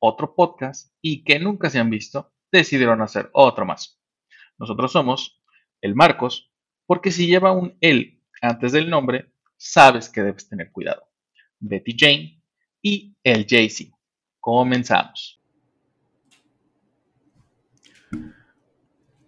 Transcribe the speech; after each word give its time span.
otro 0.00 0.34
podcast 0.34 0.92
y 1.00 1.22
que 1.22 1.38
nunca 1.38 1.70
se 1.70 1.78
han 1.78 1.90
visto, 1.90 2.32
decidieron 2.50 3.00
hacer 3.02 3.30
otro 3.32 3.64
más. 3.64 4.00
Nosotros 4.58 4.92
somos 4.92 5.40
el 5.80 5.94
Marcos, 5.94 6.52
porque 6.86 7.12
si 7.12 7.26
lleva 7.26 7.52
un 7.52 7.76
él 7.80 8.20
antes 8.42 8.72
del 8.72 8.90
nombre, 8.90 9.32
sabes 9.56 10.08
que 10.08 10.22
debes 10.22 10.48
tener 10.48 10.72
cuidado. 10.72 11.04
Betty 11.60 11.94
Jane 11.96 12.42
y 12.82 13.16
el 13.22 13.46
Jaycee. 13.46 13.92
Comenzamos. 14.40 15.40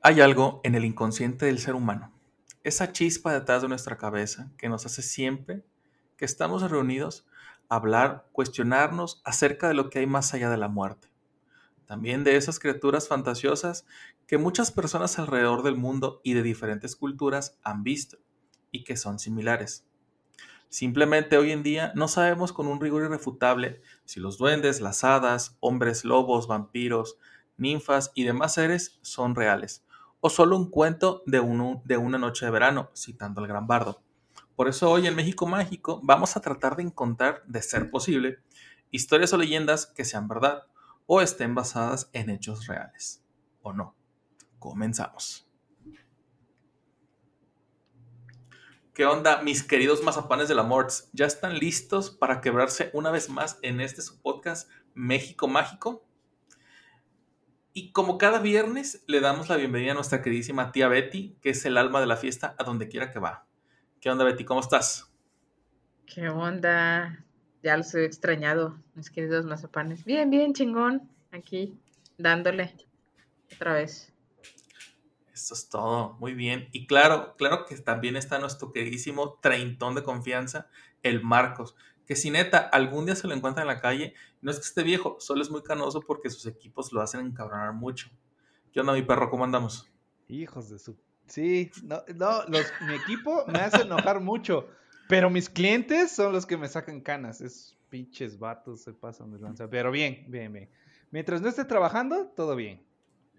Hay 0.03 0.21
algo 0.21 0.61
en 0.65 0.75
el 0.75 0.85
inconsciente 0.85 1.47
del 1.47 1.61
ser 1.61 1.75
humano 1.75 2.13
esa 2.65 2.93
chispa 2.93 3.33
detrás 3.33 3.63
de 3.63 3.69
nuestra 3.69 3.97
cabeza 3.97 4.51
que 4.57 4.69
nos 4.69 4.87
hace 4.87 5.03
siempre 5.03 5.65
que 6.17 6.25
estamos 6.25 6.69
reunidos 6.71 7.27
hablar, 7.75 8.29
cuestionarnos 8.33 9.23
acerca 9.25 9.69
de 9.69 9.75
lo 9.75 9.89
que 9.89 10.01
hay 10.01 10.07
más 10.07 10.35
allá 10.35 10.51
de 10.51 10.57
la 10.57 10.69
muerte. 10.69 11.09
También 11.87 12.25
de 12.25 12.37
esas 12.37 12.59
criaturas 12.59 13.09
fantasiosas 13.09 13.87
que 14.27 14.39
muchas 14.39 14.71
personas 14.71 15.19
alrededor 15.19 15.63
del 15.63 15.77
mundo 15.77 16.21
y 16.23 16.35
de 16.35 16.43
diferentes 16.43 16.97
culturas 16.97 17.59
han 17.63 17.83
visto 17.83 18.19
y 18.71 18.85
que 18.85 18.97
son 18.97 19.19
similares. 19.19 19.87
Simplemente 20.69 21.37
hoy 21.37 21.53
en 21.53 21.63
día 21.63 21.93
no 21.95 22.09
sabemos 22.09 22.53
con 22.53 22.67
un 22.67 22.81
rigor 22.81 23.05
irrefutable 23.05 23.83
si 24.05 24.21
los 24.21 24.39
duendes, 24.39 24.81
las 24.81 25.05
hadas, 25.05 25.57
hombres 25.61 26.05
lobos, 26.05 26.47
vampiros, 26.47 27.19
ninfas 27.57 28.11
y 28.15 28.25
demás 28.25 28.55
seres 28.55 28.99
son 29.03 29.35
reales 29.35 29.85
o 30.21 30.31
solo 30.31 30.57
un 30.57 30.71
cuento 30.71 31.23
de, 31.27 31.41
de 31.85 31.97
una 31.97 32.19
noche 32.19 32.47
de 32.47 32.53
verano, 32.53 32.91
citando 32.95 33.41
al 33.41 33.49
gran 33.49 33.67
bardo. 33.67 34.03
Por 34.63 34.69
eso 34.69 34.89
hoy 34.89 35.09
en 35.09 35.17
México 35.17 35.45
Mágico 35.45 35.99
vamos 36.05 36.37
a 36.37 36.41
tratar 36.41 36.77
de 36.77 36.85
encontrar, 36.85 37.43
de 37.49 37.61
ser 37.61 37.91
posible, 37.91 38.39
historias 38.93 39.33
o 39.33 39.37
leyendas 39.37 39.87
que 39.87 40.05
sean 40.05 40.29
verdad 40.29 40.69
o 41.07 41.21
estén 41.21 41.57
basadas 41.57 42.11
en 42.13 42.31
hechos 42.31 42.69
reales. 42.69 43.25
¿O 43.63 43.73
no? 43.73 43.97
Comenzamos. 44.61 45.51
¿Qué 48.95 49.05
onda, 49.05 49.43
mis 49.43 49.65
queridos 49.65 50.05
mazapanes 50.05 50.47
de 50.47 50.55
la 50.55 50.63
Morts? 50.63 51.11
¿Ya 51.13 51.27
están 51.27 51.59
listos 51.59 52.13
para 52.13 52.41
quebrarse 52.41 52.93
una 52.93 53.11
vez 53.11 53.31
más 53.31 53.59
en 53.63 53.81
este 53.81 54.01
su 54.01 54.23
podcast 54.23 54.71
México 54.95 55.49
Mágico? 55.49 56.07
Y 57.73 57.91
como 57.91 58.17
cada 58.17 58.39
viernes, 58.39 59.03
le 59.09 59.19
damos 59.19 59.49
la 59.49 59.57
bienvenida 59.57 59.91
a 59.91 59.97
nuestra 59.97 60.23
queridísima 60.23 60.71
tía 60.71 60.87
Betty, 60.87 61.37
que 61.43 61.51
es 61.51 61.65
el 61.65 61.77
alma 61.77 61.99
de 61.99 62.07
la 62.07 62.17
fiesta 62.17 62.55
a 62.61 62.63
donde 62.63 62.87
quiera 62.87 63.11
que 63.11 63.19
va. 63.19 63.49
¿Qué 64.03 64.11
onda, 64.11 64.25
Betty? 64.25 64.45
¿Cómo 64.45 64.59
estás? 64.59 65.09
¿Qué 66.07 66.29
onda? 66.29 67.25
Ya 67.63 67.77
los 67.77 67.95
he 67.95 68.05
extrañado, 68.05 68.77
mis 68.97 69.11
queridos 69.11 69.47
mazapanes. 69.47 70.05
Bien, 70.05 70.29
bien, 70.29 70.55
chingón. 70.55 71.09
Aquí, 71.31 71.79
dándole 72.19 72.75
otra 73.55 73.75
vez. 73.75 74.13
Eso 75.33 75.55
es 75.55 75.69
todo, 75.69 76.15
muy 76.19 76.35
bien. 76.35 76.69
Y 76.73 76.89
claro, 76.89 77.37
claro 77.37 77.65
que 77.65 77.77
también 77.77 78.17
está 78.17 78.41
nuestro 78.41 78.73
queridísimo 78.73 79.39
treintón 79.41 79.95
de 79.95 80.03
confianza, 80.03 80.67
el 81.05 81.23
Marcos, 81.23 81.77
que 82.05 82.17
si 82.17 82.33
neta 82.33 82.59
algún 82.59 83.07
día 83.07 83.15
se 83.15 83.29
lo 83.29 83.35
encuentra 83.35 83.63
en 83.63 83.69
la 83.69 83.81
calle, 83.81 84.15
no 84.41 84.51
es 84.51 84.57
que 84.57 84.65
esté 84.65 84.83
viejo, 84.83 85.19
solo 85.21 85.43
es 85.43 85.51
muy 85.53 85.63
canoso 85.63 86.01
porque 86.01 86.29
sus 86.29 86.47
equipos 86.47 86.93
lo 86.93 87.03
hacen 87.03 87.21
encabronar 87.25 87.73
mucho. 87.73 88.11
¿Qué 88.73 88.81
onda, 88.81 88.95
mi 88.95 89.03
perro? 89.03 89.31
¿Cómo 89.31 89.45
andamos? 89.45 89.89
Hijos 90.27 90.71
de 90.71 90.81
su. 90.81 90.97
Sí, 91.33 91.71
no, 91.85 92.03
no 92.15 92.45
los, 92.49 92.71
mi 92.87 92.93
equipo 92.93 93.47
me 93.47 93.61
hace 93.61 93.85
enojar 93.85 94.21
mucho, 94.21 94.69
pero 95.09 95.31
mis 95.31 95.49
clientes 95.49 96.11
son 96.11 96.31
los 96.35 96.45
que 96.45 96.59
me 96.59 96.69
sacan 96.69 97.01
canas. 97.01 97.41
Esos 97.41 97.75
pinches 97.89 98.39
vatos 98.39 98.83
se 98.83 98.93
pasan 98.93 99.33
de 99.33 99.39
lanza. 99.39 99.67
Pero 99.71 99.91
bien, 99.91 100.27
bien, 100.29 100.53
bien. 100.53 100.69
Mientras 101.11 101.41
no 101.41 101.49
esté 101.49 101.65
trabajando, 101.65 102.27
todo 102.37 102.55
bien. 102.55 102.83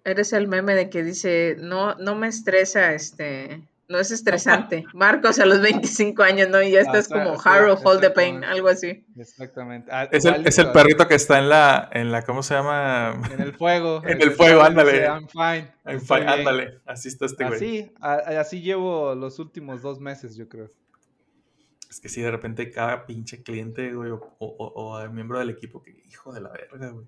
Eres 0.06 0.34
el 0.34 0.48
meme 0.48 0.74
de 0.74 0.90
que 0.90 1.04
dice, 1.04 1.56
no, 1.60 1.94
no 1.94 2.16
me 2.16 2.30
estresa, 2.30 2.96
este, 2.96 3.62
no 3.90 4.00
es 4.00 4.12
estresante. 4.12 4.86
Marcos 4.94 5.40
a 5.40 5.46
los 5.46 5.62
25 5.62 6.24
años, 6.24 6.50
¿no? 6.50 6.62
Y 6.62 6.72
ya 6.72 6.80
estás 6.82 7.08
como 7.10 7.36
sí, 7.36 7.42
Harold 7.44 7.80
Hold 7.84 8.02
the 8.02 8.10
Pain, 8.12 8.44
algo 8.44 8.70
así. 8.70 9.06
Exactamente. 9.18 9.90
Ah, 9.92 10.08
Es 10.12 10.26
el, 10.26 10.46
es 10.48 10.58
el 10.58 10.72
perrito 10.72 11.08
que 11.08 11.16
está 11.16 11.38
en 11.40 11.50
la, 11.50 11.90
en 11.92 12.12
la, 12.12 12.22
¿cómo 12.24 12.42
se 12.44 12.54
llama? 12.56 13.22
En 13.32 13.42
el 13.42 13.54
fuego. 13.54 14.02
En 14.08 14.22
el 14.22 14.32
fuego, 14.32 14.62
ándale. 14.64 15.06
I'm 15.06 15.28
fine. 15.28 16.00
Fa- 16.00 16.18
bien". 16.18 16.30
ándale, 16.30 16.80
así 16.86 17.10
está 17.10 17.26
este 17.26 17.44
güey. 17.46 17.56
Así, 17.56 17.92
a- 18.02 18.40
así 18.40 18.62
llevo 18.62 19.14
los 19.16 19.38
últimos 19.40 19.82
dos 19.82 20.00
meses, 20.00 20.36
yo 20.36 20.48
creo. 20.48 20.70
Es 21.90 22.00
que 22.00 22.10
sí, 22.10 22.22
de 22.22 22.32
repente 22.32 22.72
cada 22.72 23.06
pinche 23.06 23.44
cliente, 23.44 23.94
güey, 23.94 24.10
o, 24.12 24.16
o- 24.40 24.48
o- 24.58 24.98
o 25.04 25.10
miembro 25.12 25.38
del 25.40 25.50
equipo 25.52 25.84
que, 25.84 25.92
hijo 26.10 26.34
de 26.34 26.42
la 26.42 26.50
verga, 26.50 26.90
güey. 26.90 27.06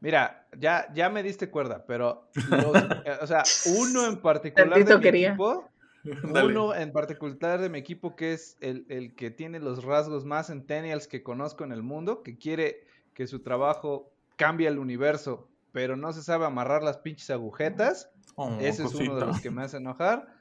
Mira, 0.00 0.46
ya, 0.58 0.92
ya 0.92 1.08
me 1.08 1.22
diste 1.22 1.48
cuerda, 1.48 1.84
pero, 1.86 2.28
los- 2.50 2.74
eh, 3.06 3.18
o 3.22 3.26
sea, 3.26 3.42
uno 3.78 4.06
en 4.06 4.20
particular 4.20 4.68
Tantito 4.68 4.90
de 4.90 4.96
mi 4.96 5.02
quería. 5.02 5.28
equipo. 5.28 5.68
uno 6.44 6.74
en 6.74 6.92
particular 6.92 7.60
de 7.60 7.68
mi 7.68 7.78
equipo 7.78 8.16
que 8.16 8.32
es 8.32 8.56
el, 8.60 8.86
el 8.88 9.14
que 9.14 9.30
tiene 9.30 9.60
los 9.60 9.84
rasgos 9.84 10.24
más 10.24 10.48
centennials 10.48 11.06
que 11.06 11.22
conozco 11.22 11.64
en 11.64 11.72
el 11.72 11.82
mundo, 11.82 12.22
que 12.22 12.38
quiere 12.38 12.84
que 13.14 13.26
su 13.26 13.40
trabajo 13.40 14.10
cambie 14.36 14.68
el 14.68 14.78
universo, 14.78 15.48
pero 15.72 15.96
no 15.96 16.12
se 16.12 16.22
sabe 16.22 16.46
amarrar 16.46 16.82
las 16.82 16.98
pinches 16.98 17.30
agujetas, 17.30 18.12
Oh, 18.34 18.56
ese 18.60 18.84
es 18.84 18.94
uno 18.94 19.16
de 19.16 19.26
los 19.26 19.40
que 19.40 19.50
me 19.50 19.62
hace 19.62 19.76
enojar. 19.76 20.34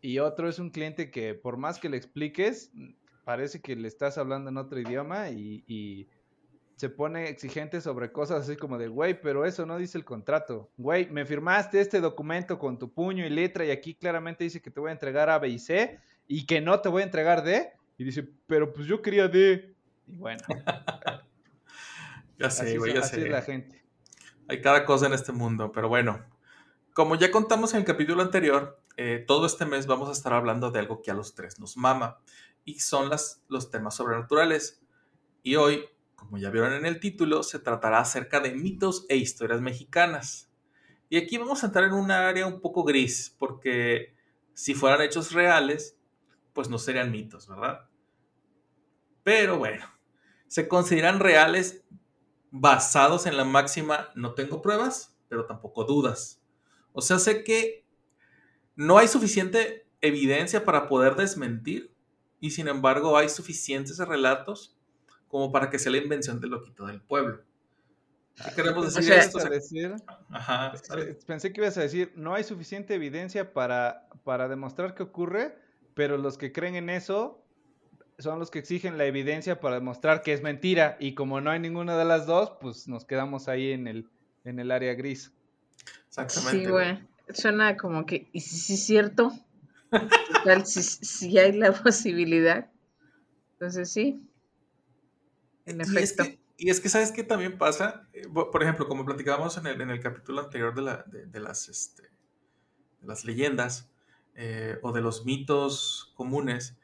Y 0.00 0.18
otro 0.18 0.48
es 0.48 0.58
un 0.58 0.70
cliente 0.70 1.10
que 1.10 1.34
por 1.34 1.56
más 1.56 1.78
que 1.78 1.88
le 1.88 1.96
expliques, 1.96 2.72
parece 3.24 3.60
que 3.60 3.76
le 3.76 3.88
estás 3.88 4.18
hablando 4.18 4.50
en 4.50 4.56
otro 4.56 4.80
idioma 4.80 5.30
y, 5.30 5.64
y 5.66 6.08
se 6.76 6.90
pone 6.90 7.28
exigente 7.28 7.80
sobre 7.80 8.12
cosas 8.12 8.42
así 8.42 8.56
como 8.56 8.76
de, 8.76 8.88
güey, 8.88 9.20
pero 9.20 9.46
eso 9.46 9.64
no 9.64 9.78
dice 9.78 9.96
el 9.96 10.04
contrato. 10.04 10.70
Güey, 10.76 11.10
me 11.10 11.24
firmaste 11.24 11.80
este 11.80 12.00
documento 12.00 12.58
con 12.58 12.78
tu 12.78 12.92
puño 12.92 13.26
y 13.26 13.30
letra 13.30 13.64
y 13.64 13.70
aquí 13.70 13.94
claramente 13.94 14.44
dice 14.44 14.60
que 14.60 14.70
te 14.70 14.78
voy 14.78 14.90
a 14.90 14.92
entregar 14.92 15.30
A, 15.30 15.38
B 15.38 15.48
y 15.48 15.58
C 15.58 15.98
y 16.28 16.44
que 16.44 16.60
no 16.60 16.80
te 16.80 16.90
voy 16.90 17.02
a 17.02 17.06
entregar 17.06 17.42
D. 17.42 17.72
Y 17.96 18.04
dice, 18.04 18.28
pero 18.46 18.72
pues 18.74 18.86
yo 18.86 19.00
quería 19.00 19.26
D. 19.26 19.74
Y 20.06 20.16
bueno, 20.18 20.42
Ya 22.38 22.50
sé, 22.50 22.76
güey, 22.76 22.92
ya 22.92 23.00
así 23.00 23.16
sé. 23.16 23.22
es 23.22 23.30
la 23.30 23.42
gente. 23.42 23.82
Hay 24.48 24.60
cada 24.60 24.84
cosa 24.84 25.06
en 25.06 25.14
este 25.14 25.32
mundo, 25.32 25.72
pero 25.72 25.88
bueno. 25.88 26.24
Como 26.92 27.14
ya 27.14 27.30
contamos 27.30 27.72
en 27.74 27.80
el 27.80 27.86
capítulo 27.86 28.22
anterior, 28.22 28.80
eh, 28.96 29.24
todo 29.26 29.46
este 29.46 29.66
mes 29.66 29.86
vamos 29.86 30.08
a 30.08 30.12
estar 30.12 30.32
hablando 30.32 30.70
de 30.70 30.78
algo 30.78 31.02
que 31.02 31.10
a 31.10 31.14
los 31.14 31.34
tres 31.34 31.58
nos 31.58 31.76
mama, 31.76 32.18
y 32.64 32.80
son 32.80 33.10
las, 33.10 33.42
los 33.48 33.70
temas 33.70 33.94
sobrenaturales. 33.94 34.82
Y 35.42 35.56
hoy, 35.56 35.84
como 36.16 36.38
ya 36.38 36.50
vieron 36.50 36.72
en 36.72 36.86
el 36.86 36.98
título, 36.98 37.42
se 37.42 37.60
tratará 37.60 38.00
acerca 38.00 38.40
de 38.40 38.52
mitos 38.52 39.06
e 39.08 39.16
historias 39.16 39.60
mexicanas. 39.60 40.50
Y 41.08 41.18
aquí 41.18 41.38
vamos 41.38 41.62
a 41.62 41.66
entrar 41.66 41.84
en 41.84 41.92
un 41.92 42.10
área 42.10 42.46
un 42.46 42.60
poco 42.60 42.82
gris, 42.82 43.34
porque 43.38 44.16
si 44.54 44.74
fueran 44.74 45.02
hechos 45.02 45.32
reales, 45.32 45.96
pues 46.52 46.68
no 46.68 46.78
serían 46.78 47.12
mitos, 47.12 47.46
¿verdad? 47.46 47.88
Pero 49.22 49.58
bueno, 49.58 49.86
se 50.48 50.66
consideran 50.66 51.20
reales 51.20 51.84
basados 52.50 53.26
en 53.26 53.36
la 53.36 53.44
máxima 53.44 54.08
no 54.14 54.34
tengo 54.34 54.62
pruebas, 54.62 55.16
pero 55.28 55.46
tampoco 55.46 55.84
dudas. 55.84 56.42
O 56.92 57.02
sea, 57.02 57.18
sé 57.18 57.44
que 57.44 57.84
no 58.74 58.98
hay 58.98 59.08
suficiente 59.08 59.86
evidencia 60.00 60.64
para 60.64 60.88
poder 60.88 61.16
desmentir 61.16 61.94
y 62.40 62.50
sin 62.50 62.68
embargo 62.68 63.16
hay 63.16 63.28
suficientes 63.28 63.98
relatos 63.98 64.75
como 65.28 65.50
para 65.52 65.70
que 65.70 65.78
sea 65.78 65.92
la 65.92 65.98
invención 65.98 66.40
del 66.40 66.50
loquito 66.50 66.86
del 66.86 67.00
pueblo. 67.00 67.42
¿Qué 68.36 68.54
queremos 68.54 68.84
decir 68.94 69.00
O 69.12 69.14
sea, 69.14 69.18
esto? 69.18 69.38
Decir- 69.38 69.94
ajá, 70.30 70.72
Pensé 71.26 71.52
que 71.52 71.60
ibas 71.62 71.78
a 71.78 71.82
decir, 71.82 72.12
no 72.16 72.34
hay 72.34 72.44
suficiente 72.44 72.94
evidencia 72.94 73.52
para, 73.54 74.08
para 74.24 74.46
demostrar 74.48 74.94
que 74.94 75.02
ocurre, 75.02 75.58
pero 75.94 76.18
los 76.18 76.36
que 76.36 76.52
creen 76.52 76.74
en 76.76 76.90
eso 76.90 77.42
son 78.18 78.38
los 78.38 78.50
que 78.50 78.58
exigen 78.58 78.98
la 78.98 79.06
evidencia 79.06 79.60
para 79.60 79.76
demostrar 79.76 80.22
que 80.22 80.32
es 80.34 80.42
mentira. 80.42 80.96
Y 81.00 81.14
como 81.14 81.40
no 81.40 81.50
hay 81.50 81.60
ninguna 81.60 81.96
de 81.96 82.04
las 82.04 82.26
dos, 82.26 82.52
pues 82.60 82.88
nos 82.88 83.04
quedamos 83.06 83.48
ahí 83.48 83.72
en 83.72 83.86
el, 83.86 84.06
en 84.44 84.58
el 84.58 84.70
área 84.70 84.92
gris. 84.94 85.32
exactamente. 86.08 86.64
Sí, 86.64 86.70
güey. 86.70 86.98
Suena 87.32 87.76
como 87.76 88.04
que, 88.06 88.28
¿y 88.32 88.40
si 88.40 88.74
es 88.74 88.84
cierto? 88.86 89.32
¿Qué 89.90 89.98
tal 90.44 90.66
si, 90.66 90.82
si 90.82 91.38
hay 91.38 91.52
la 91.52 91.72
posibilidad? 91.82 92.70
Entonces 93.54 93.90
sí, 93.90 94.22
en 95.66 95.78
Y 95.78 95.82
es 95.82 95.90
efecto. 95.90 96.24
que 96.24 96.40
Y 96.58 96.70
es 96.70 96.80
que, 96.80 96.88
¿sabes 96.88 97.12
qué 97.12 97.22
también 97.22 97.58
pasa? 97.58 98.08
Eh, 98.14 98.22
Por 98.32 98.50
por 98.50 98.62
ejemplo, 98.62 98.88
como 98.88 99.04
platicábamos 99.04 99.56
en 99.58 99.66
el, 99.66 99.80
en 99.80 99.90
el 99.90 100.00
capítulo 100.00 100.40
anterior 100.40 100.74
de, 100.74 100.82
la- 100.82 101.04
de- 101.06 101.26
de 101.26 101.40
las, 101.40 101.68
este, 101.68 102.02
de 102.04 103.06
las 103.06 103.24
leyendas 103.26 103.90
eh, 104.34 104.78
o 104.82 104.92
de 104.92 105.00
los 105.02 105.24
mitos 105.26 106.12
comunes, 106.16 106.76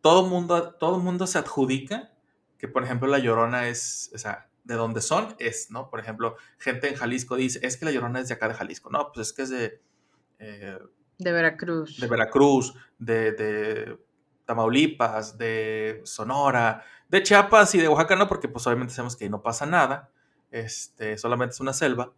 todo 0.00 0.24
mundo, 0.28 0.74
todo 0.74 0.98
mundo 1.00 1.26
se 1.26 1.38
adjudica 1.38 2.12
que, 2.58 2.68
por 2.68 2.84
ejemplo, 2.84 3.08
la 3.08 3.18
Llorona 3.18 3.68
es, 3.68 4.10
o 4.14 4.18
sea, 4.18 4.48
de 4.64 4.74
donde 4.74 5.00
son, 5.00 5.34
es, 5.38 5.70
¿no? 5.70 5.90
Por 5.90 5.98
ejemplo, 6.00 6.36
gente 6.58 6.88
en 6.88 6.94
Jalisco 6.94 7.36
dice, 7.36 7.58
es 7.62 7.76
que 7.76 7.84
la 7.86 7.90
Llorona 7.92 8.20
es 8.20 8.28
de 8.28 8.34
acá 8.34 8.48
de 8.48 8.54
Jalisco. 8.54 8.90
No, 8.90 9.10
pues 9.12 9.28
es 9.28 9.32
que 9.32 9.42
es 9.42 9.48
de, 9.50 9.80
eh, 10.38 10.78
De 11.18 11.32
Veracruz. 11.32 11.98
de 12.00 12.06
Veracruz, 12.06 12.74
de, 12.98 13.32
de 13.32 13.98
Tamaulipas, 14.44 15.38
de 15.38 16.00
Sonora, 16.04 16.84
de 17.08 17.22
Chiapas 17.22 17.74
y 17.74 17.78
de 17.78 17.88
Oaxaca 17.88 18.16
no, 18.16 18.28
porque 18.28 18.48
pues 18.48 18.66
obviamente 18.66 18.94
sabemos 18.94 19.16
que 19.16 19.24
ahí 19.24 19.30
no 19.30 19.42
pasa 19.42 19.66
nada, 19.66 20.10
este, 20.50 21.18
solamente 21.18 21.54
es 21.54 21.60
una 21.60 21.72
selva, 21.72 22.12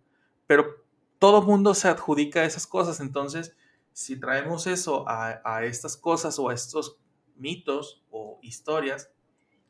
pero 0.47 0.85
todo 1.19 1.43
mundo 1.43 1.75
se 1.75 1.89
adjudica 1.89 2.41
a 2.41 2.45
esas 2.45 2.67
cosas, 2.67 3.01
entonces 3.01 3.57
si 3.93 4.19
traemos 4.19 4.67
eso 4.67 5.05
a, 5.09 5.65
estas 5.65 5.97
cosas 5.97 6.39
o 6.39 6.49
a 6.49 6.55
estos 6.55 6.99
mitos 7.37 8.03
o 8.11 8.39
historias, 8.43 9.11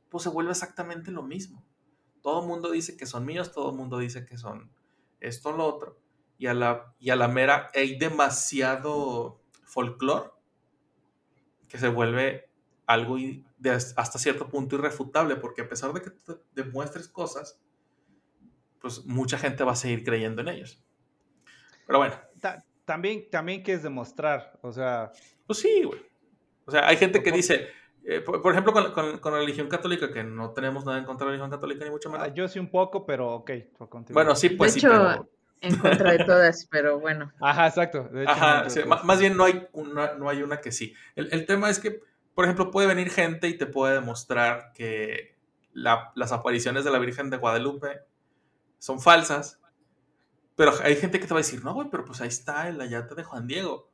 pues 0.08 0.25
se 0.25 0.28
vuelve 0.28 0.52
exactamente 0.52 1.11
lo 1.11 1.23
mismo. 1.23 1.64
Todo 2.23 2.43
mundo 2.43 2.70
dice 2.70 2.96
que 2.96 3.06
son 3.06 3.25
míos, 3.25 3.52
todo 3.52 3.73
mundo 3.73 3.99
dice 3.99 4.26
que 4.26 4.37
son 4.37 4.70
esto 5.20 5.50
o 5.50 5.52
lo 5.56 5.66
otro. 5.66 5.99
Y 6.38 6.46
a 6.46 6.55
la, 6.55 6.94
y 6.99 7.11
a 7.11 7.16
la 7.16 7.28
mera 7.28 7.70
hay 7.75 7.99
demasiado 7.99 9.40
folclore 9.64 10.31
que 11.69 11.78
se 11.78 11.88
vuelve 11.88 12.50
algo 12.92 13.16
de 13.58 13.70
as- 13.70 13.94
hasta 13.96 14.19
cierto 14.19 14.48
punto 14.48 14.76
irrefutable, 14.76 15.37
porque 15.37 15.62
a 15.62 15.69
pesar 15.69 15.92
de 15.92 16.02
que 16.02 16.10
tú 16.10 16.40
demuestres 16.54 17.08
cosas, 17.08 17.60
pues 18.81 19.04
mucha 19.04 19.38
gente 19.38 19.62
va 19.64 19.72
a 19.72 19.76
seguir 19.76 20.04
creyendo 20.04 20.40
en 20.42 20.48
ellos. 20.48 20.82
Pero 21.87 21.98
bueno, 21.98 22.14
Ta- 22.40 22.64
también, 22.84 23.28
también 23.31 23.62
que 23.62 23.72
es 23.75 23.82
demostrar, 23.82 24.58
o 24.62 24.72
sea, 24.72 25.12
pues 25.46 25.58
sí, 25.58 25.82
güey. 25.84 26.00
O 26.64 26.70
sea, 26.70 26.87
hay 26.88 26.96
gente 26.96 27.22
que 27.22 27.32
dice, 27.32 27.69
eh, 28.04 28.20
por, 28.20 28.40
por 28.40 28.52
ejemplo, 28.52 28.72
con, 28.72 28.92
con- 28.92 29.19
con 29.19 29.32
la 29.32 29.38
religión 29.40 29.69
católica, 29.69 30.10
que 30.12 30.25
no 30.25 30.50
tenemos 30.52 30.84
nada 30.84 30.98
en 30.98 31.04
contra 31.04 31.26
de 31.26 31.32
la 31.32 31.32
religión 31.37 31.50
católica, 31.50 31.84
ni 31.84 31.90
mucho 31.90 32.10
menos. 32.10 32.26
ah, 32.26 32.32
yo 32.34 32.48
sí 32.48 32.58
un 32.58 32.70
poco, 32.70 33.04
pero 33.04 33.31
ok, 33.34 33.50
continuar. 33.88 34.25
Bueno, 34.25 34.34
sí, 34.37 34.50
pues 34.50 34.75
de 34.75 34.81
sí, 34.81 34.87
hecho, 34.87 34.96
pero... 34.96 35.28
en 35.60 35.76
contra 35.76 36.12
de 36.12 36.25
todas, 36.25 36.66
pero 36.70 36.98
bueno. 37.00 37.32
Ajá, 37.40 37.66
exacto. 37.66 38.04
de 38.04 38.22
hecho, 38.22 38.32
Ajá, 38.32 38.62
no, 38.64 38.70
sí, 38.70 38.81
yo- 38.81 38.87
ma- 38.87 39.02
más 39.02 39.20
bien 39.20 39.37
no 39.37 39.44
hay 39.44 39.66
una, 39.72 40.14
no 40.14 40.28
hay 40.31 40.42
una 40.42 40.60
que 40.60 40.72
sí. 40.72 40.94
El, 41.16 41.28
el 41.32 41.44
tema 41.46 41.69
es 41.69 41.78
que, 41.81 42.00
por 42.40 42.46
ejemplo, 42.46 42.70
puede 42.70 42.88
venir 42.88 43.10
gente 43.10 43.48
y 43.48 43.58
te 43.58 43.66
puede 43.66 43.92
demostrar 43.96 44.72
que 44.72 45.37
la- 45.75 46.10
las 46.14 46.32
apariciones 46.32 46.84
de 46.84 46.90
la 46.90 46.98
Virgen 46.98 47.28
de 47.28 47.37
Guadalupe 47.37 48.00
son 48.78 48.98
falsas, 48.98 49.60
pero 50.56 50.72
hay 50.82 50.96
gente 50.96 51.20
que 51.20 51.26
te 51.26 51.34
va 51.34 51.40
a 51.40 51.42
decir, 51.42 51.62
no, 51.62 51.75
güey, 51.75 51.88
pero 51.90 52.06
pues 52.06 52.22
ahí 52.22 52.28
está 52.28 52.66
el 52.70 52.81
ayate 52.81 53.14
de 53.14 53.25
Juan 53.25 53.46
Diego. 53.46 53.90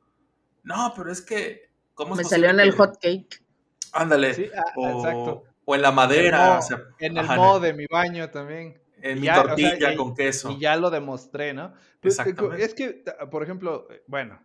No, 0.63 0.93
pero 0.95 1.11
es 1.11 1.21
que, 1.21 1.69
¿cómo 1.93 2.13
es 2.13 2.19
Me 2.19 2.23
salió 2.23 2.49
en 2.49 2.61
el 2.61 2.71
que- 2.71 2.77
hot 2.77 2.93
cake. 3.01 3.43
Ándale. 3.91 4.33
Sí, 4.33 4.49
ah, 4.57 4.63
o, 4.77 4.97
exacto. 4.97 5.43
o 5.65 5.75
en 5.75 5.81
la 5.81 5.89
En 5.89 5.91
el 5.91 5.95
madera, 5.97 6.45
modo- 6.47 6.59
o 6.59 6.61
sea, 6.61 6.83
en 6.99 7.17
el 7.17 7.25
modo 7.25 7.59
de 7.59 7.73
mi 7.73 7.85
baño 7.91 8.29
también. 8.29 8.81
en 9.01 9.17
y 9.17 9.19
mi 9.19 9.25
ya, 9.27 9.33
o 9.33 9.35
sea, 9.35 9.43
tortilla 9.47 9.91
y- 9.91 9.97
con 9.97 10.15
queso. 10.15 10.51
Y 10.51 10.59
ya 10.61 10.77
lo 10.77 10.89
demostré, 10.89 11.53
¿no? 11.53 11.73
Pues, 11.99 12.17
Exactamente. 12.17 12.63
Es 12.63 12.73
que, 12.73 13.03
por 13.29 13.43
ejemplo, 13.43 13.87
eh, 13.91 14.03
bueno, 14.07 14.39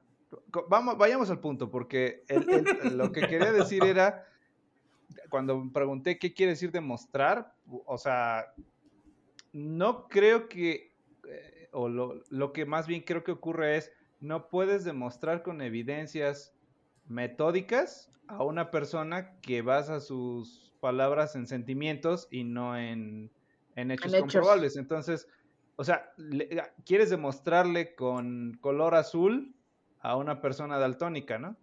vamos, 0.68 0.96
vayamos 0.98 1.30
al 1.30 1.40
punto, 1.40 1.70
porque 1.70 2.24
el- 2.28 2.48
el- 2.84 2.96
lo 2.98 3.12
que 3.12 3.20
quería 3.26 3.52
decir 3.52 3.84
era, 3.84 4.24
cuando 5.30 5.70
pregunté 5.72 6.18
qué 6.18 6.32
quiere 6.32 6.52
decir 6.52 6.70
demostrar, 6.72 7.54
o 7.66 7.98
sea, 7.98 8.46
no 9.52 10.08
creo 10.08 10.48
que, 10.48 10.94
eh, 11.28 11.68
o 11.72 11.88
lo, 11.88 12.22
lo 12.30 12.52
que 12.52 12.64
más 12.66 12.86
bien 12.86 13.02
creo 13.02 13.22
que 13.24 13.32
ocurre 13.32 13.76
es, 13.76 13.92
no 14.20 14.48
puedes 14.48 14.84
demostrar 14.84 15.42
con 15.42 15.60
evidencias 15.62 16.54
metódicas 17.06 18.08
a 18.28 18.44
una 18.44 18.70
persona 18.70 19.38
que 19.40 19.62
basa 19.62 20.00
sus 20.00 20.72
palabras 20.80 21.36
en 21.36 21.46
sentimientos 21.46 22.28
y 22.30 22.44
no 22.44 22.76
en, 22.78 23.30
en 23.76 23.90
hechos 23.90 24.12
comprobables. 24.22 24.76
Entonces, 24.76 25.28
o 25.76 25.84
sea, 25.84 26.10
le- 26.16 26.60
a- 26.60 26.72
quieres 26.86 27.10
demostrarle 27.10 27.94
con 27.94 28.56
color 28.60 28.94
azul 28.94 29.54
a 30.02 30.16
una 30.16 30.40
persona 30.40 30.78
daltónica, 30.78 31.38
¿no? 31.38 31.56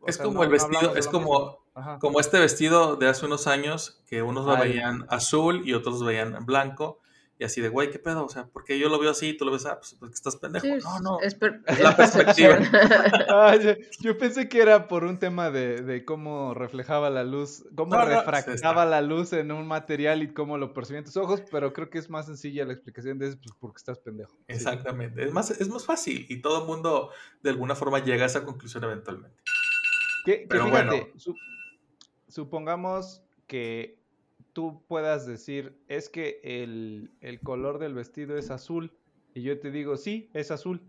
O 0.00 0.06
Es 0.08 0.16
sea, 0.16 0.24
como 0.24 0.38
no- 0.38 0.44
el 0.44 0.50
vestido, 0.50 0.96
es 0.96 1.06
como, 1.06 1.58
como 2.00 2.20
este 2.20 2.38
vestido 2.40 2.96
de 2.96 3.08
hace 3.08 3.26
unos 3.26 3.46
años 3.46 4.02
que 4.06 4.22
unos 4.22 4.44
lo 4.46 4.56
veían 4.56 5.06
azul 5.08 5.62
y 5.66 5.74
otros 5.74 6.00
lo 6.00 6.06
veían 6.06 6.44
blanco 6.46 6.98
y 7.40 7.44
así 7.44 7.62
de, 7.62 7.70
güey, 7.70 7.90
¿qué 7.90 7.98
pedo? 7.98 8.26
O 8.26 8.28
sea, 8.28 8.46
porque 8.52 8.78
yo 8.78 8.90
lo 8.90 8.98
veo 8.98 9.10
así 9.10 9.30
y 9.30 9.36
tú 9.36 9.46
lo 9.46 9.50
ves, 9.52 9.64
ah, 9.64 9.78
pues 9.80 9.94
porque 9.98 10.14
estás 10.14 10.36
pendejo. 10.36 10.66
Sí, 10.66 10.72
no, 10.84 11.00
no. 11.00 11.20
Es, 11.20 11.34
per- 11.34 11.62
es 11.66 11.78
es 11.78 11.82
la 11.82 11.96
perspectiva. 11.96 12.58
Ah, 13.30 13.56
yo, 13.56 13.70
yo 14.00 14.18
pensé 14.18 14.48
que 14.50 14.60
era 14.60 14.86
por 14.88 15.04
un 15.04 15.18
tema 15.18 15.50
de, 15.50 15.80
de 15.80 16.04
cómo 16.04 16.52
reflejaba 16.52 17.08
la 17.08 17.24
luz, 17.24 17.64
cómo 17.74 17.94
No, 17.96 18.04
refractaba 18.04 18.84
la 18.84 19.00
luz 19.00 19.32
en 19.32 19.52
un 19.52 19.66
material 19.66 20.22
y 20.22 20.34
cómo 20.34 20.58
lo 20.58 20.74
percibían 20.74 21.04
tus 21.04 21.16
ojos, 21.16 21.42
pero 21.50 21.72
creo 21.72 21.88
que 21.88 21.96
es 21.98 22.10
más 22.10 22.26
sencilla 22.26 22.66
la 22.66 22.74
explicación 22.74 23.18
de 23.18 23.28
eso, 23.28 23.38
pues 23.42 23.56
porque 23.58 23.78
estás 23.78 23.98
pendejo. 24.00 24.32
Sí. 24.36 24.44
Exactamente. 24.48 25.24
Es 25.24 25.32
más, 25.32 25.50
es 25.50 25.68
más 25.70 25.86
fácil 25.86 26.26
y 26.28 26.42
todo 26.42 26.60
el 26.60 26.66
mundo 26.66 27.10
de 27.42 27.48
alguna 27.48 27.74
forma 27.74 28.00
llega 28.04 28.24
a 28.24 28.26
esa 28.26 28.44
conclusión 28.44 28.84
eventualmente. 28.84 29.38
Que, 30.26 30.40
que 30.42 30.46
Pero 30.46 30.66
fíjate, 30.66 30.84
bueno. 31.00 31.06
su- 31.16 31.34
supongamos 32.28 33.22
que 33.46 33.98
tú 34.52 34.82
puedas 34.88 35.26
decir, 35.26 35.78
es 35.88 36.08
que 36.08 36.40
el, 36.42 37.10
el 37.20 37.40
color 37.40 37.78
del 37.78 37.94
vestido 37.94 38.36
es 38.36 38.50
azul, 38.50 38.92
y 39.34 39.42
yo 39.42 39.58
te 39.60 39.70
digo, 39.70 39.96
sí, 39.96 40.30
es 40.34 40.50
azul, 40.50 40.82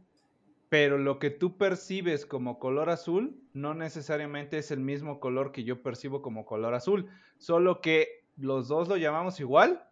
pero 0.70 0.98
lo 0.98 1.20
que 1.20 1.30
tú 1.30 1.58
percibes 1.58 2.26
como 2.26 2.58
color 2.58 2.90
azul 2.90 3.40
no 3.54 3.74
necesariamente 3.74 4.58
es 4.58 4.72
el 4.72 4.80
mismo 4.80 5.20
color 5.20 5.52
que 5.52 5.64
yo 5.64 5.82
percibo 5.84 6.22
como 6.22 6.46
color 6.46 6.74
azul, 6.74 7.10
solo 7.38 7.82
que 7.82 8.26
los 8.38 8.68
dos 8.68 8.88
lo 8.88 8.98
llamamos 8.98 9.40
igual, 9.40 9.84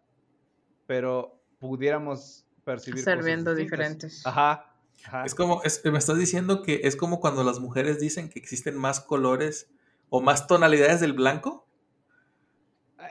pero 0.86 1.40
pudiéramos 1.58 2.46
percibir 2.64 3.00
Estar 3.00 3.22
viendo 3.22 3.54
diferentes. 3.54 4.26
Ajá. 4.26 4.74
ajá. 5.04 5.24
Es 5.24 5.34
como, 5.34 5.62
es- 5.62 5.84
me 5.84 5.98
estás 5.98 6.18
diciendo 6.18 6.62
que 6.62 6.80
es 6.84 6.96
como 6.96 7.20
cuando 7.20 7.44
las 7.44 7.60
mujeres 7.60 8.00
dicen 8.00 8.28
que 8.30 8.38
existen 8.38 8.76
más 8.76 9.00
colores 9.00 9.70
o 10.08 10.20
más 10.20 10.46
tonalidades 10.46 11.00
del 11.00 11.12
blanco. 11.12 11.66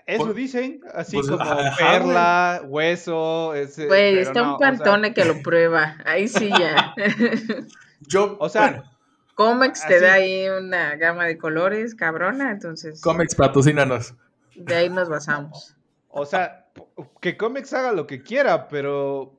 Eso 0.06 0.26
Por- 0.26 0.34
dicen, 0.34 0.82
así 0.94 1.18
pues, 1.18 1.30
como 1.30 1.42
ajá, 1.42 1.76
perla, 1.78 2.62
hueso, 2.66 3.54
ese, 3.54 3.86
Güey, 3.88 4.16
pero 4.16 4.22
está 4.28 4.42
no, 4.42 4.48
un 4.50 4.54
o 4.56 4.58
sea, 4.60 4.68
pantone 4.70 5.14
que 5.14 5.26
lo 5.26 5.42
prueba. 5.42 5.98
Ahí 6.06 6.28
sí 6.28 6.50
ya. 6.50 6.94
Yo, 8.02 8.38
O 8.40 8.50
sea, 8.50 8.62
bueno, 8.70 8.84
Comex 9.36 9.86
te 9.88 9.96
Así. 9.96 10.04
da 10.06 10.14
ahí 10.14 10.48
una 10.50 10.96
gama 10.96 11.26
de 11.26 11.38
colores, 11.38 11.96
cabrona, 11.96 12.52
entonces 12.52 13.02
Comex 13.02 13.36
patrocínanos. 13.36 14.14
de 14.56 14.76
ahí 14.76 14.90
nos 14.90 15.10
basamos. 15.10 15.76
O 16.10 16.26
sea, 16.26 16.66
que 17.22 17.38
Comex 17.38 17.72
haga 17.74 17.92
lo 17.92 18.08
que 18.08 18.24
quiera, 18.24 18.68
pero 18.68 19.38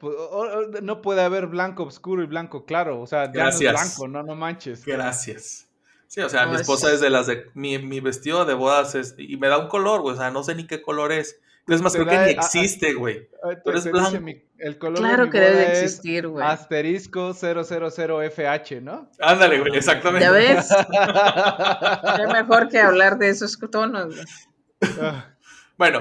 no 0.83 1.03
puede 1.03 1.23
haber 1.23 1.47
blanco 1.49 1.83
oscuro 1.85 2.23
y 2.23 2.27
blanco 2.27 2.65
claro. 2.65 3.01
O 3.01 3.07
sea, 3.07 3.25
ya 3.27 3.33
Gracias. 3.33 3.73
no 3.73 3.79
es 3.81 3.97
blanco, 3.97 4.09
no, 4.09 4.23
no 4.23 4.37
manches. 4.37 4.85
Gracias. 4.85 5.67
Sí, 6.11 6.21
o 6.23 6.29
sea, 6.29 6.43
No, 6.43 6.49
mi 6.49 6.55
es- 6.57 6.63
esposa 6.63 6.93
es 6.93 7.01
de 7.01 7.09
las 7.09 7.29
de. 7.29 7.47
Mi, 7.55 7.79
mi 7.79 8.01
vestido 8.01 8.45
de 8.45 8.55
bodas 8.55 8.97
es. 8.97 9.15
Y 9.17 9.37
me 9.37 9.47
da 9.47 9.59
un 9.59 9.69
color, 9.69 10.01
güey. 10.01 10.17
O 10.17 10.19
sea, 10.19 10.33
no 10.33 10.43
sé 10.43 10.57
ni 10.57 10.67
qué 10.67 10.83
color 10.83 11.13
es. 11.13 11.39
Es 11.69 11.81
más, 11.83 11.93
creo 11.93 12.05
que 12.07 12.19
ni 12.19 12.31
existe, 12.33 12.95
güey. 12.95 13.29
Es 13.49 13.63
te 13.63 13.73
dice 13.73 13.91
blanco. 13.93 14.21
mi- 14.21 14.43
el 14.59 14.77
color 14.77 14.97
de 14.99 15.01
Claro 15.05 15.25
mi 15.27 15.31
que 15.31 15.39
debe 15.39 15.57
de 15.57 15.73
es 15.73 15.83
existir, 15.85 16.27
güey. 16.27 16.45
Asterisco 16.45 17.33
000FH, 17.33 18.81
¿no? 18.83 19.09
Ándale, 19.21 19.61
güey, 19.61 19.77
exactamente. 19.77 20.25
¿Ya 20.25 20.33
ves? 20.33 20.69
Es 22.21 22.33
mejor 22.33 22.69
que 22.69 22.81
hablar 22.81 23.19
de 23.19 23.29
esos 23.29 23.57
tonos. 23.71 24.07
güey. 24.17 24.27
Ah, 25.01 25.37
Bueno, 25.79 26.01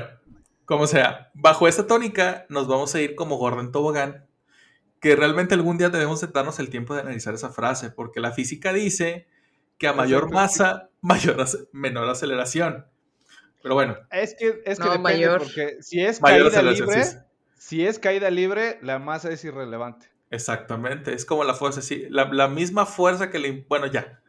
como 0.66 0.88
sea, 0.88 1.30
bajo 1.36 1.68
esta 1.68 1.86
tónica 1.86 2.48
nos 2.50 2.68
vamos 2.68 2.96
a 2.96 3.02
ir 3.02 3.14
como 3.16 3.38
gordo 3.38 3.62
en 3.62 3.72
tobogán, 3.72 4.26
que 5.00 5.16
realmente 5.16 5.54
algún 5.54 5.78
día 5.78 5.90
debemos 5.90 6.20
de 6.22 6.28
darnos 6.28 6.58
el 6.58 6.70
tiempo 6.72 6.96
de 6.96 7.02
analizar 7.02 7.34
esa 7.36 7.50
frase, 7.52 7.92
porque 7.92 8.20
la 8.20 8.32
física 8.32 8.74
dice 8.74 9.28
que 9.80 9.88
a 9.88 9.94
mayor 9.94 10.26
Exacto. 10.26 10.36
masa, 10.36 10.90
mayor 11.02 11.38
ac- 11.38 11.68
menor 11.72 12.08
aceleración. 12.10 12.86
Pero 13.64 13.74
bueno, 13.76 13.98
Es 14.12 14.36
que, 14.38 14.62
es 14.66 14.78
que 14.78 14.86
No, 14.86 14.92
depende, 14.92 15.00
mayor. 15.00 15.40
porque 15.40 15.78
si 15.82 16.00
es 16.02 16.22
mayor 16.22 16.52
caída 16.52 16.72
libre, 16.72 17.04
sí, 17.04 17.18
si 17.58 17.86
es 17.88 17.98
caída 18.00 18.30
libre, 18.30 18.78
la 18.84 19.00
masa 19.00 19.32
es 19.32 19.44
irrelevante. 19.44 20.08
Exactamente, 20.32 21.14
es 21.14 21.26
como 21.26 21.44
la 21.44 21.54
fuerza, 21.56 21.82
sí, 21.82 22.06
la, 22.10 22.26
la 22.32 22.48
misma 22.48 22.86
fuerza 22.86 23.30
que 23.32 23.40
le... 23.40 23.66
Bueno, 23.68 23.88
ya. 23.88 24.22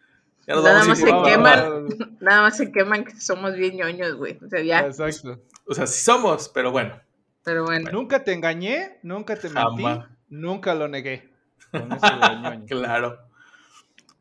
Ya 0.47 0.55
nos 0.55 0.65
Nada 0.65 0.79
vamos 0.81 0.89
más 0.89 0.99
se 0.99 1.31
queman. 1.31 1.87
Nada 2.21 2.43
más 2.43 2.57
se 2.57 2.73
queman 2.73 3.05
que 3.05 3.21
somos 3.21 3.55
bien 3.55 3.77
ñoños, 3.77 4.15
güey. 4.15 4.39
O 4.45 4.49
sea, 4.49 4.63
ya. 4.63 4.81
Exacto. 4.81 5.41
O 5.67 5.75
sea, 5.75 5.87
sí 5.87 6.03
somos, 6.03 6.49
pero 6.49 6.73
bueno. 6.73 6.99
Pero 7.45 7.65
bueno. 7.65 7.91
Nunca 7.93 8.25
te 8.25 8.33
engañé, 8.33 8.99
nunca 9.03 9.37
te 9.37 9.49
mentí, 9.51 9.83
Jamás. 9.83 10.09
nunca 10.29 10.75
lo 10.75 10.89
negué. 10.89 11.31
Con 11.71 11.93
eso 11.93 12.07
de 12.07 12.37
ñoño. 12.43 12.67
Claro, 12.67 13.19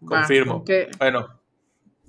confirmo. 0.06 0.54
¿con 0.56 0.66
qué 0.66 0.90
Bueno, 0.98 1.40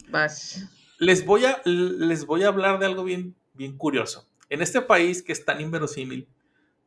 vas? 0.09 0.69
les 0.99 1.25
voy 1.25 1.47
a, 1.47 1.63
les 1.65 2.27
voy 2.27 2.43
a 2.45 2.49
hablar 2.49 2.79
de 2.79 2.87
algo 2.87 3.05
bien, 3.05 3.35
bien 3.55 3.77
curioso. 3.77 4.29
En 4.49 4.63
este 4.63 4.83
país 4.83 5.23
que 5.23 5.33
es 5.33 5.45
tan 5.45 5.61
inverosímil, 5.61 6.29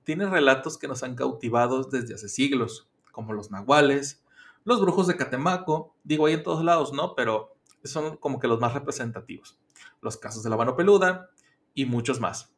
tiene 0.04 0.26
relatos 0.28 0.78
que 0.78 0.88
nos 0.88 1.02
han 1.04 1.16
cautivado 1.16 1.84
desde 1.84 2.14
hace 2.14 2.28
siglos, 2.28 2.88
como 3.12 3.34
los 3.34 3.52
nahuales, 3.52 4.24
los 4.66 4.82
brujos 4.82 5.08
de 5.08 5.18
Catemaco, 5.18 5.96
digo 6.04 6.26
ahí 6.26 6.34
en 6.34 6.44
todos 6.44 6.64
lados, 6.64 6.94
¿no? 6.94 7.16
Pero 7.16 7.56
son 7.84 8.18
como 8.18 8.40
que 8.40 8.48
los 8.48 8.60
más 8.60 8.74
representativos. 8.74 9.58
Los 10.02 10.18
casos 10.18 10.44
de 10.44 10.50
la 10.50 10.58
mano 10.58 10.76
peluda 10.76 11.30
y 11.74 11.86
muchos 11.86 12.20
más. 12.20 12.54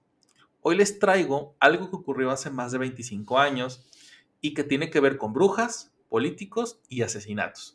Hoy 0.62 0.76
les 0.76 1.00
traigo 1.00 1.56
algo 1.60 1.90
que 1.90 1.96
ocurrió 1.96 2.32
hace 2.32 2.50
más 2.50 2.72
de 2.72 2.80
25 2.80 3.40
años 3.40 3.88
y 4.42 4.54
que 4.54 4.64
tiene 4.64 4.90
que 4.90 5.00
ver 5.00 5.18
con 5.18 5.34
brujas, 5.34 5.94
políticos 6.10 6.80
y 6.90 7.02
asesinatos. 7.02 7.75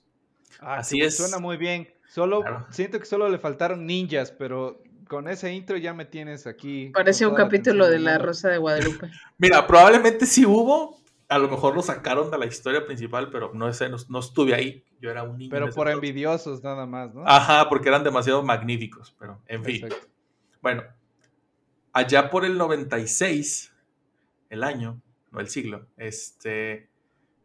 Ah, 0.60 0.76
Así 0.78 0.96
sí, 0.96 1.02
es. 1.02 1.16
Suena 1.16 1.38
muy 1.38 1.56
bien. 1.56 1.88
Solo 2.08 2.40
Claro. 2.42 2.66
siento 2.70 2.98
que 2.98 3.06
solo 3.06 3.28
le 3.28 3.38
faltaron 3.38 3.86
ninjas, 3.86 4.32
pero 4.32 4.82
con 5.08 5.28
ese 5.28 5.52
intro 5.52 5.76
ya 5.76 5.94
me 5.94 6.04
tienes 6.04 6.46
aquí. 6.46 6.90
Parece 6.94 7.26
un 7.26 7.32
la 7.34 7.38
capítulo 7.44 7.88
de 7.88 7.98
La. 8.00 8.18
Rosa 8.18 8.48
de 8.48 8.58
Guadalupe. 8.58 9.10
Mira, 9.38 9.66
probablemente 9.66 10.26
sí 10.26 10.44
hubo, 10.44 10.98
a 11.28 11.38
lo 11.38 11.48
mejor 11.48 11.74
lo 11.76 11.82
sacaron 11.82 12.30
de 12.30 12.38
la 12.38 12.46
historia 12.46 12.84
principal, 12.84 13.30
pero 13.30 13.52
no 13.54 13.72
sé, 13.72 13.88
no, 13.88 13.96
no 14.08 14.18
estuve 14.18 14.54
ahí. 14.54 14.84
Yo 15.00 15.10
era 15.10 15.22
un 15.22 15.38
niño. 15.38 15.50
Pero 15.50 15.70
por 15.70 15.88
envidiosos 15.88 16.62
nada 16.62 16.84
más, 16.86 17.14
¿no? 17.14 17.22
Ajá, 17.26 17.68
porque 17.68 17.88
eran 17.88 18.04
demasiado 18.04 18.42
magníficos, 18.42 19.14
pero 19.18 19.40
en 19.46 19.64
fin. 19.64 19.84
Exacto. 19.84 20.08
Bueno, 20.60 20.82
allá 21.92 22.28
por 22.28 22.44
el 22.44 22.58
96, 22.58 23.72
el 24.50 24.62
año, 24.64 25.00
no 25.30 25.40
el 25.40 25.48
siglo, 25.48 25.86
este 25.96 26.89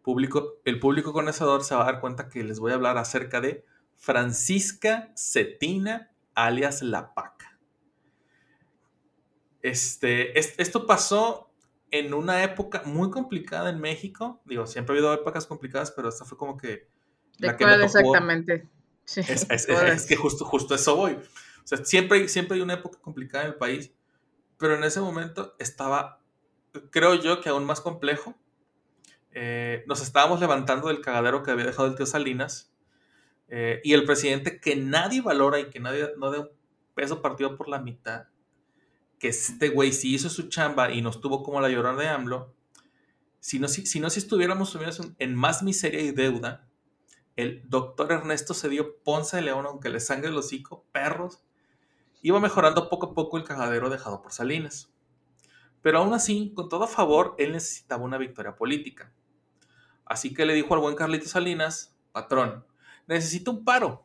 público, 0.05 0.59
el 0.65 0.79
público 0.79 1.11
conocedor 1.11 1.65
se 1.65 1.75
va 1.75 1.81
a 1.81 1.91
dar 1.91 1.99
cuenta 1.99 2.29
que 2.29 2.45
les 2.45 2.59
voy 2.61 2.71
a 2.71 2.75
hablar 2.75 2.97
acerca 2.97 3.41
de 3.41 3.65
Francisca 3.97 5.11
Cetina, 5.17 6.13
alias 6.35 6.81
La 6.83 7.13
Paca. 7.13 7.59
Este, 9.61 10.37
es- 10.37 10.53
esto 10.57 10.85
pasó 10.85 11.51
en 11.91 12.13
una 12.13 12.43
época 12.43 12.83
muy 12.85 13.09
complicada 13.09 13.69
en 13.69 13.79
México. 13.79 14.41
Digo, 14.45 14.67
siempre 14.67 14.93
ha 14.93 14.97
habido 14.99 15.13
épocas 15.13 15.47
complicadas, 15.47 15.91
pero 15.91 16.09
esta 16.09 16.25
fue 16.25 16.37
como 16.37 16.57
que 16.57 16.87
¿De 17.39 17.47
la 17.47 17.57
que 17.57 17.65
me 17.65 17.71
cuál 17.71 17.81
tocó. 17.81 17.97
exactamente? 17.99 18.69
Sí, 19.05 19.21
Es, 19.21 19.49
es- 19.49 19.69
es- 19.69 20.05
que 20.05 20.15
justo, 20.15 20.45
justo 20.45 20.75
eso 20.75 20.95
voy. 20.95 21.13
O 21.13 21.67
sea, 21.67 21.83
siempre, 21.83 22.27
siempre 22.27 22.55
hay 22.57 22.61
una 22.61 22.75
época 22.75 22.99
complicada 23.01 23.45
en 23.45 23.51
el 23.51 23.57
país, 23.57 23.91
pero 24.57 24.75
en 24.75 24.83
ese 24.83 24.99
momento 25.01 25.55
estaba, 25.59 26.21
creo 26.91 27.15
yo, 27.15 27.41
que 27.41 27.49
aún 27.49 27.65
más 27.65 27.81
complejo. 27.81 28.35
Eh, 29.37 29.83
nos 29.85 30.01
estábamos 30.01 30.39
levantando 30.39 30.87
del 30.87 31.01
cagadero 31.01 31.43
que 31.43 31.51
había 31.51 31.65
dejado 31.65 31.89
el 31.89 31.95
tío 31.95 32.05
Salinas 32.05 32.73
eh, 33.49 33.81
y 33.83 33.91
el 33.91 34.05
presidente 34.05 34.61
que 34.61 34.77
nadie 34.77 35.21
valora 35.21 35.59
y 35.59 35.69
que 35.69 35.81
nadie 35.81 36.09
no 36.17 36.31
dé 36.31 36.39
un 36.39 36.49
peso 36.93 37.21
partido 37.21 37.57
por 37.57 37.67
la 37.67 37.79
mitad, 37.79 38.27
que 39.19 39.27
este 39.27 39.67
güey 39.67 39.91
sí 39.91 40.15
hizo 40.15 40.29
su 40.29 40.47
chamba 40.47 40.89
y 40.93 41.01
nos 41.01 41.19
tuvo 41.19 41.43
como 41.43 41.59
la 41.59 41.67
llorona 41.67 42.01
de 42.01 42.07
AMLO, 42.07 42.55
si 43.41 43.59
no, 43.59 43.67
si, 43.67 43.85
si, 43.85 43.99
no, 43.99 44.09
si 44.09 44.19
estuviéramos 44.19 44.69
sumidos 44.69 45.01
en, 45.19 45.35
más 45.35 45.63
miseria 45.63 45.99
y 45.99 46.11
deuda, 46.11 46.65
el 47.35 47.69
doctor 47.69 48.13
Ernesto 48.13 48.53
Cedillo 48.53 48.99
Ponce 49.03 49.35
de 49.35 49.41
León, 49.41 49.65
aunque 49.65 49.89
le 49.89 49.99
sangre 49.99 50.29
el 50.29 50.37
hocico, 50.37 50.85
perros, 50.93 51.43
iba 52.21 52.39
mejorando 52.39 52.87
poco 52.87 53.07
a 53.07 53.13
poco 53.13 53.37
el 53.37 53.43
cagadero 53.43 53.89
dejado 53.89 54.21
por 54.21 54.31
Salinas. 54.31 54.89
Pero 55.81 55.99
aún 55.99 56.13
así, 56.13 56.53
con 56.55 56.69
todo 56.69 56.87
favor, 56.87 57.35
él 57.37 57.51
necesitaba 57.51 58.01
una 58.01 58.17
victoria 58.17 58.55
política. 58.55 59.11
Así 60.05 60.33
que 60.33 60.45
le 60.45 60.53
dijo 60.53 60.73
al 60.73 60.79
buen 60.81 60.95
Carlito 60.95 61.27
Salinas, 61.27 61.95
patrón, 62.11 62.65
necesito 63.07 63.51
un 63.51 63.63
paro. 63.63 64.03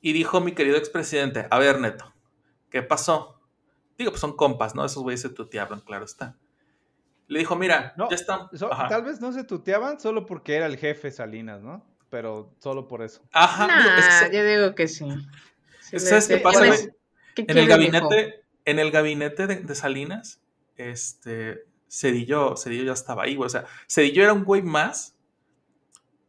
Y 0.00 0.12
dijo 0.12 0.40
mi 0.40 0.52
querido 0.52 0.76
expresidente, 0.76 1.46
a 1.50 1.58
ver, 1.58 1.80
Neto, 1.80 2.12
¿qué 2.70 2.82
pasó? 2.82 3.40
Digo, 3.98 4.10
pues 4.10 4.20
son 4.20 4.36
compas, 4.36 4.74
¿no? 4.74 4.84
Esos 4.84 5.02
güeyes 5.02 5.22
se 5.22 5.30
tuteaban, 5.30 5.80
claro 5.80 6.04
está. 6.04 6.36
Le 7.28 7.38
dijo, 7.40 7.56
mira, 7.56 7.94
No, 7.96 8.08
ya 8.08 8.14
está. 8.14 8.48
So- 8.54 8.68
tal 8.88 9.02
vez 9.02 9.20
no 9.20 9.32
se 9.32 9.42
tuteaban 9.42 9.98
solo 9.98 10.26
porque 10.26 10.54
era 10.54 10.66
el 10.66 10.76
jefe 10.76 11.10
Salinas, 11.10 11.62
¿no? 11.62 11.84
Pero 12.10 12.54
solo 12.60 12.86
por 12.86 13.02
eso. 13.02 13.22
Ajá, 13.32 13.66
digo, 13.66 13.90
Nah, 13.90 13.98
es 14.22 14.30
que- 14.30 14.36
yo 14.36 14.44
digo 14.44 14.74
que 14.76 14.86
sí. 14.86 15.06
Sí, 15.80 15.98
¿Sabes 15.98 16.28
qué 16.28 16.38
pasa, 16.38 16.60
¿Quieres- 16.60 16.82
güey? 16.84 16.96
¿Qué 17.34 17.44
En 17.48 17.58
el 17.58 17.66
gabinete, 17.68 18.44
en 18.64 18.78
el 18.78 18.90
gabinete 18.90 19.46
de, 19.46 19.56
de 19.56 19.74
Salinas, 19.74 20.40
este, 20.76 21.64
Cedillo, 21.88 22.56
Cedillo 22.56 22.84
ya 22.84 22.92
estaba 22.92 23.24
ahí, 23.24 23.36
güey. 23.36 23.46
O 23.46 23.50
sea, 23.50 23.66
Cedillo 23.88 24.22
era 24.22 24.32
un 24.32 24.44
güey 24.44 24.62
más. 24.62 25.16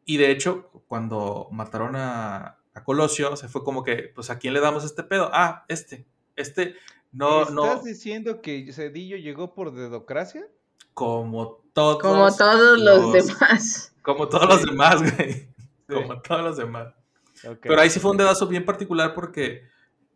Y 0.05 0.17
de 0.17 0.31
hecho, 0.31 0.69
cuando 0.87 1.49
mataron 1.51 1.95
a, 1.95 2.59
a 2.73 2.83
Colosio, 2.83 3.35
se 3.35 3.47
fue 3.49 3.63
como 3.63 3.83
que, 3.83 4.11
pues, 4.15 4.29
¿a 4.29 4.39
quién 4.39 4.53
le 4.53 4.59
damos 4.59 4.83
este 4.85 5.03
pedo? 5.03 5.29
Ah, 5.33 5.65
este. 5.67 6.07
Este, 6.35 6.75
no, 7.11 7.41
¿Estás 7.41 7.53
no, 7.55 7.81
diciendo 7.83 8.41
que 8.41 8.71
Cedillo 8.71 9.17
llegó 9.17 9.53
por 9.53 9.73
dedocracia? 9.73 10.47
como 10.97 11.63
todos. 11.73 11.99
Como 11.99 12.35
todos 12.35 12.79
los, 12.79 13.13
demás. 13.13 13.93
Como 14.01 14.27
todos 14.27 14.47
los 14.49 14.61
Sí. 14.61 14.65
demás, 14.67 15.15
güey. 15.15 15.47
Como 15.87 16.19
todos 16.21 16.41
los 16.41 16.57
demás. 16.57 16.87
Ok. 17.47 17.59
Pero 17.61 17.79
ahí 17.79 17.89
sí 17.91 17.99
fue 17.99 18.09
un 18.11 18.17
dedazo 18.17 18.47
bien 18.47 18.65
particular 18.65 19.13
porque 19.13 19.67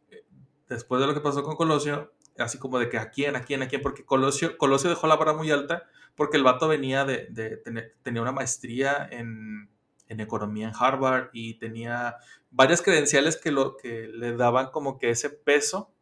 eh, 0.10 0.26
después 0.68 1.00
de 1.00 1.06
lo 1.06 1.14
que 1.14 1.20
pasó 1.22 1.44
con 1.44 1.56
Colosio, 1.56 2.12
así 2.38 2.58
como 2.58 2.80
de 2.80 2.90
que 2.90 2.98
a 2.98 3.12
quién, 3.12 3.36
a 3.36 3.44
quién, 3.44 3.62
a 3.62 3.68
quién, 3.68 3.82
porque 3.82 4.06
Colosio, 4.06 4.58
Colosio 4.58 4.90
dejó 4.90 5.08
la 5.08 5.16
vara 5.16 5.34
muy 5.34 5.52
alta 5.52 5.84
porque 6.16 6.38
el 6.38 6.44
vato 6.44 6.68
venía 6.68 7.06
de, 7.06 7.28
de 7.30 7.62
tenía 8.04 8.22
una 8.22 8.32
maestría 8.32 9.08
en, 9.10 9.70
en 10.08 10.20
economía 10.20 10.68
en 10.68 10.74
Harvard 10.78 11.30
y 11.32 11.54
tenía 11.56 12.18
varias 12.50 12.82
credenciales 12.82 13.38
que, 13.38 13.52
lo, 13.52 13.78
que 13.78 14.08
le 14.08 14.36
daban 14.36 14.72
como 14.72 15.00
que 15.00 15.10
ese 15.10 15.30
peso 15.30 15.94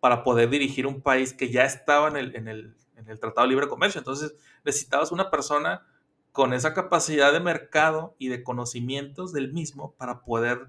para 0.00 0.22
poder 0.22 0.48
dirigir 0.48 0.86
un 0.86 1.02
país 1.02 1.34
que 1.34 1.50
ya 1.50 1.64
estaba 1.64 2.08
en 2.08 2.16
el, 2.16 2.36
en 2.36 2.48
el, 2.48 2.74
en 2.96 3.08
el 3.08 3.20
Tratado 3.20 3.46
de 3.46 3.50
Libre 3.50 3.68
Comercio. 3.68 3.98
Entonces 3.98 4.34
necesitabas 4.64 5.12
una 5.12 5.30
persona 5.30 5.86
con 6.32 6.52
esa 6.52 6.74
capacidad 6.74 7.32
de 7.32 7.40
mercado 7.40 8.16
y 8.18 8.28
de 8.28 8.42
conocimientos 8.42 9.32
del 9.32 9.52
mismo 9.52 9.92
para 9.92 10.22
poder 10.22 10.68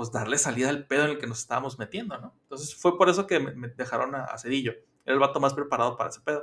pues 0.00 0.12
darle 0.12 0.38
salida 0.38 0.70
al 0.70 0.86
pedo 0.86 1.04
en 1.04 1.10
el 1.10 1.18
que 1.18 1.26
nos 1.26 1.40
estábamos 1.40 1.78
metiendo, 1.78 2.16
¿no? 2.16 2.34
Entonces 2.44 2.74
fue 2.74 2.96
por 2.96 3.10
eso 3.10 3.26
que 3.26 3.38
me, 3.38 3.68
dejaron 3.68 4.14
a, 4.14 4.38
Cedillo. 4.38 4.72
Era 5.04 5.12
el 5.12 5.18
vato 5.18 5.40
más 5.40 5.52
preparado 5.52 5.98
para 5.98 6.08
ese 6.08 6.22
pedo. 6.22 6.42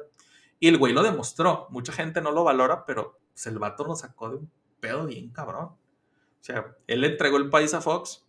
Y 0.59 0.67
el 0.67 0.77
güey 0.77 0.93
lo 0.93 1.01
demostró. 1.01 1.65
Mucha 1.71 1.91
gente 1.91 2.21
no 2.21 2.29
lo 2.29 2.43
valora, 2.43 2.85
pero 2.85 3.17
pues, 3.33 3.47
el 3.47 3.57
vato 3.57 3.83
lo 3.83 3.95
sacó 3.95 4.29
de 4.29 4.35
un 4.35 4.51
pedo 4.79 5.07
bien 5.07 5.31
cabrón. 5.31 5.69
O 5.69 5.77
sea, 6.39 6.77
él 6.85 7.03
entregó 7.03 7.37
el 7.37 7.49
país 7.49 7.73
a 7.73 7.81
Fox. 7.81 8.27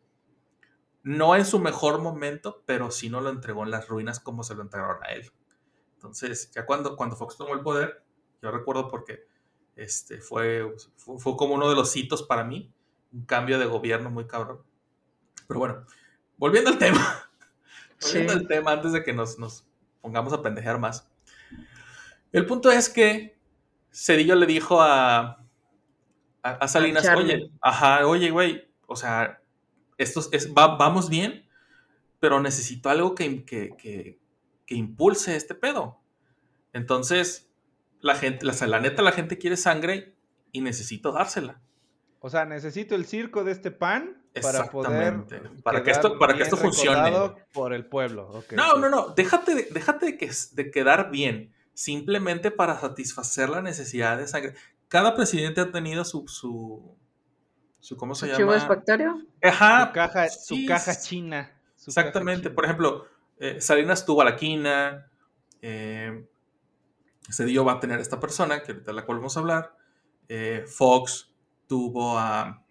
No 1.02 1.37
en 1.37 1.44
su 1.44 1.58
mejor 1.58 2.00
momento, 2.00 2.62
pero 2.64 2.90
sí 2.90 3.11
no 3.11 3.20
lo 3.20 3.28
entregó 3.28 3.64
en 3.64 3.70
las 3.70 3.87
ruinas 3.87 4.20
como 4.20 4.44
se 4.44 4.54
lo 4.54 4.62
entregaron 4.62 5.04
a 5.04 5.08
él. 5.08 5.30
Entonces, 5.92 6.50
ya 6.52 6.64
cuando, 6.64 6.97
cuando 6.97 7.16
Fox 7.16 7.37
tomó 7.37 7.52
el 7.52 7.61
poder, 7.61 8.02
yo 8.40 8.50
recuerdo 8.50 8.88
porque 8.88 9.26
este, 9.76 10.23
fue, 10.23 10.75
fue, 10.97 11.37
como 11.37 11.52
uno 11.52 11.68
de 11.68 11.76
los 11.76 11.94
hitos 11.94 12.23
para 12.23 12.44
mí, 12.44 12.73
un 13.12 13.26
cambio 13.26 13.58
de 13.58 13.66
gobierno 13.66 14.08
muy 14.08 14.26
cabrón. 14.26 14.66
Pero 15.49 15.61
bueno, 15.61 15.87
volviendo 16.37 16.71
al 16.71 16.78
tema, 16.78 17.28
sí. 17.99 18.19
volviendo 18.19 18.33
al 18.35 18.47
tema 18.47 18.73
antes 18.73 18.93
de 18.93 19.02
que 19.02 19.12
nos, 19.12 19.38
nos, 19.38 19.64
pongamos 20.00 20.33
a 20.33 20.43
pendejear 20.43 20.78
más. 20.78 21.11
El 22.31 22.47
punto 22.47 22.71
es 22.71 22.88
que 22.88 23.37
Cedillo 23.90 24.37
le 24.37 24.47
dijo 24.47 24.81
a, 24.81 25.45
a, 26.43 26.50
a 26.50 26.69
Salinas, 26.69 27.07
a 27.09 27.17
oye, 27.17 27.50
ajá, 27.61 28.07
oye, 28.07 28.31
güey, 28.31 28.69
o 28.87 28.95
sea, 28.95 29.43
esto 29.97 30.21
es, 30.31 30.52
va, 30.55 30.76
vamos 30.76 31.09
bien, 31.09 31.49
pero 32.21 32.40
necesito 32.40 32.90
algo 32.90 33.14
que, 33.14 33.45
que, 33.45 33.75
que, 33.76 34.19
que 34.67 34.75
impulse 34.75 35.35
este 35.35 35.55
pedo. 35.55 36.00
Entonces, 36.73 37.50
la 38.00 38.14
gente, 38.14 38.45
la, 38.47 38.55
la 38.67 38.81
neta, 38.81 39.02
la 39.02 39.12
gente 39.12 39.38
quiere 39.38 39.57
sangre 39.57 40.14
y 40.52 40.61
necesito 40.61 41.12
dársela. 41.12 41.61
O 42.20 42.30
sea, 42.30 42.44
necesito 42.44 42.94
el 42.94 43.06
circo 43.06 43.44
de 43.44 43.52
este 43.52 43.70
pan 43.70 44.20
para 44.42 44.70
poder 44.70 45.25
para 45.62 45.82
que 45.82 45.90
esto 45.90 46.18
para 46.18 46.34
que 46.34 46.42
esto 46.42 46.56
funcione 46.56 47.12
por 47.52 47.72
el 47.72 47.87
pueblo. 47.87 48.28
Okay, 48.28 48.56
no, 48.56 48.75
sí. 48.75 48.80
no, 48.80 48.88
no, 48.88 49.08
déjate 49.10 49.54
de, 49.54 49.68
déjate 49.70 50.06
de, 50.06 50.18
que, 50.18 50.30
de 50.52 50.70
quedar 50.70 51.10
bien, 51.10 51.54
simplemente 51.75 52.50
para 52.50 52.78
satisfacer 52.78 53.48
la 53.48 53.62
necesidad 53.62 54.18
de 54.18 54.26
sangre. 54.26 54.54
Cada 54.88 55.14
presidente 55.14 55.60
ha 55.60 55.70
tenido 55.70 56.04
su 56.04 56.26
su, 56.26 56.96
su 57.78 57.96
¿cómo 57.96 58.14
se 58.14 58.26
llama? 58.26 58.38
¿Chivo 58.38 58.54
expiatorio? 58.54 59.22
Ajá, 59.42 59.87
su 59.87 59.92
caja, 59.92 60.28
sí, 60.28 60.62
su 60.62 60.68
caja 60.68 61.00
china. 61.00 61.52
Su 61.76 61.90
exactamente. 61.90 62.42
Caja 62.42 62.42
china. 62.42 62.54
Por 62.54 62.64
ejemplo, 62.64 63.06
eh, 63.38 63.60
Salinas 63.60 64.04
tuvo 64.04 64.22
a 64.22 64.25
la 64.25 64.37
quina. 64.37 65.08
Eh, 65.62 66.26
Cedillo 67.30 67.64
va 67.64 67.75
a 67.75 67.80
tener 67.80 67.98
a 67.98 68.02
esta 68.02 68.18
persona, 68.18 68.62
que 68.62 68.72
ahorita 68.72 68.92
la 68.92 69.04
cual 69.04 69.18
vamos 69.18 69.37
a 69.37 69.40
hablar. 69.40 69.76
Eh, 70.28 70.64
Fox 70.66 71.27
tuvo 71.68 72.18
a. 72.18 72.64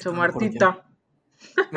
Su 0.00 0.12
muertito. 0.12 0.82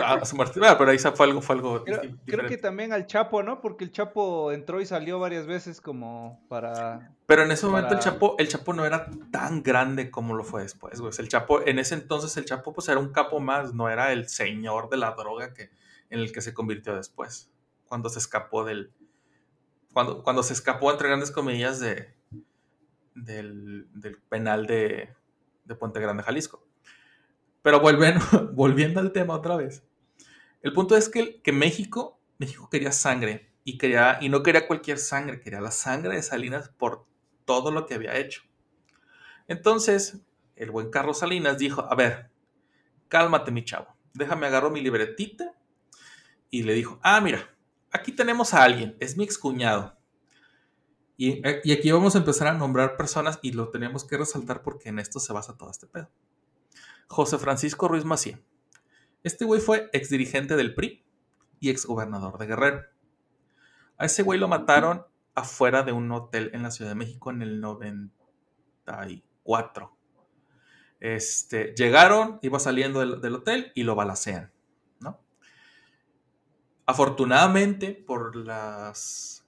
Ah, 0.02 0.24
su 0.26 0.36
muertito. 0.36 0.66
Ah, 0.66 0.78
pero 0.78 0.92
ahí 0.92 0.98
fue 0.98 1.26
algo, 1.26 1.42
fue 1.42 1.56
algo 1.56 1.84
creo, 1.84 2.02
creo, 2.26 2.48
que 2.48 2.58
también 2.58 2.94
al 2.94 3.06
Chapo, 3.06 3.44
¿no? 3.44 3.62
Porque 3.62 3.84
el 3.84 3.92
Chapo 3.92 4.52
entró 4.52 4.82
y 4.82 4.86
salió 4.86 5.20
varias 5.20 5.46
veces 5.46 5.82
como 5.82 6.42
para. 6.48 7.14
Pero 7.26 7.44
en 7.44 7.52
ese 7.52 7.66
momento 7.66 7.90
para... 7.90 8.00
el 8.00 8.04
Chapo, 8.04 8.36
el 8.40 8.48
Chapo 8.48 8.74
no 8.74 8.86
era 8.86 9.10
tan 9.32 9.62
grande 9.62 10.10
como 10.10 10.34
lo 10.34 10.44
fue 10.44 10.64
después, 10.64 11.00
güey. 11.02 11.14
El 11.20 11.28
Chapo, 11.28 11.66
en 11.66 11.78
ese 11.78 11.96
entonces 11.96 12.36
el 12.38 12.46
Chapo 12.46 12.74
pues 12.74 12.88
era 12.88 13.00
un 13.00 13.12
capo 13.12 13.40
más, 13.40 13.74
no 13.74 13.90
era 13.90 14.12
el 14.14 14.30
señor 14.30 14.90
de 14.90 14.98
la 14.98 15.12
droga 15.12 15.54
que, 15.54 15.70
en 16.10 16.20
el 16.20 16.32
que 16.32 16.42
se 16.42 16.54
convirtió 16.54 16.96
después. 16.96 17.52
Cuando 17.86 18.10
se 18.10 18.20
escapó 18.20 18.64
del. 18.64 18.94
Cuando, 19.94 20.24
cuando 20.24 20.42
se 20.44 20.54
escapó, 20.54 20.92
entre 20.92 21.10
grandes 21.10 21.32
comillas, 21.32 21.80
de, 21.80 22.14
del, 23.14 23.88
del 23.94 24.18
penal 24.30 24.68
de, 24.68 25.10
de 25.70 25.76
Puente 25.76 26.02
Grande, 26.02 26.24
Jalisco. 26.24 26.68
Pero 27.62 27.80
vuelven, 27.80 28.16
volviendo 28.54 29.00
al 29.00 29.14
tema 29.14 29.36
otra 29.36 29.56
vez. 29.56 29.86
El 30.62 30.74
punto 30.74 30.98
es 30.98 31.08
que, 31.08 31.42
que 31.42 31.54
México, 31.54 32.20
México 32.38 32.70
quería 32.70 32.92
sangre 32.92 33.54
y, 33.64 33.78
quería, 33.78 34.18
y 34.20 34.28
no 34.28 34.44
quería 34.44 34.68
cualquier 34.68 34.98
sangre, 34.98 35.40
quería 35.40 35.62
la 35.62 35.72
sangre 35.72 36.16
de 36.16 36.24
Salinas 36.24 36.70
por 36.70 37.06
todo 37.46 37.72
lo 37.72 37.86
que 37.86 37.94
había 37.94 38.18
hecho. 38.18 38.42
Entonces, 39.48 40.20
el 40.56 40.72
buen 40.72 40.90
Carlos 40.90 41.20
Salinas 41.20 41.58
dijo, 41.58 41.82
a 41.90 41.96
ver, 41.96 42.30
cálmate 43.08 43.52
mi 43.52 43.64
chavo, 43.64 43.96
déjame 44.14 44.48
agarro 44.48 44.70
mi 44.70 44.82
libretita 44.82 45.54
y 46.50 46.64
le 46.64 46.74
dijo, 46.74 47.00
ah, 47.04 47.22
mira, 47.22 47.56
aquí 47.92 48.12
tenemos 48.12 48.54
a 48.54 48.64
alguien, 48.64 48.98
es 49.00 49.18
mi 49.18 49.24
excuñado. 49.24 49.99
Y, 51.20 51.46
eh, 51.46 51.62
y 51.66 51.74
aquí 51.74 51.92
vamos 51.92 52.16
a 52.16 52.20
empezar 52.20 52.48
a 52.48 52.54
nombrar 52.54 52.96
personas 52.96 53.40
y 53.42 53.52
lo 53.52 53.72
tenemos 53.72 54.06
que 54.06 54.16
resaltar 54.16 54.62
porque 54.62 54.88
en 54.88 55.00
esto 55.00 55.20
se 55.20 55.34
basa 55.34 55.58
todo 55.58 55.70
este 55.70 55.86
pedo. 55.86 56.10
José 57.08 57.38
Francisco 57.38 57.90
Ruiz 57.90 58.06
Macié. 58.06 58.42
Este 59.24 59.44
güey 59.44 59.60
fue 59.60 59.90
exdirigente 59.92 60.56
del 60.56 60.74
PRI 60.74 61.04
y 61.60 61.72
exgobernador 61.72 62.38
de 62.38 62.48
Guerrero. 62.48 62.84
A 63.98 64.06
ese 64.06 64.24
güey 64.24 64.40
lo 64.40 64.48
mataron 64.48 65.06
afuera 65.36 65.84
de 65.84 65.92
un 65.92 66.10
hotel 66.10 66.52
en 66.54 66.64
la 66.64 66.72
Ciudad 66.72 66.92
de 66.92 66.96
México 66.96 67.32
en 67.32 67.42
el 67.42 67.60
94. 67.60 69.98
Este, 71.02 71.76
llegaron, 71.76 72.40
iba 72.44 72.60
saliendo 72.60 73.02
del, 73.02 73.36
hotel 73.36 73.74
y 73.76 73.84
lo 73.84 73.96
balacean. 73.96 74.54
Afortunadamente, 76.86 77.92
por 77.92 78.38
las... 78.38 79.39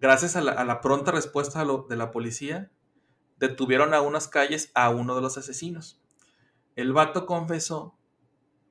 Gracias 0.00 0.36
a 0.36 0.40
la, 0.40 0.80
pronta 0.80 1.10
respuesta 1.10 1.64
de 1.88 1.96
la 1.96 2.10
policía, 2.12 2.70
detuvieron 3.38 3.94
a 3.94 4.00
unas 4.00 4.28
calles 4.28 4.70
a 4.74 4.90
uno 4.90 5.14
de 5.16 5.22
los 5.22 5.36
asesinos. 5.38 6.00
El 6.76 6.92
vato 6.92 7.26
confesó 7.26 7.98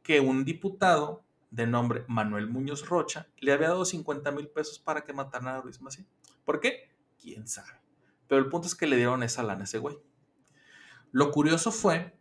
que 0.04 0.22
un 0.22 0.46
diputado 0.46 1.26
de 1.52 1.68
nombre 1.68 2.06
Manuel 2.08 2.48
Muñoz 2.48 2.88
Rocha 2.88 3.28
le 3.40 3.52
había 3.52 3.70
dado 3.70 3.84
50 3.84 4.32
mil 4.32 4.48
pesos 4.48 4.80
para 4.80 5.04
que 5.04 5.14
mataran 5.14 5.50
a 5.50 5.62
Luis 5.62 5.82
Macié. 5.82 6.06
¿Por 6.46 6.62
qué? 6.62 6.92
¿Quién 7.22 7.48
sabe? 7.48 7.74
Pero 8.28 8.40
el 8.40 8.50
punto 8.50 8.68
es 8.68 8.76
que 8.76 8.88
le 8.88 8.96
dieron 8.96 9.24
esa 9.24 9.44
lana 9.44 9.62
a 9.62 9.64
ese 9.66 9.80
güey. 9.80 9.98
Lo 11.12 11.32
curioso 11.32 11.72
fue, 11.72 12.18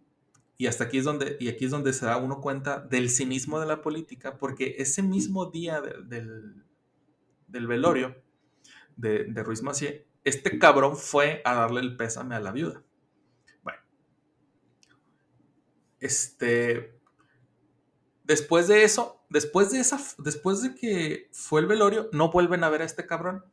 y 0.57 0.67
hasta 0.67 0.85
aquí 0.85 0.99
es 0.99 1.05
donde, 1.05 1.37
y 1.39 1.49
aquí 1.49 1.67
es 1.67 1.71
donde 1.71 1.93
se 1.93 2.07
da 2.07 2.17
uno 2.17 2.41
cuenta 2.41 2.81
del 2.81 3.11
cinismo 3.11 3.61
de 3.61 3.67
la 3.67 3.83
política, 3.83 4.39
porque 4.39 4.77
ese 4.79 5.03
mismo 5.03 5.47
día 5.47 5.81
de, 5.81 6.03
del, 6.05 6.65
del, 7.49 7.67
velorio 7.67 8.17
de, 8.97 9.25
de 9.25 9.43
Ruiz 9.43 9.63
Macié, 9.63 10.07
este 10.25 10.59
cabrón 10.59 10.97
fue 10.97 11.41
a 11.45 11.55
darle 11.55 11.81
el 11.81 11.97
pésame 11.97 12.35
a 12.35 12.41
la 12.41 12.51
viuda. 12.51 12.83
Bueno, 13.63 13.79
este, 16.01 16.99
después 18.25 18.67
de 18.69 18.85
eso, 18.85 19.25
después 19.29 19.71
de 19.71 19.81
esa, 19.81 20.01
después 20.19 20.63
de 20.63 20.75
que 20.75 21.29
fue 21.33 21.61
el 21.61 21.67
velorio, 21.67 22.09
no 22.13 22.31
vuelven 22.31 22.65
a 22.65 22.71
ver 22.71 22.83
a 22.83 22.87
este 22.87 23.07
cabrón. 23.07 23.45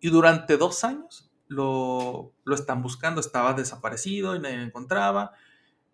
Y 0.00 0.08
durante 0.08 0.56
dos 0.56 0.82
años 0.82 1.30
lo, 1.46 2.32
lo 2.44 2.54
están 2.54 2.82
buscando, 2.82 3.20
estaba 3.20 3.52
desaparecido 3.52 4.34
y 4.34 4.38
nadie 4.38 4.56
lo 4.56 4.62
encontraba, 4.62 5.32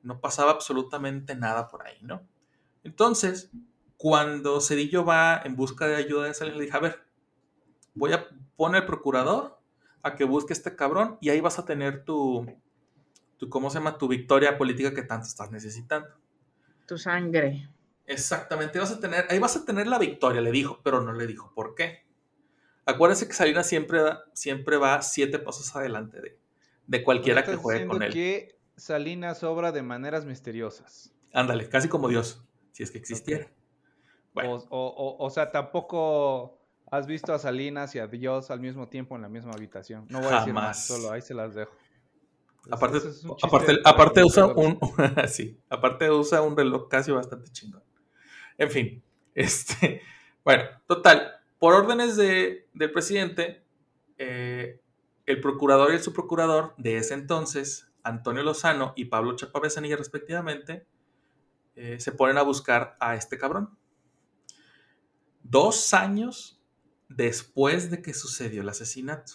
no 0.03 0.21
pasaba 0.21 0.53
absolutamente 0.53 1.35
nada 1.35 1.69
por 1.69 1.85
ahí, 1.85 1.99
¿no? 2.03 2.23
Entonces, 2.85 3.51
cuando 3.97 4.61
Cedillo 4.61 5.05
va 5.05 5.43
en 5.45 5.57
busca 5.57 5.89
de 5.89 5.97
ayuda 5.97 6.27
de 6.27 6.31
esa, 6.31 6.45
le 6.45 6.61
dije, 6.61 6.77
a 6.77 6.81
ver, 6.81 7.06
voy 7.97 8.13
a 8.13 8.29
poner 8.57 8.83
al 8.83 8.87
procurador 8.87 9.59
a 10.03 10.15
que 10.15 10.25
busque 10.25 10.53
a 10.53 10.57
este 10.57 10.77
cabrón 10.77 11.19
y 11.21 11.31
ahí 11.31 11.41
vas 11.41 11.59
a 11.59 11.65
tener 11.65 12.05
tu, 12.05 12.47
tu, 13.39 13.49
¿cómo 13.49 13.71
se 13.71 13.79
llama? 13.79 13.99
Tu 13.99 14.07
victoria 14.07 14.57
política 14.57 14.95
que 14.95 15.03
tanto 15.03 15.27
estás 15.27 15.51
necesitando. 15.51 16.09
Tu 16.87 16.97
sangre. 16.97 17.69
Exactamente, 18.07 18.79
vas 18.79 18.93
a 18.93 19.01
tener, 19.01 19.27
ahí 19.29 19.41
vas 19.41 19.57
a 19.57 19.65
tener 19.65 19.89
la 19.89 19.99
victoria, 19.99 20.41
le 20.41 20.53
dijo, 20.53 20.81
pero 20.85 21.01
no 21.01 21.13
le 21.13 21.27
dijo 21.27 21.53
por 21.55 21.75
qué. 21.75 22.07
Acuérdense 22.85 23.27
que 23.27 23.35
Salinas 23.35 23.69
siempre, 23.69 24.01
siempre 24.33 24.77
va 24.77 25.03
siete 25.03 25.41
pasos 25.41 25.75
adelante 25.75 26.21
de, 26.21 26.39
de 26.87 27.03
cualquiera 27.03 27.43
que 27.43 27.57
juegue 27.57 27.87
con 27.87 28.01
él. 28.05 28.13
que 28.13 28.61
Salinas 28.77 29.43
obra 29.43 29.73
de 29.73 29.83
maneras 29.83 30.25
misteriosas. 30.25 31.13
Ándale, 31.33 31.69
casi 31.69 31.89
como 31.89 32.09
Dios, 32.09 32.45
si 32.71 32.85
es 32.85 32.93
que 32.93 32.99
existiera. 32.99 33.47
Okay. 33.47 33.57
Bueno. 34.35 34.53
O, 34.69 34.87
o, 34.87 35.25
o, 35.25 35.31
sea, 35.31 35.51
tampoco 35.51 36.56
has 36.91 37.07
visto 37.07 37.33
a 37.35 37.39
Salinas 37.39 37.95
y 37.95 37.99
a 37.99 38.07
Dios 38.07 38.51
al 38.51 38.61
mismo 38.61 38.89
tiempo 38.89 39.17
en 39.17 39.23
la 39.23 39.29
misma 39.29 39.53
habitación. 39.53 40.07
No 40.09 40.21
voy 40.21 40.33
a 40.33 40.39
decir 40.39 40.53
más, 40.53 40.87
solo 40.87 41.11
ahí 41.11 41.23
se 41.23 41.35
las 41.35 41.55
dejo. 41.55 41.73
Aparte, 42.71 42.99
es 42.99 43.25
aparte, 43.43 43.77
aparte 43.85 44.25
usa 44.25 44.47
un 44.47 44.79
sí, 45.29 45.61
aparte 45.69 46.11
usa 46.11 46.43
un 46.43 46.57
reloj 46.57 46.89
casi 46.89 47.13
bastante 47.13 47.51
chingón. 47.51 47.83
En 48.59 48.71
fin, 48.71 49.03
este, 49.35 50.03
bueno, 50.45 50.65
total, 50.87 51.33
por 51.59 51.75
órdenes 51.75 52.17
de, 52.17 52.69
del 52.75 52.91
presidente, 52.91 53.65
eh, 54.19 54.81
el 55.27 55.41
procurador 55.41 55.91
y 55.93 55.95
el 55.95 56.03
subprocurador 56.03 56.75
de 56.77 56.97
ese 56.97 57.15
entonces, 57.15 57.89
Antonio 58.03 58.43
Lozano 58.43 58.93
y 58.97 59.07
Pablo 59.07 59.37
Chapavesanilla 59.37 59.97
respectivamente, 59.97 60.87
eh, 61.75 62.01
se 62.01 62.13
ponen 62.13 62.39
a 62.39 62.43
buscar 62.43 62.97
a 63.01 63.15
este 63.17 63.39
cabrón. 63.39 63.77
Dos 65.43 65.95
años 65.95 66.56
después 67.09 67.91
de 67.91 68.03
que 68.03 68.15
sucedió 68.15 68.63
el 68.63 68.69
asesinato. 68.69 69.35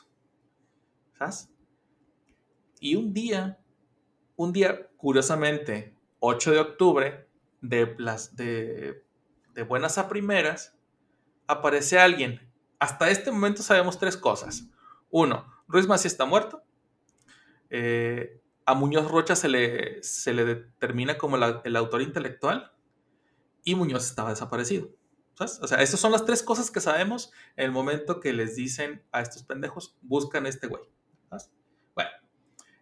¿Sabes? 1.17 1.49
Y 2.79 2.95
un 2.95 3.13
día, 3.13 3.59
un 4.35 4.51
día, 4.51 4.89
curiosamente, 4.97 5.95
8 6.19 6.51
de 6.51 6.59
octubre, 6.59 7.27
de, 7.61 7.95
las, 7.99 8.35
de, 8.35 9.03
buenas 9.67 9.97
a 9.97 10.09
primeras, 10.09 10.75
aparece 11.47 11.99
alguien. 11.99 12.51
Hasta 12.79 13.09
este 13.09 13.31
momento 13.31 13.61
sabemos 13.61 13.99
tres 13.99 14.17
cosas. 14.17 14.67
Uno, 15.11 15.45
Ruiz 15.67 15.87
Mací 15.87 16.07
está 16.07 16.25
muerto. 16.25 16.63
Eh, 17.69 18.41
a 18.65 18.73
Muñoz 18.73 19.09
Rocha 19.09 19.35
se 19.35 19.47
le, 19.47 20.01
se 20.01 20.33
le 20.33 20.45
determina 20.45 21.17
como 21.17 21.37
el 21.37 21.75
autor 21.75 22.01
intelectual. 22.01 22.71
Y 23.63 23.75
Muñoz 23.75 24.05
estaba 24.05 24.31
desaparecido. 24.31 24.89
¿Sabes? 25.47 25.59
O 25.61 25.67
sea, 25.67 25.81
esas 25.81 25.99
son 25.99 26.11
las 26.11 26.25
tres 26.25 26.43
cosas 26.43 26.69
que 26.69 26.79
sabemos 26.79 27.31
en 27.55 27.65
el 27.65 27.71
momento 27.71 28.19
que 28.19 28.33
les 28.33 28.55
dicen 28.55 29.03
a 29.11 29.21
estos 29.21 29.43
pendejos, 29.43 29.97
buscan 30.01 30.45
a 30.45 30.49
este 30.49 30.67
güey. 30.67 30.83
¿sabes? 31.29 31.51
Bueno, 31.95 32.11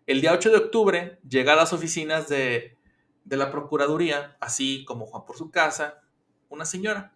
el 0.05 0.21
día 0.21 0.33
8 0.33 0.49
de 0.49 0.57
octubre 0.57 1.19
llega 1.27 1.53
a 1.53 1.55
las 1.55 1.73
oficinas 1.73 2.27
de, 2.27 2.77
de 3.23 3.37
la 3.37 3.51
Procuraduría, 3.51 4.37
así 4.39 4.83
como 4.85 5.05
Juan 5.05 5.25
por 5.25 5.37
su 5.37 5.51
casa, 5.51 6.01
una 6.49 6.65
señora, 6.65 7.13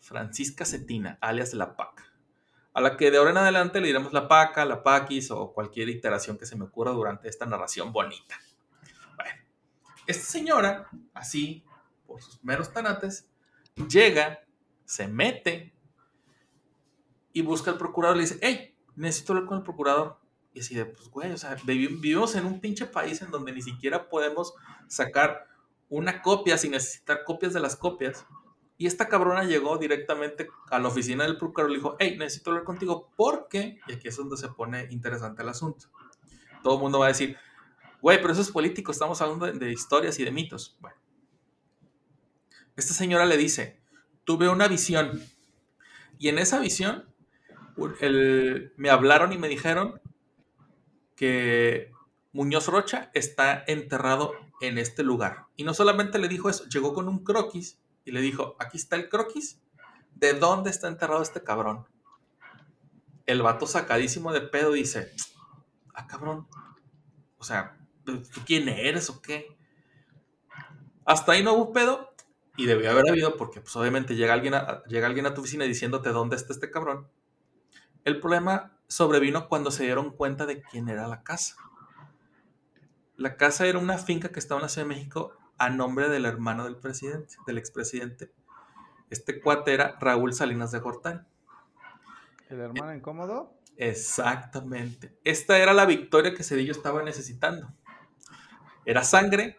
Francisca 0.00 0.64
Cetina, 0.64 1.18
alias 1.20 1.54
La 1.54 1.76
Paca, 1.76 2.12
a 2.72 2.80
la 2.80 2.96
que 2.96 3.10
de 3.10 3.18
ahora 3.18 3.30
en 3.30 3.38
adelante 3.38 3.80
le 3.80 3.88
diremos 3.88 4.12
La 4.12 4.28
Paca, 4.28 4.64
La 4.64 4.82
Paquis 4.82 5.30
o 5.30 5.52
cualquier 5.52 5.88
iteración 5.88 6.38
que 6.38 6.46
se 6.46 6.56
me 6.56 6.64
ocurra 6.64 6.92
durante 6.92 7.28
esta 7.28 7.46
narración 7.46 7.92
bonita. 7.92 8.38
Bueno, 9.16 9.42
esta 10.06 10.24
señora, 10.24 10.88
así, 11.14 11.64
por 12.06 12.22
sus 12.22 12.42
meros 12.44 12.72
tanates, 12.72 13.28
llega, 13.88 14.43
se 14.84 15.08
mete 15.08 15.72
y 17.32 17.42
busca 17.42 17.70
al 17.70 17.78
procurador 17.78 18.16
y 18.16 18.20
le 18.20 18.26
dice, 18.26 18.38
hey, 18.42 18.76
necesito 18.96 19.32
hablar 19.32 19.46
con 19.46 19.58
el 19.58 19.64
procurador. 19.64 20.18
Y 20.52 20.60
así 20.60 20.74
de, 20.74 20.86
pues, 20.86 21.08
güey, 21.10 21.32
o 21.32 21.36
sea, 21.36 21.56
vivimos 21.64 22.36
en 22.36 22.46
un 22.46 22.60
pinche 22.60 22.86
país 22.86 23.20
en 23.22 23.30
donde 23.30 23.52
ni 23.52 23.60
siquiera 23.60 24.08
podemos 24.08 24.54
sacar 24.86 25.48
una 25.88 26.22
copia 26.22 26.56
sin 26.56 26.70
necesitar 26.72 27.24
copias 27.24 27.52
de 27.52 27.60
las 27.60 27.76
copias. 27.76 28.24
Y 28.76 28.86
esta 28.86 29.08
cabrona 29.08 29.44
llegó 29.44 29.78
directamente 29.78 30.48
a 30.70 30.78
la 30.78 30.88
oficina 30.88 31.24
del 31.24 31.38
procurador 31.38 31.70
y 31.70 31.74
le 31.74 31.78
dijo, 31.78 31.96
hey, 31.98 32.16
necesito 32.18 32.50
hablar 32.50 32.64
contigo 32.64 33.10
porque, 33.16 33.80
y 33.86 33.92
aquí 33.92 34.08
es 34.08 34.16
donde 34.16 34.36
se 34.36 34.48
pone 34.48 34.86
interesante 34.90 35.42
el 35.42 35.48
asunto. 35.48 35.86
Todo 36.62 36.74
el 36.74 36.80
mundo 36.80 37.00
va 37.00 37.06
a 37.06 37.08
decir, 37.08 37.36
güey, 38.00 38.20
pero 38.20 38.32
eso 38.32 38.42
es 38.42 38.50
político, 38.50 38.92
estamos 38.92 39.20
hablando 39.20 39.46
de, 39.46 39.52
de 39.52 39.72
historias 39.72 40.18
y 40.18 40.24
de 40.24 40.30
mitos. 40.30 40.76
Bueno, 40.80 40.96
esta 42.76 42.94
señora 42.94 43.26
le 43.26 43.36
dice, 43.36 43.80
tuve 44.24 44.48
una 44.48 44.68
visión 44.68 45.22
y 46.18 46.28
en 46.28 46.38
esa 46.38 46.58
visión 46.58 47.04
el, 48.00 48.72
me 48.76 48.90
hablaron 48.90 49.32
y 49.32 49.38
me 49.38 49.48
dijeron 49.48 50.00
que 51.16 51.92
Muñoz 52.32 52.68
Rocha 52.68 53.10
está 53.14 53.64
enterrado 53.66 54.32
en 54.60 54.78
este 54.78 55.02
lugar. 55.02 55.46
Y 55.56 55.64
no 55.64 55.74
solamente 55.74 56.18
le 56.18 56.28
dijo 56.28 56.48
eso, 56.48 56.64
llegó 56.66 56.94
con 56.94 57.08
un 57.08 57.24
croquis 57.24 57.78
y 58.04 58.12
le 58.12 58.20
dijo, 58.20 58.56
aquí 58.58 58.76
está 58.76 58.96
el 58.96 59.08
croquis, 59.08 59.60
¿de 60.14 60.34
dónde 60.34 60.70
está 60.70 60.88
enterrado 60.88 61.22
este 61.22 61.42
cabrón? 61.42 61.86
El 63.26 63.42
vato 63.42 63.66
sacadísimo 63.66 64.32
de 64.32 64.42
pedo 64.42 64.72
dice, 64.72 65.12
ah 65.94 66.06
cabrón, 66.06 66.46
o 67.38 67.44
sea, 67.44 67.78
¿tú 68.04 68.22
quién 68.46 68.68
eres 68.68 69.10
o 69.10 69.20
qué? 69.20 69.56
Hasta 71.04 71.32
ahí 71.32 71.42
no 71.42 71.54
hubo 71.54 71.72
pedo 71.72 72.13
y 72.56 72.66
debió 72.66 72.90
haber 72.90 73.08
habido 73.08 73.36
porque 73.36 73.60
pues 73.60 73.74
obviamente 73.76 74.14
llega 74.14 74.34
alguien 74.34 74.54
a, 74.54 74.82
llega 74.84 75.06
alguien 75.06 75.26
a 75.26 75.34
tu 75.34 75.40
oficina 75.40 75.64
diciéndote 75.64 76.10
dónde 76.10 76.36
está 76.36 76.52
este 76.52 76.70
cabrón. 76.70 77.08
El 78.04 78.20
problema 78.20 78.78
sobrevino 78.86 79.48
cuando 79.48 79.70
se 79.70 79.84
dieron 79.84 80.10
cuenta 80.10 80.46
de 80.46 80.62
quién 80.62 80.88
era 80.88 81.08
la 81.08 81.22
casa. 81.22 81.56
La 83.16 83.36
casa 83.36 83.66
era 83.66 83.78
una 83.78 83.98
finca 83.98 84.30
que 84.30 84.38
estaba 84.38 84.60
en 84.60 84.62
la 84.62 84.68
Ciudad 84.68 84.86
de 84.88 84.94
México 84.94 85.36
a 85.58 85.70
nombre 85.70 86.08
del 86.08 86.24
hermano 86.26 86.64
del 86.64 86.76
presidente, 86.76 87.36
del 87.46 87.58
expresidente. 87.58 88.32
Este 89.10 89.40
cuate 89.40 89.72
era 89.72 89.96
Raúl 90.00 90.32
Salinas 90.32 90.72
de 90.72 90.80
Gortari. 90.80 91.20
¿El 92.48 92.60
hermano 92.60 92.94
incómodo? 92.94 93.54
Exactamente. 93.76 95.18
Esta 95.24 95.58
era 95.58 95.72
la 95.72 95.86
victoria 95.86 96.34
que 96.34 96.44
Cedillo 96.44 96.72
estaba 96.72 97.02
necesitando. 97.02 97.72
Era 98.84 99.02
sangre, 99.02 99.56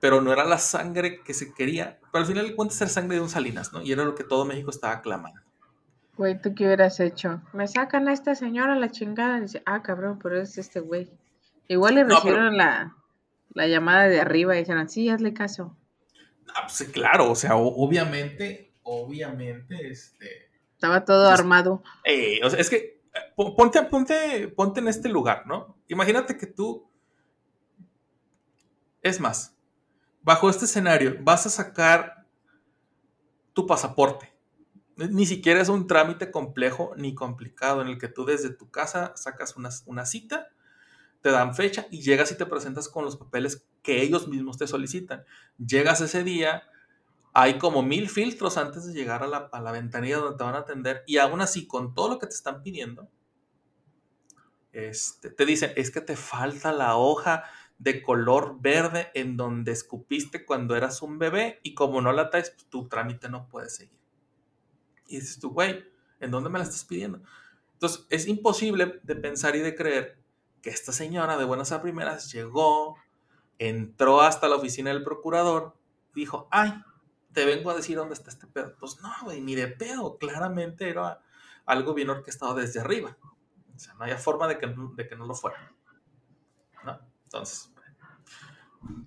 pero 0.00 0.20
no 0.20 0.32
era 0.32 0.44
la 0.44 0.58
sangre 0.58 1.20
que 1.22 1.34
se 1.34 1.52
quería. 1.54 1.98
Pero 2.12 2.22
al 2.22 2.26
final 2.26 2.46
de 2.48 2.56
cuentas 2.56 2.80
era 2.80 2.90
sangre 2.90 3.16
de 3.16 3.22
un 3.22 3.28
Salinas, 3.28 3.72
¿no? 3.72 3.82
Y 3.82 3.92
era 3.92 4.04
lo 4.04 4.14
que 4.14 4.24
todo 4.24 4.44
México 4.44 4.70
estaba 4.70 5.00
clamando. 5.02 5.40
Güey, 6.16 6.40
¿tú 6.40 6.54
qué 6.54 6.64
hubieras 6.66 7.00
hecho? 7.00 7.40
Me 7.52 7.66
sacan 7.68 8.08
a 8.08 8.12
esta 8.12 8.34
señora 8.34 8.74
la 8.76 8.90
chingada. 8.90 9.38
Y 9.38 9.42
dice, 9.42 9.62
ah, 9.66 9.82
cabrón, 9.82 10.18
pero 10.22 10.40
es 10.40 10.58
este 10.58 10.80
güey. 10.80 11.10
Igual 11.68 11.94
le 11.94 12.00
No, 12.02 12.08
pero- 12.08 12.16
recibieron 12.22 12.56
la, 12.56 12.96
la 13.54 13.66
llamada 13.68 14.08
de 14.08 14.20
arriba 14.20 14.54
y 14.56 14.60
dijeron, 14.60 14.88
sí, 14.88 15.08
hazle 15.08 15.32
caso. 15.32 15.76
Ah, 16.54 16.62
pues, 16.66 16.82
claro, 16.90 17.30
o 17.30 17.34
sea, 17.36 17.56
obviamente, 17.56 18.72
obviamente, 18.82 19.88
este... 19.90 20.50
Estaba 20.74 21.04
todo 21.04 21.28
Pues- 21.28 21.40
armado. 21.40 21.82
Eh, 22.04 22.40
o 22.44 22.50
sea, 22.50 22.58
es 22.58 22.68
que 22.70 23.00
po- 23.36 23.54
ponte, 23.54 23.82
ponte, 23.84 24.48
ponte 24.48 24.80
en 24.80 24.88
este 24.88 25.08
lugar, 25.08 25.46
¿no? 25.46 25.76
Imagínate 25.88 26.36
que 26.36 26.46
tú. 26.46 26.88
Es 29.02 29.20
más, 29.20 29.54
bajo 30.22 30.50
este 30.50 30.64
escenario, 30.64 31.16
vas 31.20 31.46
a 31.46 31.50
sacar 31.50 32.26
tu 33.52 33.66
pasaporte. 33.66 34.32
Ni 34.96 35.24
siquiera 35.24 35.60
es 35.60 35.68
un 35.68 35.86
trámite 35.86 36.30
complejo 36.30 36.92
ni 36.96 37.14
complicado 37.14 37.80
en 37.80 37.88
el 37.88 37.98
que 37.98 38.08
tú 38.08 38.24
desde 38.24 38.50
tu 38.50 38.70
casa 38.70 39.12
sacas 39.16 39.56
una, 39.56 40.04
cita, 40.04 40.48
te 41.22 41.30
dan 41.30 41.54
fecha 41.54 41.86
y 41.90 42.02
llegas 42.02 42.32
y 42.32 42.36
te 42.36 42.46
presentas 42.46 42.88
con 42.88 43.04
los 43.04 43.16
papeles 43.16 43.66
que 43.82 44.02
ellos 44.02 44.28
mismos 44.28 44.58
te 44.58 44.66
solicitan. 44.66 45.24
Llegas 45.58 46.02
ese 46.02 46.22
día, 46.22 46.64
hay 47.32 47.56
como 47.58 47.82
mil 47.82 48.10
filtros 48.10 48.58
antes 48.58 48.86
de 48.86 48.92
llegar 48.92 49.22
a 49.22 49.26
la, 49.26 49.48
a 49.52 49.60
la 49.60 49.72
ventanilla 49.72 50.18
donde 50.18 50.36
te 50.36 50.44
van 50.44 50.54
a 50.54 50.58
atender 50.58 51.02
y 51.06 51.16
aún 51.16 51.40
así 51.40 51.66
con 51.66 51.94
todo 51.94 52.10
lo 52.10 52.18
que 52.18 52.26
te 52.26 52.34
están 52.34 52.62
pidiendo, 52.62 53.08
este, 54.72 55.30
te 55.30 55.46
dicen, 55.46 55.72
es 55.76 55.90
que 55.90 56.00
te 56.00 56.16
falta 56.16 56.72
la 56.72 56.96
hoja 56.96 57.44
de 57.80 58.02
color 58.02 58.58
verde 58.60 59.10
en 59.14 59.38
donde 59.38 59.72
escupiste 59.72 60.44
cuando 60.44 60.76
eras 60.76 61.00
un 61.00 61.18
bebé 61.18 61.60
y 61.62 61.74
como 61.74 62.02
no 62.02 62.12
la 62.12 62.28
traes, 62.28 62.50
pues, 62.50 62.66
tu 62.66 62.88
trámite 62.88 63.30
no 63.30 63.48
puede 63.48 63.70
seguir. 63.70 63.98
Y 65.08 65.16
dices 65.16 65.40
tú, 65.40 65.50
güey, 65.50 65.82
¿en 66.20 66.30
dónde 66.30 66.50
me 66.50 66.58
la 66.58 66.64
estás 66.64 66.84
pidiendo? 66.84 67.22
Entonces, 67.72 68.06
es 68.10 68.28
imposible 68.28 69.00
de 69.02 69.16
pensar 69.16 69.56
y 69.56 69.60
de 69.60 69.74
creer 69.74 70.22
que 70.60 70.68
esta 70.68 70.92
señora 70.92 71.38
de 71.38 71.46
buenas 71.46 71.72
a 71.72 71.80
primeras 71.80 72.30
llegó, 72.30 72.96
entró 73.58 74.20
hasta 74.20 74.46
la 74.46 74.56
oficina 74.56 74.90
del 74.90 75.02
procurador, 75.02 75.74
dijo, 76.14 76.48
ay, 76.50 76.74
te 77.32 77.46
vengo 77.46 77.70
a 77.70 77.74
decir 77.74 77.96
dónde 77.96 78.12
está 78.12 78.28
este 78.28 78.46
pedo. 78.46 78.76
Pues 78.78 79.00
no, 79.00 79.10
güey, 79.22 79.40
ni 79.40 79.54
de 79.54 79.68
pedo. 79.68 80.18
Claramente 80.18 80.90
era 80.90 81.22
algo 81.64 81.94
bien 81.94 82.10
orquestado 82.10 82.54
desde 82.54 82.80
arriba. 82.80 83.16
O 83.74 83.78
sea, 83.78 83.94
no 83.94 84.04
había 84.04 84.18
forma 84.18 84.46
de 84.48 84.58
que, 84.58 84.66
de 84.66 85.08
que 85.08 85.16
no 85.16 85.24
lo 85.24 85.34
fuera. 85.34 85.72
¿No? 86.84 87.00
Entonces, 87.24 87.69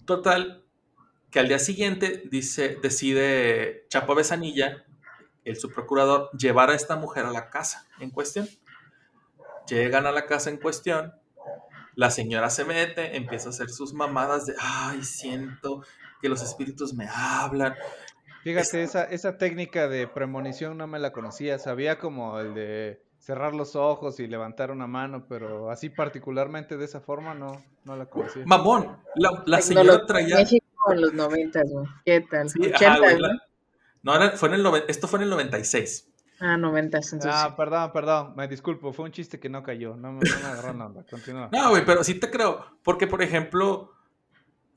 total, 0.05 0.63
que 1.31 1.39
al 1.39 1.47
día 1.47 1.59
siguiente 1.59 2.23
dice, 2.29 2.77
decide 2.81 3.85
Chapo 3.89 4.15
Besanilla, 4.15 4.85
el 5.43 5.57
subprocurador, 5.57 6.29
llevar 6.37 6.69
a 6.69 6.75
esta 6.75 6.95
mujer 6.95 7.25
a 7.25 7.31
la 7.31 7.49
casa 7.49 7.87
en 7.99 8.09
cuestión. 8.09 8.47
Llegan 9.67 10.05
a 10.05 10.11
la 10.11 10.25
casa 10.25 10.49
en 10.49 10.57
cuestión, 10.57 11.13
la 11.95 12.11
señora 12.11 12.49
se 12.49 12.65
mete, 12.65 13.15
empieza 13.15 13.47
a 13.47 13.49
hacer 13.51 13.69
sus 13.69 13.93
mamadas 13.93 14.45
de, 14.45 14.55
ay, 14.59 15.03
siento 15.03 15.83
que 16.21 16.29
los 16.29 16.41
espíritus 16.41 16.93
me 16.93 17.07
hablan. 17.07 17.75
Fíjate, 18.43 18.83
esa, 18.83 19.03
esa 19.05 19.37
técnica 19.37 19.87
de 19.87 20.07
premonición 20.07 20.77
no 20.77 20.87
me 20.87 20.99
la 20.99 21.13
conocía. 21.13 21.59
Sabía 21.59 21.97
como 21.97 22.39
el 22.39 22.53
de 22.53 23.03
cerrar 23.23 23.55
los 23.55 23.77
ojos 23.77 24.19
y 24.19 24.27
levantar 24.27 24.69
una 24.69 24.85
mano, 24.85 25.25
pero 25.29 25.71
así 25.71 25.89
particularmente 25.89 26.75
de 26.75 26.83
esa 26.83 26.99
forma 26.99 27.33
no, 27.33 27.63
no 27.85 27.95
la 27.95 28.05
conocía. 28.07 28.43
Mamón, 28.45 28.97
la, 29.45 29.61
señora 29.61 30.05
traía... 30.05 30.35
México 30.35 30.65
en 30.91 30.99
los 31.01 31.13
noventas, 31.13 31.63
güey. 31.71 31.85
¿Qué 32.05 32.19
tal? 32.29 32.49
Sí, 32.49 32.59
ajá, 32.65 32.75
Ochentas, 32.75 32.99
güey, 32.99 33.15
¿no? 33.15 33.27
la- 33.27 33.39
No, 34.01 34.15
era- 34.17 34.31
fue 34.31 34.49
en 34.49 34.55
el 34.55 34.63
noven- 34.63 34.83
esto 34.89 35.07
fue 35.07 35.19
en 35.19 35.23
el 35.23 35.29
96. 35.29 36.09
Ah, 36.41 36.57
noventas, 36.57 37.13
entonces. 37.13 37.39
Ah, 37.41 37.55
perdón, 37.55 37.91
perdón, 37.93 38.33
me 38.35 38.49
disculpo, 38.49 38.91
fue 38.91 39.05
un 39.05 39.13
chiste 39.13 39.39
que 39.39 39.47
no 39.47 39.63
cayó, 39.63 39.95
no, 39.95 40.11
me- 40.11 40.19
no 40.29 40.39
me 40.41 40.45
agarró 40.45 40.73
la 40.73 40.85
onda, 40.87 41.05
continúa. 41.09 41.47
No, 41.53 41.69
güey, 41.69 41.85
pero 41.85 42.03
sí 42.03 42.15
te 42.19 42.29
creo. 42.29 42.59
Porque, 42.83 43.07
por 43.07 43.21
ejemplo, 43.21 43.93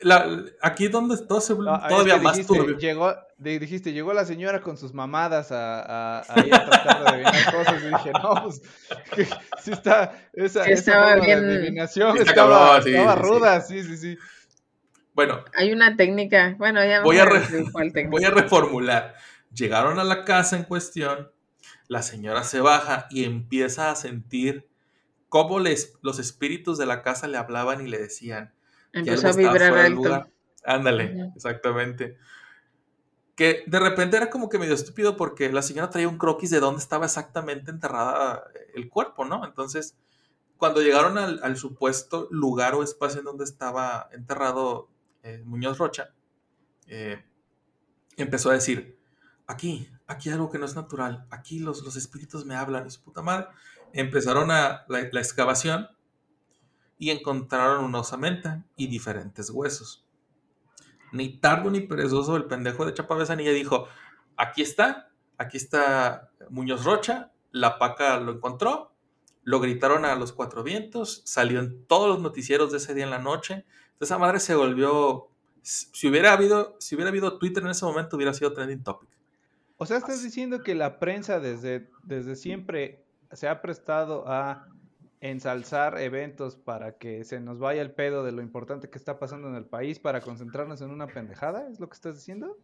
la, 0.01 0.45
aquí 0.63 0.89
donde 0.89 1.17
todo 1.27 1.41
se 1.41 1.55
vuelve 1.55 1.71
No, 1.73 1.77
es 1.83 1.89
todavía 1.89 2.15
que 2.17 2.21
más 2.21 2.37
dijiste, 2.37 2.55
turbio. 2.57 2.79
Llegó, 2.79 3.15
di- 3.39 3.59
dijiste, 3.59 3.93
llegó 3.93 4.13
la 4.13 4.25
señora 4.25 4.61
con 4.61 4.77
sus 4.77 4.93
mamadas 4.93 5.53
a, 5.53 6.19
a, 6.21 6.35
tratar 6.35 7.03
de 7.03 7.09
adivinar 7.09 7.55
cosas 7.55 7.83
y 7.83 7.87
dije, 7.89 8.13
no, 8.13 8.43
pues, 8.45 8.63
que, 9.15 9.25
sí 9.63 9.71
está, 9.73 10.13
esa, 10.35 10.65
Sí 10.65 10.73
esa 10.73 10.81
estaba 10.93 11.15
de 11.17 11.21
bien- 11.23 11.45
adivinación 11.45 12.17
Está 12.19 12.31
estaba, 12.31 12.67
cabrón, 12.79 12.83
sí, 12.85 12.91
estaba 12.91 13.15
sí, 13.15 13.21
sí. 13.23 13.29
ruda, 13.29 13.61
sí, 13.61 13.83
sí, 13.85 13.97
sí. 13.97 14.19
Bueno, 15.15 15.43
Hay 15.57 15.73
una 15.73 15.97
técnica. 15.97 16.55
Bueno, 16.59 16.85
ya 16.85 17.01
Voy 17.03 17.19
a 17.19 17.25
re- 17.25 17.41
voy 18.11 18.25
a 18.25 18.31
reformular. 18.31 19.15
Llegaron 19.51 19.99
a 19.99 20.05
la 20.05 20.25
casa 20.25 20.57
en 20.57 20.65
cuestión, 20.65 21.31
la 21.89 22.03
señora 22.03 22.45
se 22.45 22.61
baja 22.61 23.07
y 23.11 23.25
empieza 23.25 23.91
a 23.91 23.97
sentir 23.97 24.69
cómo 25.31 25.59
les, 25.59 25.95
los 26.03 26.19
espíritus 26.19 26.77
de 26.77 26.85
la 26.85 27.01
casa 27.03 27.29
le 27.29 27.39
hablaban 27.39 27.81
y 27.81 27.89
le 27.89 27.97
decían, 27.99 28.53
Empezó 28.97 29.29
a 29.29 29.33
vibrar 29.33 29.75
alto. 29.75 29.95
lugar. 29.95 30.31
Ándale, 30.65 31.33
exactamente. 31.37 32.17
Que 33.35 33.65
de 33.67 33.79
repente 33.79 34.17
era 34.17 34.31
como 34.31 34.49
que 34.49 34.59
medio 34.59 34.75
estúpido 34.75 35.17
porque 35.17 35.53
la 35.53 35.63
señora 35.63 35.91
traía 35.91 36.09
un 36.09 36.19
croquis 36.19 36.51
de 36.51 36.61
dónde 36.61 36.81
estaba 36.81 37.05
exactamente 37.07 37.71
enterrada 37.71 38.45
el 38.75 38.89
cuerpo, 38.89 39.25
¿no? 39.25 39.45
Entonces, 39.45 39.97
cuando 40.57 40.81
llegaron 40.81 41.19
al, 41.19 41.41
al 41.43 41.57
supuesto 41.57 42.29
lugar 42.31 42.75
o 42.75 42.83
espacio 42.83 43.19
en 43.19 43.27
donde 43.27 43.45
estaba 43.45 44.09
enterrado 44.13 44.89
eh, 45.23 45.43
Muñoz 45.45 45.79
Rocha, 45.79 46.15
eh, 46.87 47.23
empezó 48.17 48.51
a 48.51 48.55
decir, 48.55 48.99
aquí, 49.47 49.91
aquí 50.07 50.31
hay 50.31 50.35
algo 50.35 50.51
que 50.51 50.59
no 50.59 50.65
es 50.65 50.75
natural, 50.75 51.27
aquí 51.31 51.59
los, 51.59 51.83
los 51.83 51.97
espíritus 51.97 52.47
me 52.47 52.55
hablan, 52.55 52.87
y 52.87 52.91
su 52.91 53.03
puta 53.03 53.23
madre. 53.23 53.49
Empezaron 53.93 54.51
a, 54.51 54.85
la, 54.89 55.09
la 55.13 55.21
excavación 55.21 55.89
y 56.99 57.11
encontraron 57.11 57.85
una 57.85 58.01
osamenta 58.01 58.65
y 58.77 58.87
diferentes 58.87 59.51
huesos. 59.51 60.05
Ni 61.13 61.39
tardo 61.39 61.71
ni 61.71 61.81
perezoso 61.81 62.37
el 62.37 62.45
pendejo 62.45 62.85
de 62.85 62.95
Chapavesanilla 62.95 63.53
dijo, 63.53 63.87
aquí 64.37 64.63
está, 64.63 65.11
aquí 65.39 65.57
está 65.57 66.31
Muñoz 66.51 66.85
Rocha, 66.85 67.33
la 67.53 67.79
paca 67.79 68.19
lo 68.19 68.33
encontró, 68.33 68.93
lo 69.45 69.61
gritaron 69.61 70.05
a 70.05 70.17
los 70.17 70.33
cuatro 70.33 70.63
vientos, 70.63 71.23
salió 71.25 71.61
en 71.61 71.85
todos 71.87 72.09
los 72.09 72.21
noticieros 72.21 72.73
de 72.73 72.79
ese 72.79 72.95
día 72.95 73.05
en 73.05 73.11
la 73.11 73.19
noche, 73.19 73.65
entonces 73.93 74.09
esa 74.09 74.19
madre 74.19 74.41
se 74.41 74.55
volvió, 74.55 75.29
si 75.63 76.09
hubiera 76.09 76.33
habido, 76.33 76.77
si 76.81 76.97
hubiera 76.97 77.11
habido 77.11 77.39
Twitter 77.39 77.63
en 77.63 77.71
ese 77.71 77.85
momento 77.85 78.17
hubiera 78.17 78.35
sido 78.35 78.53
trending 78.53 78.83
topic. 78.83 79.09
O 79.79 79.87
sea, 79.87 79.99
estás 79.99 80.23
diciendo 80.23 80.63
que 80.63 80.75
la 80.75 80.99
prensa 80.99 81.39
desde, 81.39 81.91
desde 82.03 82.35
siempre 82.35 83.05
se 83.33 83.47
ha 83.47 83.61
prestado 83.61 84.27
a 84.27 84.67
ensalzar 85.21 85.99
eventos 86.01 86.57
para 86.57 86.99
que 86.99 87.25
se 87.25 87.41
nos 87.41 87.59
vaya 87.59 87.83
el 87.83 87.91
pedo 87.91 88.23
de 88.25 88.33
lo 88.33 88.43
importante 88.43 88.91
que 88.91 88.99
está 88.99 89.19
pasando 89.19 89.49
en 89.49 89.55
el 89.55 89.65
país 89.65 89.99
para 89.99 90.21
concentrarnos 90.21 90.81
en 90.83 90.91
una 90.91 91.07
pendejada, 91.07 91.69
¿es 91.71 91.81
lo 91.81 91.89
que 91.89 91.95
estás 91.95 92.17
diciendo? 92.17 92.57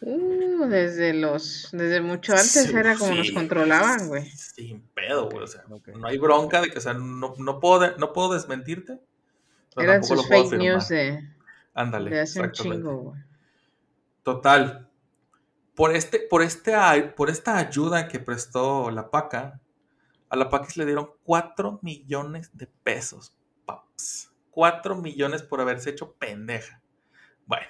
Uh, 0.00 0.66
desde 0.66 1.12
los, 1.12 1.68
desde 1.72 2.00
mucho 2.00 2.32
antes 2.32 2.50
Sí, 2.52 2.76
era 2.76 2.96
como 2.96 3.14
nos 3.14 3.30
controlaban, 3.32 4.06
güey. 4.08 4.24
Sin 4.30 4.80
pedo, 4.94 5.28
güey. 5.28 5.44
O 5.44 5.46
sea, 5.46 5.64
no 5.68 6.06
hay 6.06 6.18
bronca 6.18 6.60
de 6.60 6.70
que, 6.70 6.78
o 6.78 6.80
sea, 6.80 6.94
no, 6.94 7.34
no, 7.38 7.58
puedo, 7.60 7.80
de- 7.80 7.96
no 7.98 8.12
puedo 8.12 8.34
desmentirte. 8.34 9.00
pero 9.74 9.90
Eran 9.90 10.04
sus 10.04 10.18
lo 10.18 10.22
puedo 10.28 10.48
fake 10.50 10.58
news 10.60 10.88
de, 10.88 11.28
Ándale. 11.74 12.10
de 12.10 12.20
hace 12.20 12.40
un 12.40 12.52
chingo, 12.52 12.96
güey. 12.98 13.20
Total. 14.22 14.88
Por, 15.74 15.94
este, 15.94 16.18
por, 16.20 16.42
este, 16.42 16.74
por 17.16 17.30
esta 17.30 17.56
ayuda 17.56 18.08
que 18.08 18.18
prestó 18.20 18.90
la 18.90 19.10
PACA, 19.10 19.60
a 20.30 20.36
la 20.36 20.48
PACA 20.48 20.68
le 20.76 20.84
dieron 20.86 21.10
4 21.24 21.78
millones 21.82 22.50
de 22.56 22.66
pesos. 22.66 23.34
Paps. 23.66 24.32
4 24.50 24.96
millones 24.96 25.42
por 25.42 25.60
haberse 25.60 25.90
hecho 25.90 26.12
pendeja. 26.14 26.82
Bueno. 27.46 27.66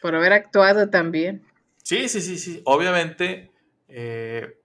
Por 0.00 0.14
haber 0.14 0.32
actuado 0.32 0.88
también. 0.90 1.44
Sí, 1.82 2.08
sí, 2.08 2.20
sí, 2.20 2.38
sí. 2.38 2.62
Obviamente, 2.64 3.52
eh, 3.88 4.58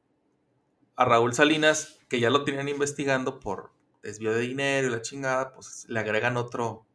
a 0.95 1.05
Raúl 1.05 1.33
Salinas, 1.33 1.99
que 2.09 2.19
ya 2.19 2.29
lo 2.29 2.43
tenían 2.43 2.67
investigando 2.69 3.39
por 3.39 3.71
desvío 4.03 4.33
de 4.33 4.41
dinero 4.41 4.87
y 4.87 4.91
la 4.91 5.01
chingada, 5.01 5.53
pues 5.53 5.85
le 5.89 5.99
agregan 5.99 6.37
otro. 6.37 6.85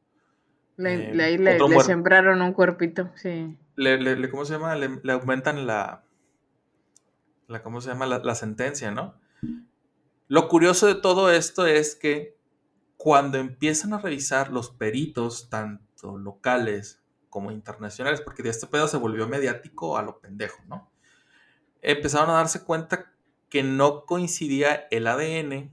Le, 0.76 1.10
Eh, 1.10 1.14
le- 1.14 1.24
ahí 1.24 1.38
le- 1.38 1.54
otro 1.54 1.68
le 1.68 1.74
muerto. 1.74 1.88
sembraron 1.90 2.40
un 2.42 2.52
cuerpito, 2.52 3.10
sí. 3.16 3.56
Le, 3.76 4.28
¿Cómo 4.30 4.44
se 4.44 4.54
llama? 4.54 4.74
Le, 4.76 5.00
le 5.02 5.12
aumentan 5.12 5.66
la, 5.66 6.04
la. 7.48 7.62
¿Cómo 7.62 7.80
se 7.80 7.88
llama? 7.90 8.06
La, 8.06 8.18
la 8.18 8.34
sentencia, 8.34 8.90
¿no? 8.90 9.14
Lo 10.28 10.48
curioso 10.48 10.86
de 10.86 10.94
todo 10.94 11.30
esto 11.30 11.66
es 11.66 11.94
que 11.94 12.36
cuando 12.96 13.38
empiezan 13.38 13.92
a 13.94 13.98
revisar 14.00 14.50
los 14.52 14.70
peritos, 14.70 15.50
tanto 15.50 16.18
locales 16.18 17.02
como 17.30 17.50
internacionales, 17.50 18.20
porque 18.20 18.42
de 18.42 18.50
este 18.50 18.66
pedo 18.66 18.88
se 18.88 18.96
volvió 18.96 19.28
mediático 19.28 19.98
a 19.98 20.02
lo 20.02 20.20
pendejo, 20.20 20.62
¿no? 20.68 20.90
Empezaron 21.82 22.30
a 22.30 22.34
darse 22.34 22.64
cuenta 22.64 23.12
que 23.50 23.62
no 23.62 24.06
coincidía 24.06 24.88
el 24.90 25.06
ADN 25.08 25.72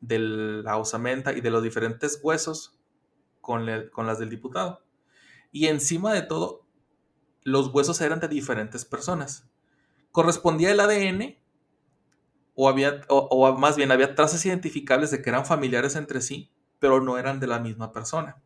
de 0.00 0.18
la 0.20 0.78
osamenta 0.78 1.32
y 1.32 1.40
de 1.40 1.50
los 1.50 1.62
diferentes 1.62 2.20
huesos 2.22 2.78
con, 3.40 3.66
le- 3.66 3.90
con 3.90 4.06
las 4.06 4.18
del 4.18 4.30
diputado. 4.30 4.82
Y 5.52 5.66
encima 5.68 6.12
de 6.14 6.22
todo, 6.22 6.66
los 7.44 7.68
huesos 7.74 8.00
eran 8.00 8.20
de 8.20 8.28
diferentes 8.28 8.84
personas. 8.84 9.48
Correspondía 10.12 10.72
el 10.72 10.80
ADN 10.80 11.37
o, 12.60 12.68
había, 12.68 13.02
o, 13.08 13.18
o 13.18 13.56
más 13.56 13.76
bien 13.76 13.92
había 13.92 14.16
trazas 14.16 14.44
identificables 14.44 15.12
de 15.12 15.22
que 15.22 15.30
eran 15.30 15.46
familiares 15.46 15.94
entre 15.94 16.20
sí, 16.20 16.50
pero 16.80 17.00
no 17.00 17.16
eran 17.16 17.38
de 17.38 17.46
la 17.46 17.60
misma 17.60 17.92
persona. 17.92 18.42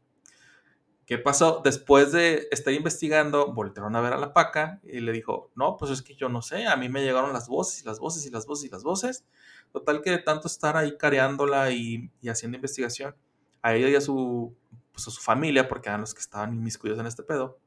¿Qué 1.07 1.16
pasó? 1.16 1.62
Después 1.64 2.12
de 2.12 2.46
estar 2.51 2.75
investigando, 2.75 3.55
voltearon 3.55 3.96
a 3.96 4.03
ver 4.03 4.12
a 4.12 4.18
la 4.18 4.35
paca 4.35 4.81
y 4.83 5.01
le 5.01 5.12
dijo, 5.12 5.51
no, 5.55 5.79
pues 5.79 5.90
es 5.90 6.03
que 6.03 6.14
yo 6.14 6.29
no 6.29 6.42
sé, 6.42 6.66
a 6.66 6.77
mí 6.77 6.90
me 6.90 7.03
llegaron 7.03 7.33
las 7.33 7.48
voces 7.48 7.81
y 7.81 7.87
las 7.87 8.01
voces 8.01 8.27
y 8.27 8.31
las 8.31 8.44
voces 8.44 8.66
y 8.66 8.70
las 8.70 8.83
voces. 8.83 9.25
Total 9.72 10.03
que 10.03 10.11
de 10.11 10.18
tanto 10.18 10.46
estar 10.46 10.77
ahí 10.77 10.98
careándola 10.98 11.70
y, 11.70 12.12
y 12.20 12.29
haciendo 12.29 12.57
investigación, 12.57 13.16
a 13.62 13.75
ella 13.75 13.88
y 13.88 13.94
a 13.94 14.03
su, 14.03 14.55
pues 14.92 15.09
a 15.09 15.11
su 15.11 15.22
familia, 15.22 15.68
porque 15.68 15.88
eran 15.88 16.03
los 16.03 16.12
que 16.12 16.20
estaban 16.20 16.53
inmiscuidos 16.53 16.98
en 16.98 17.07
este 17.07 17.22
pedo, 17.22 17.59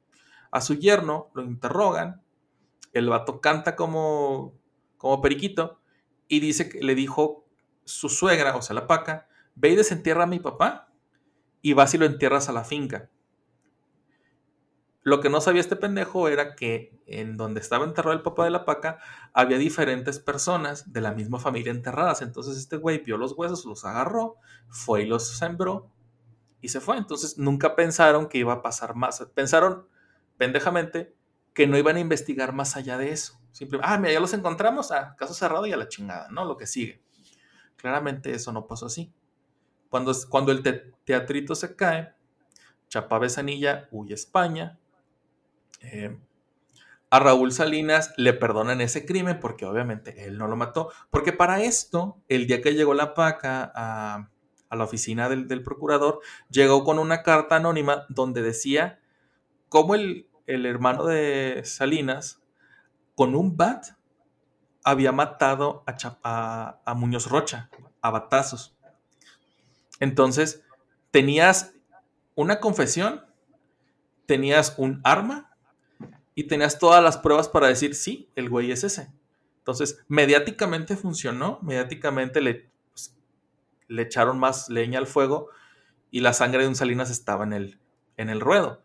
a 0.51 0.61
su 0.61 0.75
yerno 0.75 1.31
lo 1.33 1.41
interrogan, 1.41 2.21
el 2.93 3.09
vato 3.09 3.41
canta 3.41 3.75
como, 3.75 4.53
como 4.97 5.23
periquito 5.23 5.79
y 6.27 6.39
dice 6.39 6.69
que 6.69 6.81
le 6.81 6.95
dijo 6.95 7.45
su 7.83 8.09
suegra, 8.09 8.55
o 8.55 8.61
sea, 8.61 8.73
la 8.73 8.87
paca, 8.87 9.27
ve 9.55 9.69
y 9.69 9.75
desentierra 9.75 10.23
a 10.23 10.27
mi 10.27 10.39
papá 10.39 10.91
y 11.61 11.73
vas 11.73 11.93
y 11.93 11.97
lo 11.97 12.05
entierras 12.05 12.49
a 12.49 12.53
la 12.53 12.63
finca. 12.63 13.09
Lo 15.05 15.21
que 15.21 15.29
no 15.29 15.39
sabía 15.39 15.61
este 15.61 15.75
pendejo 15.75 16.29
era 16.29 16.55
que 16.55 16.99
en 17.05 17.37
donde 17.37 17.59
estaba 17.59 17.85
enterrado 17.85 18.15
el 18.15 18.23
papá 18.23 18.43
de 18.43 18.49
la 18.49 18.65
paca 18.65 18.97
había 19.33 19.59
diferentes 19.59 20.17
personas 20.19 20.91
de 20.91 21.01
la 21.01 21.13
misma 21.13 21.39
familia 21.39 21.71
enterradas. 21.71 22.23
Entonces 22.23 22.57
este 22.57 22.77
güey 22.77 23.03
vio 23.03 23.15
los 23.17 23.33
huesos, 23.33 23.65
los 23.65 23.85
agarró, 23.85 24.37
fue 24.67 25.03
y 25.03 25.05
los 25.05 25.37
sembró 25.37 25.91
y 26.59 26.69
se 26.69 26.81
fue. 26.81 26.97
Entonces 26.97 27.37
nunca 27.37 27.75
pensaron 27.75 28.27
que 28.27 28.39
iba 28.39 28.53
a 28.53 28.61
pasar 28.63 28.95
más. 28.95 29.23
Pensaron 29.35 29.87
pendejamente 30.37 31.15
que 31.53 31.67
no 31.67 31.77
iban 31.77 31.97
a 31.97 31.99
investigar 31.99 32.51
más 32.51 32.75
allá 32.75 32.97
de 32.97 33.11
eso. 33.11 33.39
Ah, 33.81 33.97
mira, 33.97 34.13
ya 34.13 34.19
los 34.19 34.33
encontramos, 34.33 34.91
ah, 34.91 35.15
caso 35.17 35.33
cerrado 35.33 35.65
y 35.65 35.73
a 35.73 35.77
la 35.77 35.87
chingada, 35.87 36.27
¿no? 36.29 36.45
Lo 36.45 36.57
que 36.57 36.67
sigue. 36.67 37.01
Claramente 37.77 38.31
eso 38.33 38.51
no 38.51 38.67
pasó 38.67 38.87
así. 38.87 39.13
Cuando, 39.89 40.13
cuando 40.29 40.51
el 40.51 40.63
te- 40.63 40.93
teatrito 41.05 41.55
se 41.55 41.75
cae, 41.75 42.13
Chapa 42.89 43.19
Besanilla 43.19 43.87
huye 43.91 44.13
a 44.13 44.15
España. 44.15 44.79
Eh, 45.81 46.17
a 47.09 47.19
Raúl 47.19 47.51
Salinas 47.51 48.13
le 48.17 48.33
perdonan 48.33 48.81
ese 48.81 49.05
crimen 49.05 49.39
porque 49.39 49.65
obviamente 49.65 50.25
él 50.25 50.37
no 50.37 50.47
lo 50.47 50.55
mató. 50.55 50.91
Porque 51.09 51.31
para 51.33 51.61
esto, 51.63 52.21
el 52.27 52.47
día 52.47 52.61
que 52.61 52.73
llegó 52.73 52.93
la 52.93 53.13
paca 53.13 53.71
a, 53.75 54.29
a 54.69 54.75
la 54.75 54.83
oficina 54.83 55.29
del, 55.29 55.47
del 55.47 55.63
procurador, 55.63 56.19
llegó 56.49 56.83
con 56.83 56.99
una 56.99 57.23
carta 57.23 57.57
anónima 57.57 58.05
donde 58.09 58.41
decía 58.41 58.99
cómo 59.69 59.95
el, 59.95 60.29
el 60.47 60.65
hermano 60.65 61.05
de 61.05 61.61
Salinas, 61.63 62.41
con 63.15 63.35
un 63.35 63.57
bat, 63.57 63.87
había 64.83 65.11
matado 65.11 65.83
a, 66.23 66.93
Muñoz 66.95 67.27
Rocha, 67.27 67.69
a 68.01 68.11
batazos. 68.11 68.77
Entonces, 69.99 70.63
tenías 71.11 71.73
una 72.35 72.59
confesión, 72.59 73.25
tenías 74.25 74.75
un 74.77 75.01
arma 75.03 75.57
y 76.35 76.43
tenías 76.43 76.77
todas 76.77 77.03
las 77.03 77.17
pruebas 77.17 77.47
para 77.47 77.67
decir, 77.67 77.95
sí, 77.95 78.29
el 78.35 78.49
güey 78.49 78.71
es 78.71 78.83
ese. 78.83 79.11
Entonces, 79.57 80.03
mediáticamente 80.07 80.95
funcionó, 80.95 81.59
mediáticamente 81.63 82.41
le, 82.41 82.69
pues, 82.91 83.17
le 83.87 84.03
echaron 84.03 84.37
más 84.37 84.69
leña 84.69 84.99
al 84.99 85.07
fuego 85.07 85.49
y 86.11 86.19
la 86.19 86.33
sangre 86.33 86.61
de 86.61 86.67
un 86.67 86.75
Salinas 86.75 87.09
estaba 87.09 87.45
en 87.45 87.53
el, 87.53 87.79
en 88.17 88.29
el 88.29 88.39
ruedo. 88.39 88.83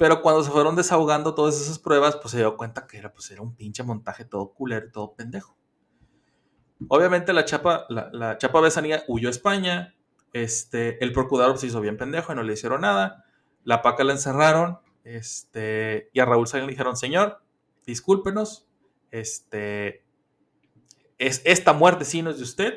Pero 0.00 0.22
cuando 0.22 0.42
se 0.42 0.50
fueron 0.50 0.76
desahogando 0.76 1.34
todas 1.34 1.60
esas 1.60 1.78
pruebas, 1.78 2.16
pues 2.16 2.30
se 2.30 2.38
dio 2.38 2.56
cuenta 2.56 2.86
que 2.86 2.96
era, 2.96 3.12
pues, 3.12 3.30
era 3.32 3.42
un 3.42 3.54
pinche 3.54 3.82
montaje 3.82 4.24
todo 4.24 4.54
culero 4.54 4.90
todo 4.90 5.14
pendejo. 5.14 5.58
Obviamente 6.88 7.34
la 7.34 7.44
chapa, 7.44 7.84
la, 7.90 8.38
chapa 8.38 8.62
Besanía 8.62 9.04
huyó 9.08 9.28
a 9.28 9.30
España. 9.30 9.94
Este, 10.32 11.04
el 11.04 11.12
procurador 11.12 11.58
se 11.58 11.66
hizo 11.66 11.82
bien 11.82 11.98
pendejo 11.98 12.32
y 12.32 12.34
no 12.34 12.42
le 12.42 12.54
hicieron 12.54 12.80
nada. 12.80 13.26
La 13.62 13.82
paca 13.82 14.02
la 14.02 14.12
encerraron. 14.12 14.78
Este, 15.04 16.08
y 16.14 16.20
a 16.20 16.24
Raúl 16.24 16.46
Salinas 16.46 16.68
le 16.68 16.72
dijeron, 16.72 16.96
señor, 16.96 17.42
discúlpenos. 17.84 18.66
Este, 19.10 20.06
es, 21.18 21.42
esta 21.44 21.74
muerte 21.74 22.06
sí 22.06 22.22
no 22.22 22.30
es 22.30 22.38
de 22.38 22.44
usted. 22.44 22.74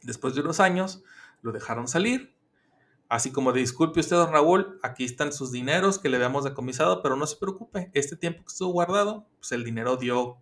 Después 0.00 0.34
de 0.34 0.40
unos 0.40 0.58
años, 0.58 1.04
lo 1.42 1.52
dejaron 1.52 1.86
salir. 1.86 2.31
Así 3.12 3.30
como 3.30 3.52
disculpe 3.52 4.00
usted, 4.00 4.16
don 4.16 4.32
Raúl, 4.32 4.78
aquí 4.82 5.04
están 5.04 5.34
sus 5.34 5.52
dineros 5.52 5.98
que 5.98 6.08
le 6.08 6.16
habíamos 6.16 6.44
decomisado, 6.44 7.02
pero 7.02 7.14
no 7.14 7.26
se 7.26 7.36
preocupe, 7.36 7.90
este 7.92 8.16
tiempo 8.16 8.42
que 8.42 8.50
estuvo 8.50 8.72
guardado, 8.72 9.26
pues 9.38 9.52
el 9.52 9.64
dinero 9.64 9.98
dio, 9.98 10.38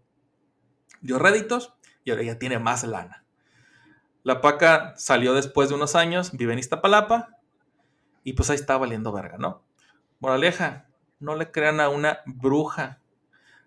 dio 1.00 1.18
réditos 1.18 1.74
y 2.04 2.12
ahora 2.12 2.22
ya 2.22 2.38
tiene 2.38 2.60
más 2.60 2.84
lana. 2.84 3.24
La 4.22 4.40
paca 4.40 4.94
salió 4.96 5.34
después 5.34 5.68
de 5.68 5.74
unos 5.74 5.96
años, 5.96 6.30
vive 6.30 6.52
en 6.52 6.60
Iztapalapa 6.60 7.40
y 8.22 8.34
pues 8.34 8.50
ahí 8.50 8.54
está 8.56 8.78
valiendo 8.78 9.10
verga, 9.10 9.36
¿no? 9.36 9.64
Moraleja, 10.20 10.86
no 11.18 11.34
le 11.34 11.50
crean 11.50 11.80
a 11.80 11.88
una 11.88 12.20
bruja, 12.24 13.02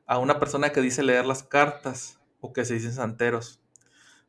a 0.06 0.18
una 0.18 0.40
persona 0.40 0.70
que 0.70 0.80
dice 0.80 1.04
leer 1.04 1.26
las 1.26 1.44
cartas 1.44 2.22
o 2.40 2.54
que 2.54 2.64
se 2.64 2.76
dicen 2.76 2.94
santeros, 2.94 3.62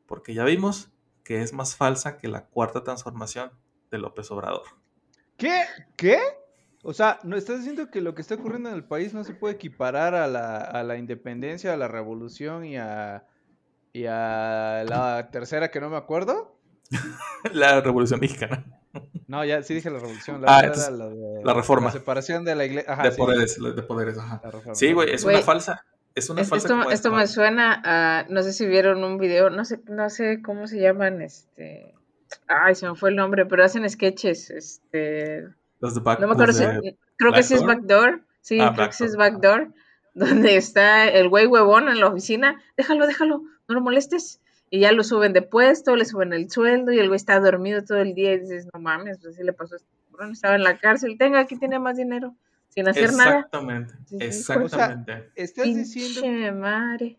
porque 0.07 0.35
ya 0.35 0.43
vimos 0.43 0.91
que 1.23 1.43
es 1.43 1.53
más 1.53 1.77
falsa 1.77 2.17
que 2.17 2.27
la 2.27 2.47
cuarta 2.47 2.83
transformación 2.83 3.53
de 3.95 4.01
López 4.01 4.31
Obrador. 4.31 4.63
¿Qué? 5.37 5.63
¿Qué? 5.97 6.19
O 6.83 6.93
sea, 6.93 7.19
¿no 7.23 7.37
estás 7.37 7.59
diciendo 7.59 7.91
que 7.91 8.01
lo 8.01 8.15
que 8.15 8.21
está 8.23 8.35
ocurriendo 8.35 8.69
en 8.69 8.75
el 8.75 8.85
país 8.85 9.15
no 9.15 9.25
se 9.25 9.33
puede 9.35 9.55
equiparar 9.55 10.15
a 10.15 10.27
la, 10.27 10.59
a 10.59 10.83
la 10.83 10.97
independencia, 10.97 11.73
a 11.73 11.77
la 11.77 11.89
revolución 11.89 12.65
y 12.67 12.77
a, 12.77 13.25
y 13.93 14.05
a 14.07 14.85
la 14.87 15.29
tercera 15.33 15.71
que 15.71 15.81
no 15.81 15.89
me 15.89 15.97
acuerdo? 15.97 16.59
la 17.53 17.81
Revolución 17.81 18.21
Mexicana. 18.21 18.65
No, 19.27 19.45
ya 19.45 19.63
sí 19.63 19.75
dije 19.75 19.91
la 19.91 19.99
revolución. 19.99 20.43
Ah, 20.47 20.59
La, 20.61 20.67
entonces, 20.67 20.89
era 20.89 20.97
la, 20.97 21.09
de- 21.09 21.45
la 21.45 21.55
reforma. 21.55 21.87
La 21.87 21.93
separación 21.93 22.45
de 22.45 22.55
la 22.55 22.65
iglesia. 22.67 22.95
de 22.97 23.11
poderes, 23.13 23.57
de 23.61 23.83
poderes, 23.83 24.19
ajá. 24.19 24.41
La 24.45 24.51
reforma. 24.51 24.75
Sí, 24.75 24.93
güey, 24.93 25.11
es 25.13 25.25
una 25.25 25.41
falsa. 25.41 25.85
Es 26.15 26.29
una 26.31 26.43
Es- 26.43 26.49
falsa. 26.51 26.85
esto, 26.93 27.11
me 27.11 27.27
suena 27.27 27.81
a, 27.85 28.27
no 28.29 28.43
sé 28.43 28.53
si 28.53 28.67
vieron 28.67 29.03
un 29.03 29.19
video, 29.19 29.51
no 29.51 29.65
sé, 29.65 29.81
no 29.89 30.11
sé 30.11 30.43
cómo 30.43 30.69
se 30.69 30.79
llaman, 30.81 31.23
este, 31.23 31.95
ay, 32.47 32.75
se 32.75 32.89
me 32.89 32.95
fue 32.95 33.11
el 33.11 33.17
nombre, 33.17 33.47
pero 33.47 33.65
hacen 33.65 33.89
sketches, 33.89 34.51
este, 34.51 35.47
Los 35.81 35.95
de 35.95 36.01
back, 36.01 36.21
no 36.21 36.27
me 36.29 36.33
acuerdo 36.35 36.53
los 36.53 36.83
si, 36.85 36.97
creo 37.17 37.33
que 37.33 37.43
sí 37.43 37.55
es 37.55 37.63
Backdoor. 37.63 38.23
Sí, 38.41 38.59
Ah, 38.61 38.73
creo 38.75 38.89
que 38.89 38.95
sí 38.95 39.05
es 39.05 39.17
Backdoor, 39.17 39.73
donde 40.15 40.57
está 40.57 41.09
el 41.09 41.29
güey 41.29 41.47
huevón 41.47 41.89
en 41.89 42.01
la 42.01 42.09
oficina, 42.09 42.63
déjalo, 42.77 43.07
déjalo, 43.07 43.43
no 43.69 43.75
lo 43.75 43.81
molestes, 43.81 44.41
y 44.71 44.81
ya 44.81 44.93
lo 44.93 45.03
suben 45.03 45.33
de 45.33 45.43
puesto, 45.43 45.97
le 45.97 46.05
suben 46.05 46.33
el 46.33 46.51
sueldo, 46.51 46.93
y 46.93 46.99
el 46.99 47.09
güey 47.09 47.17
está 47.17 47.39
dormido 47.41 47.85
todo 47.85 47.99
el 47.99 48.15
día, 48.15 48.35
y 48.35 48.41
dices, 48.41 48.69
no 48.73 48.81
mames, 48.81 49.19
pues 49.19 49.35
así 49.35 49.45
le 49.45 49.53
pasó 49.53 49.75
a 49.75 49.77
este 49.79 49.89
cabrón, 50.11 50.33
estaba 50.33 50.55
en 50.55 50.63
la 50.63 50.79
cárcel, 50.79 51.17
tenga, 51.19 51.41
aquí 51.41 51.57
tiene 51.57 51.79
más 51.79 51.97
dinero, 51.97 52.35
sin 52.69 52.89
hacer 52.89 53.13
nada, 53.13 53.37
Exactamente, 53.37 53.95
exactamente. 54.21 55.31
Estás 55.35 55.65
diciendo, 55.65 56.59
madre. 56.59 57.17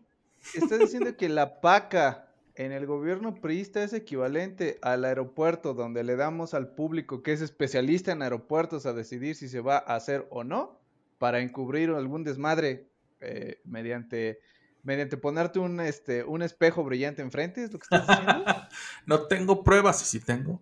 estás 0.54 0.78
diciendo 0.78 1.16
que 1.16 1.28
la 1.28 1.60
paca 1.60 2.25
en 2.56 2.72
el 2.72 2.86
gobierno 2.86 3.34
priista 3.34 3.82
es 3.82 3.92
equivalente 3.92 4.78
al 4.82 5.04
aeropuerto 5.04 5.74
donde 5.74 6.04
le 6.04 6.16
damos 6.16 6.54
al 6.54 6.74
público 6.74 7.22
que 7.22 7.32
es 7.32 7.42
especialista 7.42 8.12
en 8.12 8.22
aeropuertos 8.22 8.86
a 8.86 8.92
decidir 8.92 9.36
si 9.36 9.48
se 9.48 9.60
va 9.60 9.76
a 9.76 9.96
hacer 9.96 10.26
o 10.30 10.42
no 10.42 10.80
para 11.18 11.40
encubrir 11.40 11.90
algún 11.90 12.24
desmadre 12.24 12.88
eh, 13.20 13.60
mediante 13.64 14.40
mediante 14.82 15.16
ponerte 15.16 15.58
un 15.58 15.80
este 15.80 16.22
un 16.22 16.42
espejo 16.42 16.84
brillante 16.84 17.20
enfrente, 17.20 17.64
es 17.64 17.72
lo 17.72 17.78
que 17.78 17.84
estás 17.84 18.06
diciendo. 18.06 18.44
no 19.06 19.26
tengo 19.26 19.64
pruebas, 19.64 20.00
y 20.02 20.04
sí 20.04 20.24
tengo. 20.24 20.60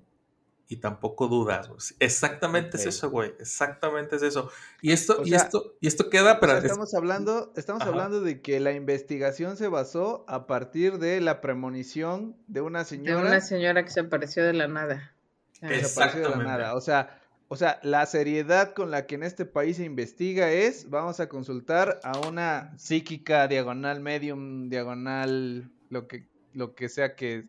Y 0.66 0.76
tampoco 0.76 1.28
dudas, 1.28 1.68
güey. 1.68 1.78
Exactamente 2.00 2.78
es 2.78 2.86
eso, 2.86 3.10
güey. 3.10 3.34
Exactamente 3.38 4.16
es 4.16 4.22
eso. 4.22 4.50
Y 4.80 4.92
esto, 4.92 5.18
O 5.20 5.22
y 5.26 5.28
sea, 5.30 5.38
esto, 5.38 5.74
y 5.80 5.86
esto 5.86 6.08
queda, 6.08 6.34
O 6.34 6.40
pero 6.40 6.52
sea, 6.52 6.58
es- 6.60 6.64
estamos 6.64 6.94
hablando, 6.94 7.52
estamos 7.56 7.82
Ajá. 7.82 7.90
hablando 7.90 8.22
de 8.22 8.40
que 8.40 8.58
la 8.60 8.72
investigación 8.72 9.56
se 9.58 9.68
basó 9.68 10.24
a 10.26 10.46
partir 10.46 10.98
de 10.98 11.20
la 11.20 11.40
premonición 11.42 12.36
de 12.46 12.62
una 12.62 12.78
De 12.80 12.84
señora 12.86 13.20
una 13.20 13.40
señora 13.42 13.84
que 13.84 13.90
se 13.90 14.00
apareció 14.00 14.42
de 14.42 14.54
la 14.54 14.66
nada. 14.66 15.14
Ah, 15.60 15.68
de 15.68 15.76
la 15.76 15.82
Exactamente. 15.82 16.44
nada. 16.44 16.74
O 16.74 16.80
sea, 16.80 17.20
o 17.48 17.56
sea, 17.56 17.78
la 17.82 18.06
seriedad 18.06 18.72
con 18.72 18.90
la 18.90 19.04
que 19.06 19.16
en 19.16 19.22
este 19.22 19.44
país 19.44 19.76
se 19.76 19.84
investiga 19.84 20.50
es, 20.50 20.88
vamos 20.88 21.20
a 21.20 21.28
consultar 21.28 22.00
a 22.02 22.18
una 22.26 22.72
psíquica 22.78 23.46
diagonal 23.48 24.00
medium, 24.00 24.70
diagonal, 24.70 25.70
lo 25.90 26.08
que, 26.08 26.26
lo 26.54 26.74
que 26.74 26.88
sea 26.88 27.14
que 27.14 27.48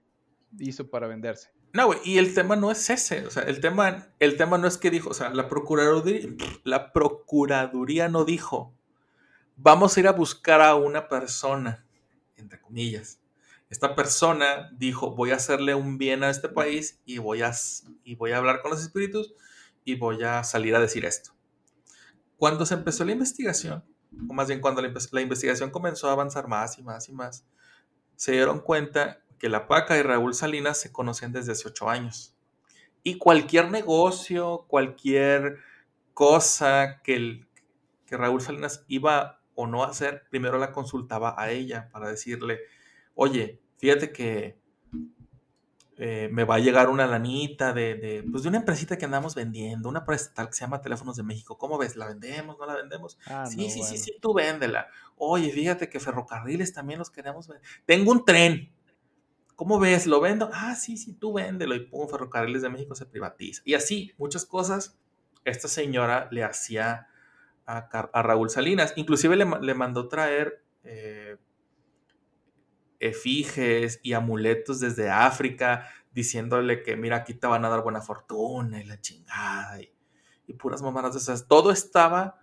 hizo 0.60 0.90
para 0.90 1.08
venderse. 1.08 1.50
No, 1.76 1.88
güey, 1.88 2.00
y 2.06 2.20
el 2.20 2.34
tema 2.34 2.56
no 2.56 2.72
es 2.72 2.90
ese, 2.90 3.28
o 3.28 3.30
sea, 3.30 3.44
el 3.44 3.60
tema, 3.60 4.08
el 4.20 4.38
tema 4.38 4.58
no 4.58 4.66
es 4.66 4.78
que 4.78 4.90
dijo, 4.90 5.10
o 5.10 5.14
sea, 5.14 5.32
la 5.32 5.50
procuraduría, 5.50 6.30
no 8.08 8.24
dijo, 8.24 8.74
vamos 9.58 9.98
a 9.98 10.00
ir 10.00 10.08
a 10.08 10.14
buscar 10.14 10.62
a 10.62 10.76
una 10.76 11.10
persona, 11.10 11.86
entre 12.38 12.62
comillas. 12.62 13.20
Esta 13.70 13.94
persona 13.94 14.70
dijo, 14.72 15.18
voy 15.18 15.32
a 15.32 15.36
hacerle 15.36 15.76
un 15.76 15.98
bien 15.98 16.24
a 16.24 16.30
este 16.30 16.48
país 16.48 17.02
y 17.04 17.18
voy 17.18 17.42
a, 17.42 17.52
y 18.06 18.16
voy 18.16 18.32
a 18.32 18.38
hablar 18.38 18.62
con 18.62 18.72
los 18.72 18.82
espíritus 18.82 19.34
y 19.84 19.96
voy 19.96 20.24
a 20.24 20.46
salir 20.46 20.78
a 20.78 20.80
decir 20.80 21.04
esto. 21.04 21.32
Cuando 22.38 22.66
se 22.66 22.76
empezó 22.76 23.04
la 23.04 23.12
investigación, 23.12 23.84
o 24.30 24.34
más 24.34 24.48
bien 24.48 24.62
cuando 24.62 24.82
la, 24.82 24.94
la 25.12 25.22
investigación 25.22 25.72
comenzó 25.72 26.08
a 26.08 26.14
avanzar 26.14 26.48
más 26.48 26.80
y 26.80 26.84
más 26.84 27.10
y 27.10 27.12
más, 27.12 27.46
se 28.16 28.32
dieron 28.32 28.62
cuenta 28.62 29.25
que 29.46 29.50
la 29.50 29.68
Paca 29.68 29.96
y 29.96 30.02
Raúl 30.02 30.34
Salinas 30.34 30.82
se 30.82 30.92
conocían 30.92 31.32
desde 31.32 31.52
hace 31.52 31.68
ocho 31.68 31.88
años. 31.88 32.36
Y 33.04 33.20
cualquier 33.20 33.70
negocio, 33.70 34.66
cualquier 34.68 35.60
cosa 36.16 37.00
que, 37.04 37.16
el, 37.16 37.48
que 38.08 38.18
Raúl 38.18 38.42
Salinas 38.42 38.86
iba 38.88 39.44
o 39.54 39.68
no 39.68 39.84
a 39.84 39.90
hacer, 39.90 40.24
primero 40.32 40.58
la 40.58 40.72
consultaba 40.72 41.36
a 41.38 41.52
ella 41.52 41.90
para 41.92 42.10
decirle, 42.10 42.62
oye, 43.14 43.62
fíjate 43.78 44.12
que 44.12 44.58
eh, 45.98 46.28
me 46.32 46.44
va 46.44 46.56
a 46.56 46.60
llegar 46.60 46.90
una 46.90 47.06
lanita 47.06 47.72
de, 47.72 47.94
de, 47.94 48.24
pues 48.24 48.42
de 48.42 48.50
una 48.50 48.58
empresita 48.58 48.98
que 48.98 49.06
andamos 49.06 49.36
vendiendo, 49.36 49.90
una 49.90 50.00
empresa 50.00 50.32
tal 50.34 50.48
que 50.48 50.54
se 50.54 50.62
llama 50.62 50.82
Teléfonos 50.82 51.18
de 51.18 51.22
México. 51.22 51.56
¿Cómo 51.60 51.78
ves? 51.78 51.96
¿La 51.96 52.08
vendemos? 52.08 52.58
¿No 52.58 52.66
la 52.66 52.78
vendemos? 52.78 53.20
Ah, 53.28 53.46
sí, 53.46 53.58
no, 53.58 53.70
sí, 53.70 53.78
bueno. 53.78 53.96
sí, 53.96 53.98
sí, 54.00 54.18
tú 54.20 54.34
véndela. 54.34 54.88
Oye, 55.18 55.52
fíjate 55.52 55.88
que 55.88 56.00
ferrocarriles 56.00 56.74
también 56.74 56.98
los 56.98 57.12
queremos 57.12 57.48
vender. 57.48 57.64
Tengo 57.86 58.12
un 58.12 58.26
tren. 58.26 58.72
¿Cómo 59.56 59.80
ves? 59.80 60.06
¿Lo 60.06 60.20
vendo? 60.20 60.50
Ah, 60.54 60.76
sí, 60.76 60.98
sí, 60.98 61.14
tú 61.14 61.34
véndelo. 61.34 61.76
Y 61.76 61.82
pum, 61.88 62.08
Ferrocarriles 62.10 62.62
de 62.62 62.70
México 62.70 62.96
se 62.96 63.06
privatiza. 63.06 63.62
Y 63.66 63.74
así, 63.74 64.14
muchas 64.18 64.46
cosas, 64.46 64.98
esta 65.46 65.68
señora 65.68 66.28
le 66.32 66.44
hacía 66.44 67.08
a, 67.66 68.22
Raúl 68.24 68.50
Salinas. 68.50 68.94
Inclusive 68.98 69.36
le, 69.38 69.46
ma- 69.46 69.60
le 69.60 69.74
mandó 69.74 70.08
traer 70.10 70.64
eh, 70.84 71.38
efiges 73.00 74.00
y 74.04 74.14
amuletos 74.14 74.80
desde 74.80 75.10
África, 75.10 75.88
diciéndole 76.14 76.82
que, 76.82 76.96
mira, 76.96 77.18
aquí 77.18 77.34
te 77.34 77.48
van 77.48 77.66
a 77.66 77.70
dar 77.70 77.84
buena 77.84 78.02
fortuna 78.02 78.82
y 78.82 78.86
la 78.86 79.00
chingada. 79.02 79.82
Y, 79.82 79.94
y 80.48 80.54
puras 80.54 80.82
mamadas 80.82 81.14
de 81.14 81.20
esas. 81.20 81.48
Todo 81.48 81.72
estaba 81.72 82.40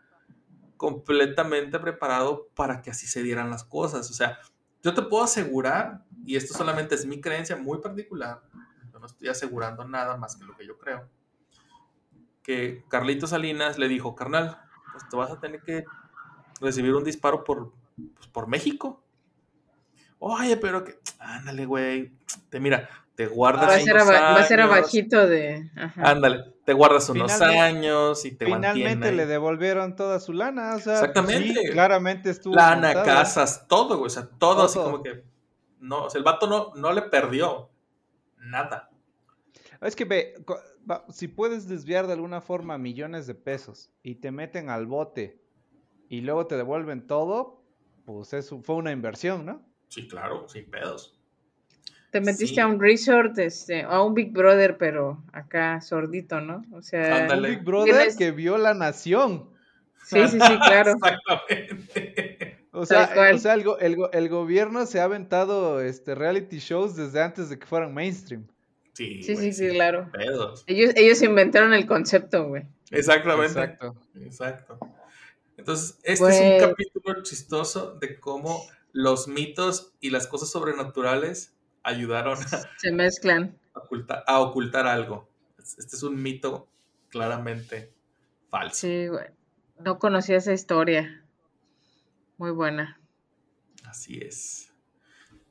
completamente 0.77 1.79
preparado 1.79 2.49
para 2.55 2.83
que 2.83 2.91
así 2.91 3.07
se 3.07 3.23
dieran 3.23 3.51
las 3.51 3.65
cosas. 3.65 4.11
O 4.11 4.15
sea, 4.15 4.39
yo 4.83 4.95
te 4.95 5.03
puedo 5.03 5.25
asegurar, 5.25 6.05
y 6.25 6.37
esto 6.37 6.55
solamente 6.55 6.95
es 6.95 7.07
mi 7.07 7.21
creencia 7.21 7.57
muy 7.57 7.79
particular, 7.79 8.43
yo 8.93 8.99
no 8.99 9.07
estoy 9.07 9.29
asegurando 9.29 9.85
nada 9.85 10.17
más 10.17 10.37
que 10.37 10.45
lo 10.45 10.57
que 10.57 10.67
yo 10.67 10.79
creo, 10.79 11.09
que 12.43 12.85
Carlito 12.89 13.27
Salinas 13.27 13.79
le 13.79 13.89
dijo, 13.89 14.15
carnal, 14.15 14.61
pues 14.93 15.09
te 15.09 15.17
vas 15.17 15.31
a 15.31 15.41
tener 15.41 15.63
que 15.63 15.85
recibir 16.61 16.95
un 16.95 17.05
disparo 17.05 17.45
por, 17.45 17.73
pues, 18.15 18.27
por 18.29 18.49
México. 18.49 19.03
Oye, 20.19 20.57
pero 20.57 20.85
que, 20.85 21.01
ándale, 21.19 21.67
güey, 21.67 22.13
te 22.49 22.61
mira, 22.61 22.89
te 23.15 23.27
guardas 23.27 23.69
Va 23.69 23.75
a 23.75 23.81
ser, 23.81 23.95
unos 23.95 24.09
va 24.09 24.37
a 24.37 24.45
ser 24.45 24.61
abajito 24.61 25.27
de... 25.27 25.71
Ajá. 25.77 26.11
Ándale, 26.11 26.45
te 26.65 26.73
guardas 26.73 27.09
unos 27.11 27.33
Finalmente- 27.33 27.61
años 27.61 28.25
y 28.25 28.33
te 28.33 28.47
Finalmente 28.47 28.85
mantienen 28.85 29.17
le 29.17 29.27
devolvieron 29.27 29.97
toda 29.97 30.19
su 30.21 30.33
lana, 30.33 30.77
o 30.77 30.81
sea, 30.81 30.95
Exactamente. 30.95 31.55
sí, 31.61 31.71
claramente 31.73 32.31
estuvo 32.31 32.55
lana, 32.55 32.89
montado. 32.89 33.07
casas, 33.07 33.67
todo, 33.69 33.97
güey. 33.99 34.07
O 34.07 34.11
sea, 34.11 34.29
todo, 34.39 34.65
así 34.65 34.79
como 34.79 35.03
que. 35.03 35.25
No, 35.81 36.05
o 36.05 36.11
sea, 36.11 36.19
el 36.19 36.25
vato 36.25 36.47
no, 36.47 36.73
no 36.77 36.93
le 36.93 37.03
perdió 37.03 37.71
nada. 38.39 38.89
Es 39.81 39.97
que 39.97 40.05
ve, 40.05 40.35
si 41.11 41.27
puedes 41.27 41.69
desviar 41.69 42.07
de 42.07 42.13
alguna 42.13 42.41
forma 42.41 42.79
millones 42.79 43.27
de 43.27 43.35
pesos 43.35 43.91
y 44.03 44.15
te 44.17 44.31
meten 44.31 44.71
al 44.71 44.87
bote 44.87 45.41
y 46.09 46.21
luego 46.21 46.47
te 46.47 46.57
devuelven 46.57 47.07
todo, 47.09 47.65
pues 48.05 48.33
eso 48.33 48.63
fue 48.63 48.77
una 48.77 48.93
inversión, 48.93 49.45
¿no? 49.45 49.61
Sí, 49.89 50.07
claro, 50.07 50.49
sin 50.49 50.71
pedos. 50.71 51.19
Te 52.13 52.21
metiste 52.21 52.55
Sí. 52.57 52.61
a 52.61 52.67
un 52.69 52.79
resort, 52.81 53.37
este, 53.39 53.83
a 53.83 54.01
un 54.03 54.15
Big 54.15 54.33
Brother, 54.33 54.77
pero 54.79 55.25
acá 55.33 55.81
sordito, 55.81 56.41
¿no? 56.41 56.63
O 56.73 56.83
sea, 56.83 57.17
Ándale. 57.23 57.49
Big 57.51 57.65
Brother 57.65 57.95
Tienes- 57.95 58.17
que 58.17 58.31
vio 58.31 58.57
la 58.59 58.75
nación. 58.75 59.49
sí, 60.05 60.21
sí, 60.29 60.39
sí, 60.39 60.59
claro. 60.67 60.93
Exactamente. 60.93 62.59
O 62.73 62.87
sea, 62.87 63.11
o 63.35 63.39
sea 63.39 63.55
el, 63.55 63.65
el 63.81 63.97
el 64.13 64.29
gobierno 64.29 64.87
se 64.87 65.01
ha 65.01 65.05
aventado 65.05 65.81
este, 65.83 66.15
reality 66.15 66.59
shows 66.59 66.97
desde 66.97 67.21
antes 67.23 67.49
de 67.51 67.59
que 67.59 67.67
fueran 67.67 67.93
mainstream. 67.93 68.47
Sí, 68.95 69.23
Sí, 69.23 69.35
güey, 69.35 69.53
sí, 69.53 69.69
sí, 69.69 69.75
claro. 69.75 70.11
Pedos. 70.13 70.65
Ellos, 70.67 70.93
ellos 70.97 71.23
inventaron 71.23 71.73
el 71.75 71.87
concepto, 71.87 72.47
güey. 72.49 72.65
Exactamente. 72.91 73.47
Exacto. 73.59 73.95
Exacto. 74.21 74.79
Entonces, 75.57 75.99
este 76.03 76.29
es 76.29 76.41
un 76.41 76.49
Güey. 76.49 76.61
capítulo 76.61 77.23
chistoso 77.23 77.95
de 78.01 78.19
cómo 78.21 78.65
los 78.93 79.29
mitos 79.29 79.93
y 80.01 80.11
las 80.11 80.27
cosas 80.27 80.51
sobrenaturales 80.51 81.55
ayudaron 81.83 82.39
a 82.39 82.47
Se 82.79 82.93
mezclan. 82.93 83.59
ocultar, 83.75 84.25
a 84.27 84.41
ocultar 84.41 84.87
algo. 84.87 85.29
Este 85.59 85.97
es 85.97 86.03
un 86.03 86.21
mito 86.21 86.69
claramente 87.09 87.93
falso. 88.49 88.77
Sí, 88.87 89.07
güey. 89.09 89.27
No 89.79 89.99
conocía 89.99 90.37
esa 90.37 90.53
historia. 90.53 91.25
Muy 92.39 92.51
buena. 92.51 93.01
Así 93.85 94.19
es. 94.19 94.73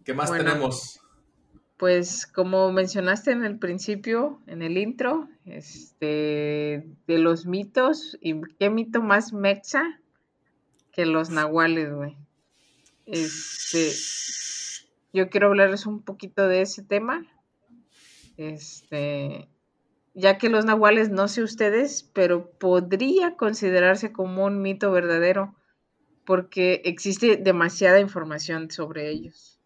¿Qué 0.03 0.13
más 0.13 0.29
Bueno. 0.29 0.43
tenemos? 0.45 0.99
Pues 1.77 2.27
como 2.27 2.71
mencionaste 2.71 3.31
en 3.31 3.43
el 3.43 3.57
principio, 3.57 4.39
en 4.45 4.61
el 4.61 4.77
intro, 4.77 5.27
este, 5.45 6.85
de 7.07 7.17
los 7.17 7.45
mitos, 7.47 8.17
¿y 8.21 8.39
qué 8.59 8.69
mito 8.69 9.01
más 9.01 9.33
mexa 9.33 9.99
que 10.91 11.05
los 11.07 11.29
nahuales, 11.31 11.91
güey? 11.93 12.17
Este, 13.07 13.91
yo 15.13 15.29
quiero 15.29 15.47
hablarles 15.47 15.85
un 15.85 16.01
poquito 16.01 16.47
de 16.47 16.61
ese 16.61 16.83
tema. 16.83 17.25
Este, 18.37 19.47
ya 20.13 20.37
que 20.37 20.49
los 20.49 20.65
nahuales, 20.65 21.09
no 21.09 21.27
sé 21.27 21.43
ustedes, 21.43 22.03
pero 22.13 22.51
podría 22.51 23.35
considerarse 23.35 24.11
como 24.11 24.45
un 24.45 24.61
mito 24.61 24.91
verdadero, 24.91 25.55
porque 26.25 26.81
existe 26.85 27.37
demasiada 27.37 27.99
información 27.99 28.71
sobre 28.71 29.09
ellos. 29.09 29.59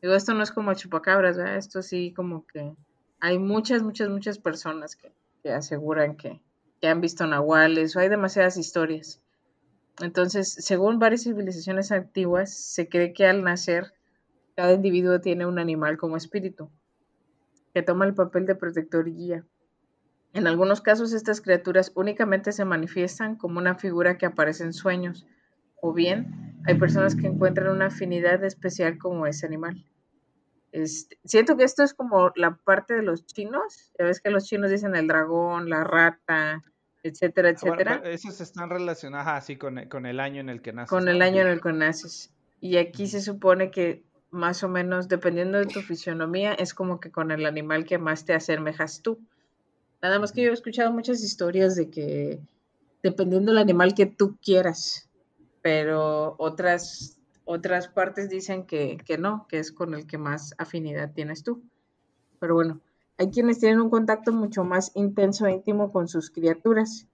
Digo, 0.00 0.14
esto 0.14 0.34
no 0.34 0.42
es 0.42 0.50
como 0.50 0.74
chupacabras, 0.74 1.36
¿verdad? 1.36 1.56
Esto 1.56 1.82
sí 1.82 2.12
como 2.12 2.46
que 2.46 2.74
hay 3.20 3.38
muchas, 3.38 3.82
muchas, 3.82 4.08
muchas 4.08 4.38
personas 4.38 4.96
que, 4.96 5.12
que 5.42 5.52
aseguran 5.52 6.16
que, 6.16 6.40
que 6.80 6.88
han 6.88 7.00
visto 7.00 7.26
nahuales 7.26 7.94
o 7.94 8.00
hay 8.00 8.08
demasiadas 8.08 8.56
historias. 8.56 9.22
Entonces, 10.00 10.52
según 10.52 10.98
varias 10.98 11.22
civilizaciones 11.22 11.92
antiguas, 11.92 12.52
se 12.52 12.88
cree 12.88 13.12
que 13.12 13.26
al 13.26 13.44
nacer 13.44 13.92
cada 14.56 14.72
individuo 14.72 15.20
tiene 15.20 15.46
un 15.46 15.58
animal 15.58 15.96
como 15.98 16.16
espíritu, 16.16 16.70
que 17.74 17.82
toma 17.82 18.04
el 18.04 18.14
papel 18.14 18.46
de 18.46 18.54
protector 18.54 19.08
y 19.08 19.14
guía. 19.14 19.44
En 20.34 20.46
algunos 20.46 20.80
casos, 20.80 21.12
estas 21.12 21.40
criaturas 21.40 21.92
únicamente 21.94 22.52
se 22.52 22.64
manifiestan 22.64 23.36
como 23.36 23.58
una 23.58 23.74
figura 23.74 24.16
que 24.16 24.26
aparece 24.26 24.64
en 24.64 24.72
sueños, 24.72 25.26
o 25.80 25.92
bien 25.92 26.62
hay 26.66 26.76
personas 26.76 27.16
que 27.16 27.26
encuentran 27.26 27.74
una 27.74 27.86
afinidad 27.86 28.42
especial 28.44 28.98
como 28.98 29.26
ese 29.26 29.46
animal. 29.46 29.84
Este, 30.70 31.18
siento 31.24 31.56
que 31.56 31.64
esto 31.64 31.82
es 31.82 31.92
como 31.92 32.32
la 32.34 32.56
parte 32.56 32.94
de 32.94 33.02
los 33.02 33.26
chinos. 33.26 33.92
Ya 33.98 34.06
ves 34.06 34.20
que 34.20 34.30
los 34.30 34.44
chinos 34.46 34.70
dicen 34.70 34.94
el 34.94 35.06
dragón, 35.06 35.68
la 35.68 35.84
rata, 35.84 36.62
etcétera, 37.02 37.50
Ah, 37.50 37.54
bueno, 37.60 37.74
etcétera, 37.74 38.00
pero 38.00 38.14
esos 38.14 38.40
están 38.40 38.70
relacionados 38.70 39.28
así 39.28 39.56
con, 39.56 39.86
con 39.88 40.06
el 40.06 40.18
año 40.18 40.40
en 40.40 40.48
el 40.48 40.62
que 40.62 40.72
naces. 40.72 40.88
con 40.88 41.08
el 41.08 41.20
año 41.20 41.42
en 41.42 41.48
el 41.48 41.60
que 41.60 41.72
naces. 41.72 42.32
Y 42.60 42.76
aquí 42.76 43.06
se 43.08 43.20
supone 43.20 43.70
que 43.70 44.04
más 44.32 44.64
o 44.64 44.68
menos, 44.68 45.08
dependiendo 45.08 45.58
de 45.58 45.66
tu 45.66 45.82
fisionomía, 45.82 46.54
es 46.54 46.74
como 46.74 46.98
que 46.98 47.12
con 47.12 47.30
el 47.30 47.46
animal 47.46 47.84
que 47.84 47.98
más 47.98 48.24
te 48.24 48.32
asemejas 48.32 49.02
tú. 49.02 49.20
Nada 50.00 50.18
más 50.18 50.32
que 50.32 50.42
yo 50.42 50.50
he 50.50 50.54
escuchado 50.54 50.90
muchas 50.90 51.22
historias 51.22 51.76
de 51.76 51.90
que 51.90 52.40
dependiendo 53.02 53.52
del 53.52 53.58
animal 53.60 53.94
que 53.94 54.06
tú 54.06 54.38
quieras, 54.42 55.08
pero 55.60 56.34
otras, 56.38 57.20
otras 57.44 57.88
partes 57.88 58.30
dicen 58.30 58.66
que, 58.66 58.98
que 59.04 59.18
no, 59.18 59.46
que 59.48 59.58
es 59.58 59.70
con 59.70 59.94
el 59.94 60.06
que 60.06 60.18
más 60.18 60.54
afinidad 60.58 61.12
tienes 61.12 61.44
tú. 61.44 61.62
Pero 62.40 62.54
bueno, 62.54 62.80
hay 63.18 63.30
quienes 63.30 63.60
tienen 63.60 63.80
un 63.80 63.90
contacto 63.90 64.32
mucho 64.32 64.64
más 64.64 64.92
intenso 64.94 65.46
e 65.46 65.52
íntimo 65.52 65.92
con 65.92 66.08
sus 66.08 66.30
criaturas. 66.30 67.06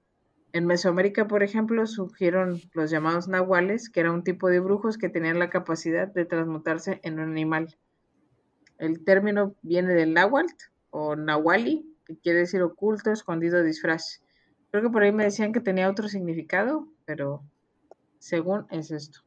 En 0.52 0.66
Mesoamérica, 0.66 1.28
por 1.28 1.42
ejemplo, 1.42 1.86
surgieron 1.86 2.60
los 2.72 2.90
llamados 2.90 3.28
nahuales, 3.28 3.90
que 3.90 4.00
era 4.00 4.12
un 4.12 4.24
tipo 4.24 4.48
de 4.48 4.60
brujos 4.60 4.96
que 4.96 5.08
tenían 5.08 5.38
la 5.38 5.50
capacidad 5.50 6.08
de 6.08 6.24
transmutarse 6.24 7.00
en 7.02 7.20
un 7.20 7.30
animal. 7.30 7.76
El 8.78 9.04
término 9.04 9.54
viene 9.62 9.92
del 9.92 10.14
náhuatl 10.14 10.54
o 10.90 11.16
nahuali, 11.16 11.94
que 12.06 12.16
quiere 12.16 12.40
decir 12.40 12.62
oculto, 12.62 13.12
escondido, 13.12 13.62
disfraz. 13.62 14.22
Creo 14.70 14.82
que 14.82 14.90
por 14.90 15.02
ahí 15.02 15.12
me 15.12 15.24
decían 15.24 15.52
que 15.52 15.60
tenía 15.60 15.90
otro 15.90 16.08
significado, 16.08 16.88
pero 17.04 17.42
según 18.18 18.66
es 18.70 18.90
esto. 18.90 19.20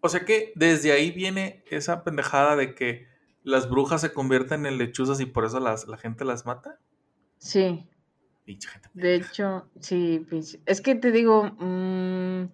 O 0.00 0.08
sea 0.08 0.24
que 0.24 0.52
desde 0.54 0.92
ahí 0.92 1.10
viene 1.10 1.64
esa 1.70 2.04
pendejada 2.04 2.56
de 2.56 2.74
que 2.74 3.06
las 3.42 3.68
brujas 3.68 4.00
se 4.00 4.12
convierten 4.12 4.66
en 4.66 4.78
lechuzas 4.78 5.20
y 5.20 5.26
por 5.26 5.44
eso 5.44 5.60
las, 5.60 5.88
la 5.88 5.96
gente 5.96 6.24
las 6.24 6.46
mata. 6.46 6.78
Sí. 7.38 7.88
Pinche 8.44 8.68
gente. 8.68 8.88
De 8.94 9.14
hecho, 9.14 9.68
sí, 9.80 10.26
pinche- 10.28 10.60
es 10.66 10.80
que 10.80 10.94
te 10.94 11.12
digo, 11.12 11.44
mm, 11.44 12.50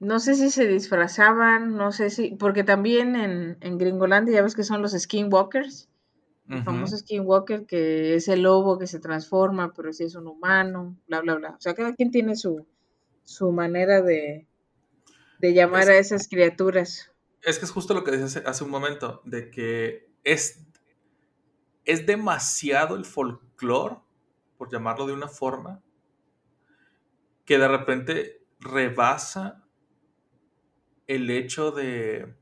no 0.00 0.20
sé 0.20 0.34
si 0.34 0.50
se 0.50 0.66
disfrazaban, 0.66 1.76
no 1.76 1.92
sé 1.92 2.10
si, 2.10 2.34
porque 2.36 2.64
también 2.64 3.16
en, 3.16 3.56
en 3.60 3.78
Gringolandia 3.78 4.34
ya 4.34 4.42
ves 4.42 4.56
que 4.56 4.64
son 4.64 4.82
los 4.82 4.92
skinwalkers, 4.92 5.88
el 6.48 6.56
Ujú. 6.56 6.64
famoso 6.64 6.96
skinwalker 6.98 7.66
que 7.66 8.14
es 8.16 8.28
el 8.28 8.42
lobo 8.42 8.78
que 8.78 8.86
se 8.86 8.98
transforma, 9.00 9.72
pero 9.74 9.92
sí 9.92 10.04
es 10.04 10.14
un 10.16 10.26
humano, 10.26 10.96
bla, 11.08 11.20
bla, 11.20 11.36
bla. 11.36 11.50
O 11.50 11.60
sea, 11.60 11.74
cada 11.74 11.94
quien 11.94 12.10
tiene 12.10 12.36
su, 12.36 12.66
su 13.24 13.52
manera 13.52 14.02
de, 14.02 14.46
de 15.38 15.54
llamar 15.54 15.82
Es- 15.84 15.88
a 15.88 15.98
esas 15.98 16.28
criaturas. 16.28 17.10
Es 17.42 17.58
que 17.58 17.64
es 17.64 17.70
justo 17.72 17.94
lo 17.94 18.04
que 18.04 18.10
decía 18.12 18.26
hace, 18.26 18.42
hace 18.46 18.64
un 18.64 18.70
momento, 18.70 19.20
de 19.24 19.50
que 19.50 20.08
es, 20.24 20.64
es 21.84 22.06
demasiado 22.06 22.96
el 22.96 23.04
folclore, 23.04 23.96
por 24.62 24.70
llamarlo 24.70 25.08
de 25.08 25.12
una 25.12 25.26
forma, 25.26 25.82
que 27.44 27.58
de 27.58 27.66
repente 27.66 28.46
rebasa 28.60 29.64
el 31.08 31.28
hecho 31.30 31.72
de, 31.72 32.36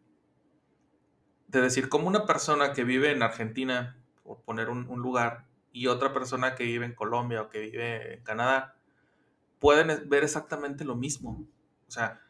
de 1.49 1.61
decir 1.63 1.89
cómo 1.89 2.09
una 2.09 2.27
persona 2.27 2.75
que 2.75 2.85
vive 2.85 3.11
en 3.11 3.23
Argentina, 3.23 3.97
por 4.23 4.43
poner 4.43 4.69
un, 4.69 4.85
lugar, 5.01 5.47
y 5.73 5.87
otra 5.87 6.13
persona 6.13 6.55
que 6.57 6.65
vive 6.65 6.85
en 6.85 6.95
Colombia 6.95 7.41
o 7.41 7.49
que 7.49 7.61
vive 7.61 8.17
en 8.17 8.23
Canadá, 8.23 8.77
pueden 9.59 10.07
ver 10.11 10.23
exactamente 10.23 10.85
lo 10.85 10.97
mismo. 10.97 11.47
O 11.89 11.91
sea, 11.91 12.21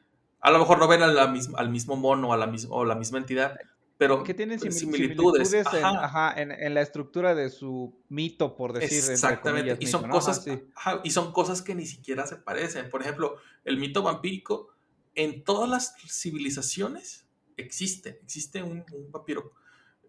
a 0.41 0.53
lo 0.53 0.61
mejor 0.61 0.79
no 0.79 0.87
ven 0.87 1.03
al 1.03 1.69
mismo 1.69 1.97
mono 1.97 2.33
a 2.33 2.37
la 2.37 2.49
o 2.69 2.85
la 2.85 2.95
misma 2.95 3.19
entidad, 3.19 3.59
pero 4.01 4.25
Que 4.25 4.33
tienen 4.33 4.59
simil- 4.59 4.71
similitudes. 4.73 5.49
similitudes, 5.51 5.75
en, 5.79 5.85
ajá. 5.85 6.33
en- 6.41 6.53
en 6.53 6.73
la 6.73 6.81
estructura 6.81 7.35
de 7.35 7.51
su 7.51 7.95
mito, 8.09 8.57
por 8.57 8.73
decir. 8.73 8.97
Exactamente. 9.11 9.73
comillas, 9.73 9.79
Y 9.79 9.87
son 9.87 10.09
cosas, 10.09 10.47
ajá, 10.75 11.01
y 11.05 11.11
son 11.11 11.33
cosas 11.33 11.61
que 11.61 11.75
ni 11.75 11.85
siquiera 11.85 12.27
se 12.27 12.37
parecen. 12.37 12.89
Por 12.89 13.03
ejemplo, 13.03 13.37
el 13.67 13.77
mito 13.77 14.03
vampírico 14.03 14.69
en 15.15 15.45
todas 15.45 15.69
las 15.69 15.95
civilizaciones 16.09 17.27
existe. 17.59 18.21
Existe 18.23 18.63
un, 18.63 18.85
un 18.91 19.13
vampiro. 19.13 19.53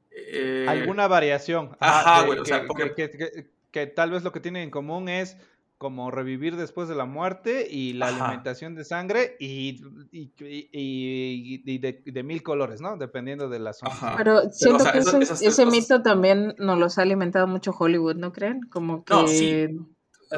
Eh, 0.09 0.65
Alguna 0.69 1.07
variación. 1.09 1.75
ajá, 1.81 2.25
güey, 2.25 2.39
o 2.39 2.45
sea, 2.45 2.61
que, 2.61 2.67
porque- 2.67 2.93
que- 2.95 3.09
que- 3.11 3.51
que 3.71 3.87
tal 3.87 4.11
vez 4.11 4.23
lo 4.23 4.31
que 4.31 4.39
tienen 4.39 4.63
en 4.63 4.71
común 4.71 5.09
es 5.09 5.35
como 5.81 6.11
revivir 6.11 6.57
después 6.57 6.87
de 6.87 6.93
la 6.93 7.05
muerte 7.05 7.65
y 7.67 7.93
la 7.93 8.09
Ajá. 8.09 8.25
alimentación 8.27 8.75
de 8.75 8.85
sangre 8.85 9.35
y, 9.39 9.81
y, 10.11 10.31
y- 10.37 10.69
y- 10.71 11.63
y 11.65 11.77
de, 11.79 12.03
de 12.05 12.21
mil 12.23 12.43
colores, 12.43 12.81
¿no? 12.81 12.97
Dependiendo 12.97 13.49
de 13.49 13.57
la 13.57 13.73
zona. 13.73 13.91
Ajá. 13.91 14.13
Pero 14.15 14.41
siento 14.51 14.83
sea, 14.83 14.91
que 14.91 14.99
esas- 14.99 15.13
ese, 15.15 15.23
esas 15.23 15.39
tres 15.39 15.53
ese 15.53 15.63
cosas- 15.65 15.79
mito 15.79 16.01
también 16.03 16.53
nos 16.59 16.77
los 16.77 16.99
ha 16.99 17.01
alimentado 17.01 17.47
mucho 17.47 17.71
Hollywood, 17.71 18.15
¿no 18.17 18.31
creen? 18.31 18.61
Como 18.69 19.03
que 19.03 19.11
No, 19.15 19.27
sí. 19.27 19.65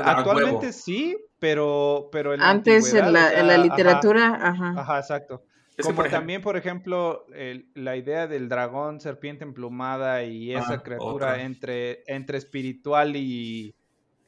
a 0.01 0.11
Actualmente 0.11 0.67
huevo. 0.67 0.71
sí, 0.71 1.17
pero, 1.39 2.07
pero 2.09 2.33
en 2.33 2.39
la 2.39 2.49
antes 2.49 2.93
en 2.93 3.11
la, 3.11 3.25
o 3.25 3.31
en 3.31 3.47
la 3.47 3.53
sea, 3.53 3.53
ajá, 3.55 3.57
literatura, 3.63 4.39
ajá. 4.41 4.73
Ajá, 4.77 4.99
exacto. 4.99 5.43
Es 5.75 5.85
Como 5.85 5.97
por 5.97 6.05
ejemplo- 6.05 6.19
también, 6.19 6.41
por 6.41 6.55
ejemplo, 6.55 7.25
el- 7.33 7.67
la 7.75 7.97
idea 7.97 8.27
del 8.27 8.47
dragón, 8.47 9.01
serpiente 9.01 9.43
emplumada 9.43 10.23
y 10.23 10.53
esa 10.55 10.75
Ah, 10.75 10.83
criatura 10.83 11.31
otra. 11.33 11.43
entre, 11.43 12.03
entre 12.07 12.37
espiritual 12.37 13.17
y, 13.17 13.75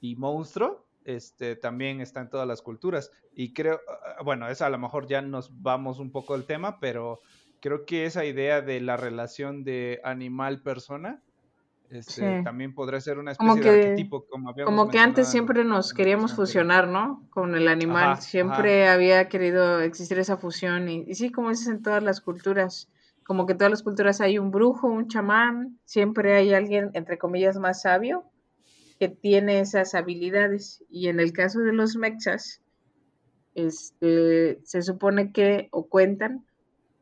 y 0.02 0.16
monstruo, 0.18 0.85
este, 1.06 1.56
también 1.56 2.02
está 2.02 2.20
en 2.22 2.30
todas 2.30 2.48
las 2.48 2.62
culturas. 2.62 3.12
Y 3.34 3.54
creo, 3.54 3.80
ah, 3.88 4.22
bueno, 4.24 4.48
esa 4.50 4.66
a 4.66 4.70
lo 4.70 4.78
mejor 4.78 5.08
ya 5.08 5.22
nos 5.22 5.62
vamos 5.62 6.00
un 6.00 6.12
poco 6.12 6.34
del 6.34 6.46
tema, 6.46 6.80
pero 6.80 7.22
creo 7.62 7.86
que 7.86 8.06
esa 8.06 8.26
idea 8.26 8.62
de 8.62 8.82
la 8.82 8.98
relación 8.98 9.64
de 9.64 10.02
animal-persona 10.04 11.22
este, 11.92 12.38
Sí. 12.40 12.44
también 12.44 12.74
podría 12.74 13.00
ser 13.00 13.20
una 13.20 13.36
Como 13.36 13.54
especie 13.54 13.72
de 13.72 13.80
que- 13.80 13.88
arquetipo, 13.90 14.26
como 14.28 14.54
Como 14.66 14.90
que 14.90 14.98
antes 14.98 15.30
siempre 15.30 15.64
nos 15.64 15.94
queríamos 15.94 16.34
fusionar, 16.34 16.88
¿no? 16.88 17.24
Con 17.30 17.54
el 17.56 17.68
animal. 17.68 18.14
Ajá, 18.14 18.22
siempre 18.22 18.88
había 18.88 19.30
querido 19.30 19.80
existir 19.82 20.18
esa 20.18 20.36
fusión. 20.38 20.90
Y, 20.90 21.04
y 21.08 21.14
sí, 21.14 21.32
como 21.32 21.52
dices 21.52 21.68
en 21.68 21.84
todas 21.84 22.02
las 22.02 22.22
culturas. 22.22 22.90
Como 23.24 23.46
que 23.46 23.52
en 23.52 23.60
todas 23.60 23.72
las 23.72 23.84
culturas 23.84 24.20
hay 24.20 24.40
un 24.40 24.50
brujo, 24.50 24.88
un 24.88 25.08
chamán. 25.08 25.78
Siempre 25.86 26.36
hay 26.36 26.54
alguien, 26.56 26.90
entre 26.94 27.20
comillas, 27.20 27.58
más 27.60 27.84
sabio 27.84 28.24
que 29.00 29.10
tiene 29.10 29.60
esas 29.60 29.96
habilidades. 29.96 30.84
Y 30.90 31.08
en 31.08 31.20
el 31.20 31.34
caso 31.34 31.60
de 31.60 31.74
los 31.74 31.96
mexas, 31.96 32.62
este, 33.54 34.60
se 34.64 34.82
supone 34.82 35.32
que, 35.32 35.70
o 35.72 35.88
cuentan, 35.88 36.46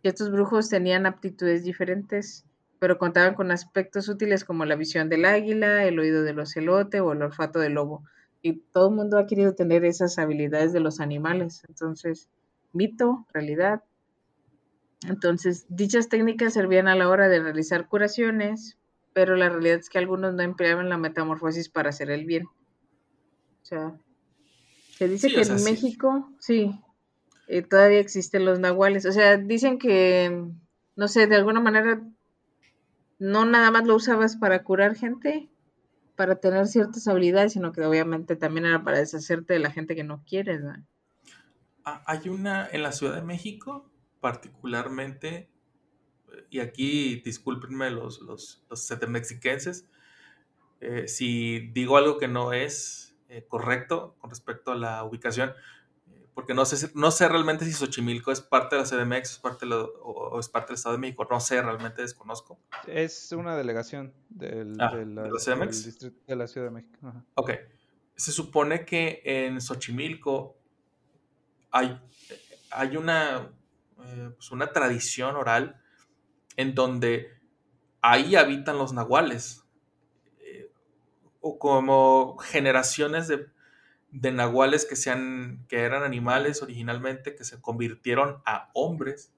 que 0.02 0.10
estos 0.10 0.32
brujos 0.32 0.70
tenían 0.70 1.06
aptitudes 1.06 1.64
diferentes, 1.64 2.46
pero 2.80 2.98
contaban 2.98 3.36
con 3.36 3.52
aspectos 3.52 4.10
útiles 4.10 4.44
como 4.44 4.66
la 4.66 4.76
visión 4.76 5.08
del 5.10 5.26
águila, 5.26 5.86
el 5.86 5.98
oído 6.00 6.24
del 6.24 6.40
ocelote 6.40 7.00
o 7.00 7.14
el 7.14 7.22
olfato 7.22 7.60
del 7.60 7.74
lobo. 7.74 8.04
Y 8.42 8.60
todo 8.74 8.90
el 8.90 8.96
mundo 8.96 9.18
ha 9.18 9.26
querido 9.26 9.56
tener 9.56 9.86
esas 9.86 10.20
habilidades 10.20 10.74
de 10.74 10.82
los 10.82 11.00
animales. 11.00 11.64
Entonces, 11.70 12.30
mito, 12.74 13.26
realidad. 13.34 13.84
Entonces, 15.08 15.66
dichas 15.70 16.10
técnicas 16.10 16.54
servían 16.54 16.90
a 16.90 16.96
la 16.96 17.08
hora 17.08 17.30
de 17.30 17.42
realizar 17.42 17.88
curaciones, 17.88 18.78
pero 19.14 19.36
la 19.36 19.50
realidad 19.50 19.80
es 19.80 19.90
que 19.90 20.00
algunos 20.00 20.34
no 20.34 20.44
empleaban 20.44 20.90
la 20.90 20.98
metamorfosis 20.98 21.70
para 21.70 21.90
hacer 21.90 22.12
el 22.12 22.26
bien. 22.26 22.46
O 22.48 23.66
sea, 23.66 23.96
se 24.98 25.08
dice 25.08 25.30
Sí, 25.30 25.36
que 25.36 25.42
o 25.42 25.46
sea, 25.46 25.58
en. 25.58 25.64
México, 25.64 26.32
sí, 26.40 26.72
eh, 27.48 27.62
todavía 27.64 28.00
existen 28.00 28.46
los 28.46 28.60
nahuales. 28.60 29.06
O 29.06 29.12
sea, 29.12 29.38
dicen 29.38 29.80
que, 29.80 30.46
no 30.96 31.08
sé, 31.08 31.28
de 31.28 31.36
alguna 31.36 31.60
manera, 31.62 32.02
no 33.20 33.46
nada 33.46 33.72
más 33.72 33.86
lo 33.88 33.96
usabas 33.96 34.36
para 34.38 34.64
curar 34.64 34.96
gente, 34.96 35.50
para 36.16 36.36
tener 36.36 36.68
ciertas 36.68 37.08
habilidades, 37.08 37.54
sino 37.54 37.72
que 37.72 37.86
obviamente 37.86 38.36
también 38.36 38.66
era 38.68 38.84
para 38.84 39.00
deshacerte 39.00 39.54
de 39.54 39.60
la 39.60 39.72
gente 39.72 39.96
que 39.96 40.04
no 40.04 40.24
quieres. 40.26 40.62
Ah, 41.86 42.04
Hay 42.06 42.30
una 42.30 42.68
en 42.72 42.84
la 42.84 42.92
Ciudad 42.92 43.16
de 43.16 43.22
México, 43.24 43.90
particularmente, 44.20 45.50
y 46.50 46.60
aquí 46.60 47.22
discúlpenme 47.24 47.90
los, 47.92 48.22
los, 48.22 48.64
los 48.70 48.80
setemexiquenses, 48.82 49.88
eh, 50.82 51.08
si 51.08 51.70
digo 51.74 51.98
algo 51.98 52.18
que 52.18 52.28
no 52.28 52.54
es 52.54 53.16
eh, 53.30 53.46
correcto 53.48 54.16
con 54.20 54.30
respecto 54.30 54.72
a 54.72 54.76
la 54.76 55.04
ubicación, 55.04 55.54
eh, 56.12 56.26
porque 56.34 56.54
no 56.54 56.66
sé, 56.66 56.92
no 56.96 57.10
sé 57.12 57.30
realmente 57.30 57.66
si 57.66 57.72
Xochimilco 57.74 58.32
es 58.32 58.42
parte 58.42 58.76
de 58.76 58.82
la 58.82 58.88
CDMX 58.88 59.32
es 59.32 59.38
parte 59.40 59.66
de 59.66 59.70
la- 59.72 59.78
o, 59.84 60.30
o 60.36 60.40
es 60.40 60.50
parte 60.50 60.68
del 60.70 60.76
Estado 60.76 60.96
de 60.96 61.00
México, 61.00 61.26
no 61.30 61.40
sé, 61.40 61.62
realmente 61.62 62.02
desconozco. 62.02 62.60
Es 62.88 63.32
una 63.32 63.56
delegación 63.56 64.14
del, 64.30 64.76
Ah, 64.80 64.94
de, 64.96 65.06
la, 65.06 65.24
¿de 65.24 65.32
la 65.32 65.40
CDMX? 65.40 65.86
distrito 65.86 66.18
de 66.28 66.36
la 66.36 66.48
Ciudad 66.48 66.68
de 66.68 66.72
México. 66.72 66.98
Ajá. 67.08 67.24
Ok, 67.36 67.52
se 68.16 68.32
supone 68.32 68.86
que 68.86 69.22
en 69.26 69.62
Xochimilco 69.62 70.58
hay, 71.72 72.00
hay 72.72 72.98
una, 72.98 73.50
eh, 74.04 74.30
pues 74.36 74.52
una 74.52 74.68
tradición 74.72 75.36
oral 75.36 75.80
en 76.58 76.76
donde 76.76 77.32
ahí 78.02 78.36
habitan 78.36 78.78
los 78.78 78.94
nahuales, 78.94 79.64
eh, 80.40 80.72
o 81.42 81.60
como 81.60 82.38
generaciones 82.40 83.28
de, 83.28 83.48
de 84.12 84.32
nahuales 84.32 84.86
que, 84.86 84.96
sean, 84.96 85.66
que 85.70 85.82
eran 85.82 86.04
animales 86.04 86.62
originalmente, 86.64 87.36
que 87.36 87.44
se 87.46 87.62
convirtieron 87.62 88.42
a 88.46 88.72
hombres 88.74 89.34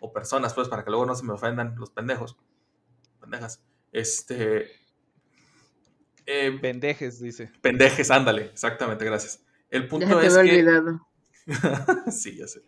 o 0.00 0.12
personas, 0.12 0.54
pues 0.54 0.68
para 0.68 0.84
que 0.84 0.90
luego 0.90 1.06
no 1.06 1.14
se 1.14 1.24
me 1.24 1.32
ofendan 1.32 1.74
los 1.76 1.90
pendejos, 1.90 2.36
pendejas. 3.20 3.64
Este, 3.92 4.70
eh, 6.26 6.58
Pendejes, 6.60 7.20
dice. 7.20 7.50
pendejes, 7.60 8.10
ándale, 8.10 8.46
exactamente, 8.46 9.04
gracias. 9.04 9.44
El 9.70 9.88
Ya 9.88 9.88
punto 9.88 10.18
te 10.18 10.26
es 10.26 10.36
había 10.36 10.42
que 10.42 10.50
olvidado. 10.52 11.06
sí, 12.10 12.36
ya 12.36 12.46
sé. 12.46 12.62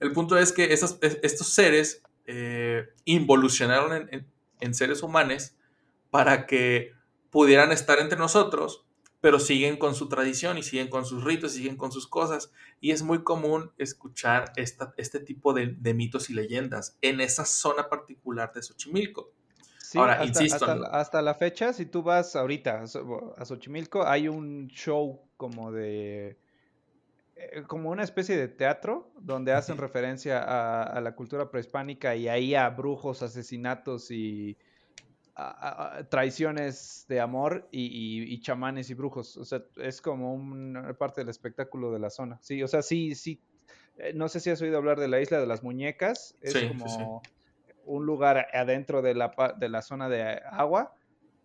El 0.00 0.12
punto 0.12 0.38
es 0.38 0.52
que 0.52 0.72
esas- 0.72 0.98
estos 1.02 1.48
seres 1.48 2.02
eh, 2.26 2.88
involucionaron 3.04 3.92
en, 3.92 4.08
en- 4.14 4.26
en 4.60 4.74
seres 4.74 5.02
humanos 5.02 5.54
para 6.10 6.46
que 6.46 6.92
pudieran 7.30 7.72
estar 7.72 7.98
entre 7.98 8.18
nosotros, 8.18 8.84
pero 9.20 9.38
siguen 9.40 9.76
con 9.76 9.94
su 9.94 10.08
tradición 10.08 10.56
y 10.58 10.62
siguen 10.62 10.88
con 10.88 11.04
sus 11.04 11.24
ritos, 11.24 11.52
siguen 11.52 11.76
con 11.76 11.92
sus 11.92 12.06
cosas. 12.06 12.52
Y 12.80 12.92
es 12.92 13.02
muy 13.02 13.22
común 13.24 13.72
escuchar 13.78 14.52
esta- 14.56 14.94
este 14.96 15.20
tipo 15.20 15.52
de, 15.52 15.74
de 15.78 15.94
mitos 15.94 16.30
y 16.30 16.34
leyendas 16.34 16.96
en 17.02 17.20
esa 17.20 17.44
zona 17.44 17.88
particular 17.88 18.52
de 18.54 18.62
Xochimilco. 18.62 19.30
Sí, 19.78 19.98
Ahora, 19.98 20.14
hasta, 20.14 20.40
insisto, 20.40 20.56
hasta, 20.56 20.74
¿no? 20.74 20.80
la- 20.82 20.88
hasta 20.88 21.22
la 21.22 21.34
fecha, 21.34 21.72
si 21.72 21.86
tú 21.86 22.02
vas 22.02 22.34
ahorita 22.36 22.82
a 23.36 23.44
Xochimilco, 23.44 24.06
hay 24.06 24.28
un 24.28 24.68
show 24.68 25.20
como 25.36 25.70
de... 25.72 26.38
eh, 27.36 27.62
como 27.66 27.90
una 27.90 28.02
especie 28.02 28.36
de 28.36 28.48
teatro 28.48 29.12
donde 29.20 29.52
hacen 29.52 29.78
referencia 29.78 30.42
a, 30.42 30.82
a 30.84 31.00
la 31.00 31.14
cultura 31.14 31.50
prehispánica 31.50 32.16
y 32.16 32.28
ahí 32.28 32.54
a 32.54 32.68
brujos, 32.70 33.22
asesinatos 33.22 34.10
y 34.10 34.58
a- 35.34 35.50
a- 35.50 35.98
a 35.98 36.08
traiciones 36.08 37.04
de 37.08 37.20
amor 37.20 37.68
y, 37.70 37.86
y- 37.86 38.34
y 38.34 38.40
chamanes 38.40 38.90
y 38.90 38.94
brujos. 38.94 39.36
O 39.36 39.44
sea, 39.44 39.62
es 39.76 40.00
como 40.00 40.34
una 40.34 40.94
parte 40.96 41.20
del 41.20 41.28
espectáculo 41.30 41.92
de 41.92 41.98
la 42.00 42.10
zona. 42.10 42.38
Sí, 42.42 42.62
o 42.62 42.68
sea, 42.68 42.82
sí, 42.82 43.14
sí. 43.14 43.42
eh, 43.98 44.12
No 44.14 44.28
sé 44.28 44.40
si 44.40 44.50
has 44.50 44.62
oído 44.62 44.78
hablar 44.78 44.98
de 45.00 45.08
la 45.08 45.20
isla 45.20 45.40
de 45.40 45.46
las 45.46 45.62
muñecas. 45.62 46.36
Es 46.40 46.54
Sí, 46.54 46.60
sí, 46.60 46.68
como 46.68 47.22
un 47.84 48.06
lugar 48.06 48.48
adentro 48.52 49.02
de 49.02 49.14
la, 49.14 49.34
de 49.58 49.68
la 49.68 49.82
zona 49.82 50.08
de 50.08 50.40
agua 50.50 50.94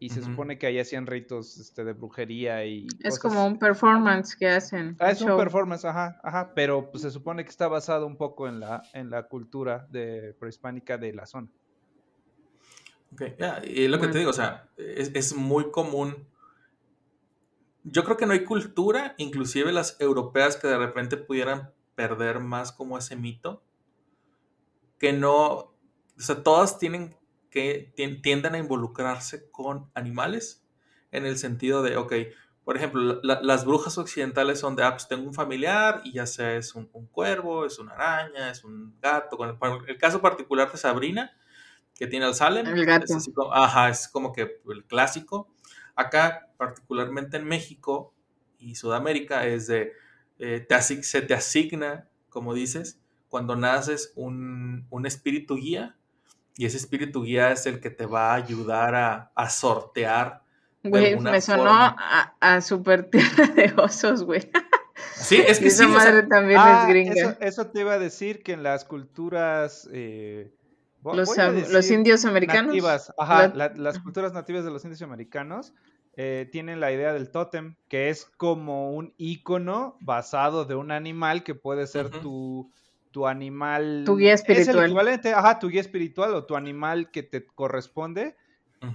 y 0.01 0.09
se 0.09 0.23
supone 0.23 0.57
que 0.57 0.65
ahí 0.65 0.79
hacían 0.79 1.05
ritos 1.05 1.59
este, 1.59 1.83
de 1.83 1.93
brujería 1.93 2.65
y 2.65 2.87
Es 3.03 3.19
cosas- 3.19 3.21
como 3.21 3.45
un 3.45 3.59
performance 3.59 4.35
que 4.35 4.49
hacen. 4.49 4.97
Ah, 4.99 5.11
es 5.11 5.21
un 5.21 5.37
performance, 5.37 5.85
ajá, 5.85 6.19
ajá, 6.23 6.53
pero 6.55 6.89
pues, 6.89 7.03
se 7.03 7.11
supone 7.11 7.43
que 7.43 7.51
está 7.51 7.67
basado 7.67 8.07
un 8.07 8.17
poco 8.17 8.47
en 8.47 8.59
la, 8.59 8.81
en 8.93 9.11
la 9.11 9.27
cultura 9.27 9.85
de 9.91 10.35
prehispánica 10.39 10.97
de 10.97 11.13
la 11.13 11.27
zona. 11.27 11.49
Ok, 13.13 13.21
ya, 13.37 13.61
y 13.63 13.87
lo 13.87 13.97
que 13.97 14.07
Bueno. 14.07 14.13
te 14.13 14.17
digo, 14.17 14.31
o 14.31 14.33
sea, 14.33 14.71
es, 14.75 15.11
es 15.13 15.35
muy 15.35 15.69
común. 15.69 16.27
Yo 17.83 18.03
creo 18.03 18.17
que 18.17 18.25
no 18.25 18.33
hay 18.33 18.43
cultura, 18.43 19.13
inclusive 19.17 19.71
las 19.71 20.01
europeas, 20.01 20.55
que 20.57 20.67
de 20.67 20.79
repente 20.79 21.15
pudieran 21.17 21.73
perder 21.93 22.39
más 22.39 22.71
como 22.71 22.97
ese 22.97 23.15
mito, 23.15 23.63
que 24.97 25.13
no, 25.13 25.45
o 25.47 25.75
sea, 26.17 26.41
todas 26.41 26.79
tienen 26.79 27.15
que, 27.51 27.93
tien- 27.95 28.21
tienden 28.23 28.55
a 28.55 28.59
involucrarse 28.59 29.51
con 29.51 29.91
animales, 29.95 30.65
en 31.11 31.25
el 31.27 31.37
sentido 31.37 31.83
de, 31.83 31.97
ok, 31.97 32.13
por 32.63 32.77
ejemplo, 32.77 33.01
la- 33.01 33.19
la- 33.23 33.41
las 33.41 33.65
brujas 33.65 33.97
occidentales 33.99 34.59
son 34.59 34.75
de, 34.75 34.83
ah, 34.83 34.91
pues 34.93 35.07
tengo 35.07 35.23
un 35.27 35.33
familiar 35.35 36.01
y 36.05 36.13
ya 36.13 36.25
sea 36.25 36.55
es 36.55 36.75
un, 36.75 36.89
un 36.93 37.07
cuervo, 37.07 37.65
es 37.65 37.79
una 37.79 37.93
araña, 37.93 38.51
es 38.51 38.63
un 38.63 38.97
gato, 39.01 39.37
con 39.37 39.49
el, 39.49 39.57
el 39.89 39.97
caso 39.99 40.21
particular 40.21 40.71
de 40.71 40.77
Sabrina, 40.79 41.37
que 41.95 42.07
tiene 42.07 42.25
al 42.25 42.35
Salem. 42.35 42.67
El 42.67 42.85
gato. 42.85 43.05
Es 43.05 43.29
como- 43.33 43.53
ajá, 43.53 43.89
es 43.89 44.07
como 44.07 44.33
que 44.33 44.61
el 44.69 44.85
clásico. 44.85 45.53
Acá, 45.95 46.49
particularmente 46.57 47.37
en 47.37 47.45
México 47.45 48.13
y 48.59 48.75
Sudamérica, 48.75 49.45
es 49.47 49.67
de, 49.67 49.93
eh, 50.39 50.65
te 50.67 50.81
se 50.81 51.21
te 51.21 51.33
asigna, 51.33 52.09
como 52.29 52.53
dices, 52.53 52.99
cuando 53.29 53.55
naces 53.55 54.13
un, 54.15 54.87
un 54.89 55.05
espíritu 55.05 55.55
guía, 55.55 55.97
y 56.57 56.65
ese 56.65 56.77
espíritu 56.77 57.23
guía 57.23 57.51
es 57.51 57.65
el 57.65 57.79
que 57.79 57.89
te 57.89 58.05
va 58.05 58.31
a 58.31 58.35
ayudar 58.35 58.95
a, 58.95 59.31
a 59.35 59.49
sortear. 59.49 60.43
de 60.83 60.89
Güey, 60.89 61.19
me 61.19 61.41
sonó 61.41 61.63
forma. 61.63 61.95
a, 61.99 62.55
a 62.55 62.61
super 62.61 63.09
tierra 63.09 63.47
de 63.47 63.73
osos, 63.77 64.23
güey. 64.23 64.49
Sí, 65.15 65.37
es 65.37 65.59
que 65.59 65.69
sí, 65.71 65.83
esa 65.83 65.87
o 65.87 65.99
sea, 65.99 66.11
madre 66.11 66.23
también 66.27 66.59
Ah, 66.61 66.81
es 66.83 66.89
gringa. 66.89 67.13
Eso, 67.13 67.35
eso 67.39 67.67
te 67.67 67.81
iba 67.81 67.93
a 67.93 67.99
decir 67.99 68.43
que 68.43 68.53
en 68.53 68.63
las 68.63 68.85
culturas... 68.85 69.87
eh, 69.93 70.51
Los, 71.03 71.89
indios 71.89 72.25
americanos. 72.25 72.67
Nativas, 72.67 73.11
ajá, 73.17 73.47
La- 73.49 73.69
la- 73.69 73.73
las 73.75 73.99
culturas 73.99 74.33
nativas 74.33 74.63
de 74.63 74.71
los 74.71 74.83
indios 74.83 75.01
americanos 75.01 75.73
eh, 76.17 76.49
tienen 76.51 76.79
la 76.79 76.91
idea 76.91 77.13
del 77.13 77.31
tótem, 77.31 77.75
que 77.87 78.09
es 78.09 78.25
como 78.37 78.91
un 78.93 79.13
ícono 79.17 79.95
basado 80.01 80.65
de 80.65 80.75
un 80.75 80.91
animal 80.91 81.43
que 81.43 81.55
puede 81.55 81.87
ser 81.87 82.09
tu, 82.09 82.69
tu 83.11 83.27
animal. 83.27 84.03
Tu 84.05 84.15
guía 84.17 84.33
Es 84.33 84.41
espiritual. 84.41 84.77
el 84.79 84.85
equivalente, 84.85 85.33
ajá, 85.33 85.59
tu 85.59 85.69
guía 85.69 85.81
espiritual 85.81 86.33
o 86.33 86.45
tu 86.45 86.55
animal 86.55 87.11
que 87.11 87.23
te 87.23 87.45
corresponde 87.45 88.35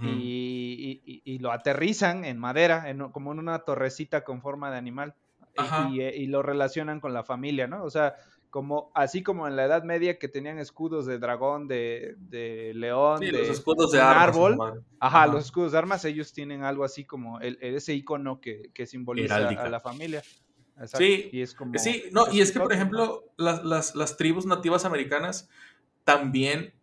y, 0.02 1.02
y- 1.04 1.12
y- 1.12 1.22
y 1.34 1.38
lo 1.38 1.52
aterrizan 1.52 2.24
en 2.24 2.38
madera, 2.38 2.90
en, 2.90 2.98
como 3.10 3.32
en 3.32 3.38
una 3.38 3.60
torrecita 3.60 4.24
con 4.24 4.42
forma 4.42 4.70
de 4.70 4.78
animal. 4.78 5.14
y- 5.54 5.60
Ajá. 5.60 5.88
Y, 5.90 6.00
eh, 6.00 6.12
y 6.16 6.26
lo 6.26 6.42
relacionan 6.42 7.00
con 7.00 7.14
la 7.14 7.22
familia, 7.24 7.66
¿no? 7.68 7.84
O 7.84 7.88
sea, 7.90 8.14
como, 8.50 8.90
así 8.94 9.22
como 9.22 9.46
en 9.46 9.54
la 9.56 9.64
Edad 9.64 9.84
Media 9.84 10.18
que 10.18 10.28
tenían 10.28 10.58
escudos 10.58 11.06
de 11.06 11.18
dragón, 11.18 11.68
de, 11.68 12.14
de 12.18 12.72
león, 12.74 13.18
Sí, 13.20 13.26
de 13.26 13.32
los 13.32 13.48
escudos 13.48 13.92
de 13.92 13.98
un 13.98 14.04
armas, 14.04 14.28
árbol. 14.28 14.58
Ajá, 14.98 15.22
Ajá. 15.22 15.26
los 15.32 15.44
escudos 15.46 15.72
de 15.72 15.78
armas, 15.78 16.04
ellos 16.04 16.32
tienen 16.32 16.62
algo 16.64 16.82
así 16.84 17.04
como 17.04 17.38
el, 17.40 17.58
el- 17.60 17.76
ese 17.76 17.94
icono 17.94 18.40
que, 18.40 18.70
que 18.74 18.86
simboliza 18.86 19.36
Heráldica. 19.38 19.62
a 19.64 19.68
la 19.70 19.80
familia. 19.80 20.22
Exacto, 20.79 20.99
Sí, 20.99 21.31
y 21.33 21.41
es 21.43 21.55
como... 21.55 21.79
Sí, 21.79 22.05
no, 22.12 22.31
y 22.33 22.41
es 22.41 22.53
que, 22.53 22.61
por 22.61 22.72
ejemplo, 22.72 23.24
las, 23.37 23.64
las- 23.64 23.95
las 23.95 24.16
tribus 24.16 24.47
nativas 24.47 24.85
americanas 24.85 25.49
también 26.05 26.74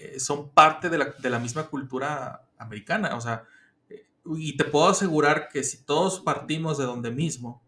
eh, 0.00 0.20
son 0.20 0.50
parte 0.50 0.90
de 0.90 0.98
la, 0.98 1.14
de 1.18 1.30
la 1.30 1.38
misma 1.38 1.68
cultura 1.68 2.48
americana. 2.58 3.16
O 3.16 3.20
sea, 3.20 3.44
eh, 3.90 4.06
y 4.36 4.56
te 4.56 4.64
puedo 4.64 4.88
asegurar 4.88 5.48
que 5.50 5.64
si 5.64 5.84
todos 5.84 6.20
partimos 6.20 6.78
de 6.78 6.84
donde 6.84 7.10
mismo, 7.10 7.62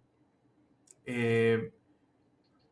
eh, 1.06 1.72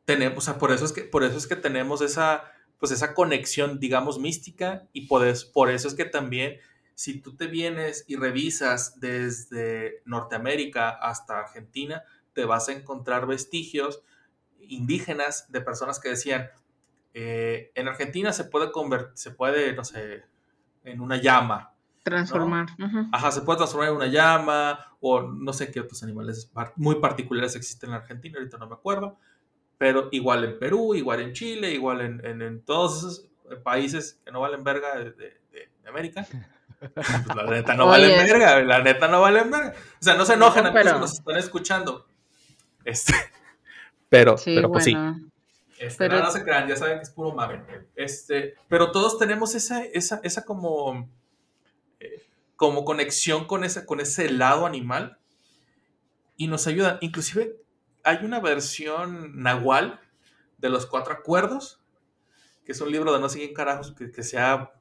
tenemos, 0.04 0.38
o 0.38 0.40
sea, 0.40 0.58
por 0.58 0.72
eso 0.72 0.84
es 0.84 0.92
que, 0.92 1.02
por 1.02 1.24
eso 1.24 1.36
es 1.36 1.46
que 1.46 1.56
tenemos 1.56 2.00
esa, 2.00 2.44
pues 2.78 2.92
esa 2.92 3.14
conexión, 3.14 3.78
digamos, 3.78 4.18
mística, 4.18 4.88
y 4.92 5.06
por 5.06 5.26
eso, 5.26 5.48
por 5.52 5.70
eso 5.70 5.88
es 5.88 5.94
que 5.94 6.04
también, 6.04 6.56
si 6.94 7.20
tú 7.20 7.36
te 7.36 7.46
vienes 7.46 8.04
y 8.08 8.16
revisas 8.16 8.98
desde 9.00 10.02
Norteamérica 10.04 10.90
hasta 10.90 11.38
Argentina, 11.40 12.02
te 12.38 12.44
vas 12.44 12.68
a 12.68 12.72
encontrar 12.72 13.26
vestigios 13.26 14.00
indígenas 14.60 15.50
de 15.50 15.60
personas 15.60 15.98
que 15.98 16.10
decían, 16.10 16.50
eh, 17.14 17.72
en 17.74 17.88
Argentina 17.88 18.32
se 18.32 18.44
puede 18.44 18.70
convertir, 18.70 19.10
se 19.16 19.32
puede, 19.32 19.72
no 19.74 19.82
sé, 19.82 20.22
en 20.84 21.00
una 21.00 21.16
llama, 21.16 21.74
Transformar. 22.04 22.66
Ajá, 23.12 23.32
se 23.32 23.40
puede 23.42 23.56
transformar 23.56 23.88
en 23.90 23.96
una 23.96 24.06
llama 24.06 24.78
o 25.00 25.20
no 25.20 25.52
sé 25.52 25.70
qué 25.72 25.80
otros 25.80 26.00
animales 26.04 26.50
muy 26.76 26.94
particulares 27.00 27.56
existen 27.56 27.90
en 27.90 27.96
Argentina, 27.96 28.38
ahorita 28.38 28.56
no 28.56 28.68
me 28.68 28.74
acuerdo, 28.76 29.18
pero 29.78 30.08
igual 30.12 30.44
en 30.44 30.58
Perú, 30.60 30.94
igual 30.94 31.20
en 31.20 31.32
Chile, 31.32 31.72
igual 31.72 32.00
en, 32.02 32.24
en- 32.24 32.40
en 32.42 32.62
todos 32.64 32.98
esos 32.98 33.28
países 33.64 34.20
que 34.24 34.30
no 34.30 34.40
valen 34.40 34.62
verga 34.62 34.96
de, 34.96 35.10
de- 35.10 35.38
América. 35.88 36.24
Pues 36.94 37.34
la 37.34 37.44
neta 37.44 37.74
no 37.74 37.84
Oye. 37.90 37.90
valen 37.92 38.26
verga, 38.26 38.60
la 38.62 38.78
neta 38.82 39.08
no 39.08 39.20
valen 39.22 39.50
verga. 39.50 39.72
O 40.00 40.04
sea, 40.04 40.14
no 40.16 40.24
se 40.24 40.34
enojen 40.34 40.62
No, 40.64 40.68
amigos 40.68 40.84
pero- 40.84 40.94
que 40.96 41.00
nos 41.00 41.12
están 41.14 41.36
escuchando. 41.36 42.06
Este, 42.88 43.12
pero, 44.08 44.38
Sí, 44.38 44.54
pero 44.54 44.70
pues 44.72 44.84
sí. 44.84 44.96
Este, 45.78 45.98
Pero- 45.98 46.18
no, 46.18 46.24
no 46.24 46.30
se 46.32 46.42
crean, 46.42 46.66
ya 46.66 46.74
saben 46.76 46.96
que 46.98 47.02
es 47.02 47.10
puro 47.10 47.32
mame. 47.32 47.62
Este, 47.94 48.54
pero 48.68 48.90
todos 48.90 49.18
tenemos 49.18 49.54
esa, 49.54 49.84
esa, 49.84 50.20
esa 50.24 50.44
como, 50.44 51.08
eh, 52.00 52.22
como 52.56 52.84
conexión 52.84 53.46
con 53.46 53.62
ese, 53.62 53.86
con 53.86 54.00
ese 54.00 54.30
lado 54.30 54.66
animal 54.66 55.18
y 56.36 56.48
nos 56.48 56.66
ayudan. 56.66 56.98
Inclusive 57.00 57.60
hay 58.02 58.24
una 58.24 58.40
versión 58.40 59.40
nahual 59.40 60.00
de 60.56 60.68
los 60.70 60.86
cuatro 60.86 61.12
acuerdos, 61.12 61.80
que 62.64 62.72
es 62.72 62.80
un 62.80 62.90
libro 62.90 63.12
de 63.12 63.20
no 63.20 63.28
sé 63.28 63.38
quién 63.38 63.54
carajos 63.54 63.92
que, 63.92 64.10
que 64.10 64.22
se 64.24 64.38
ha 64.38 64.72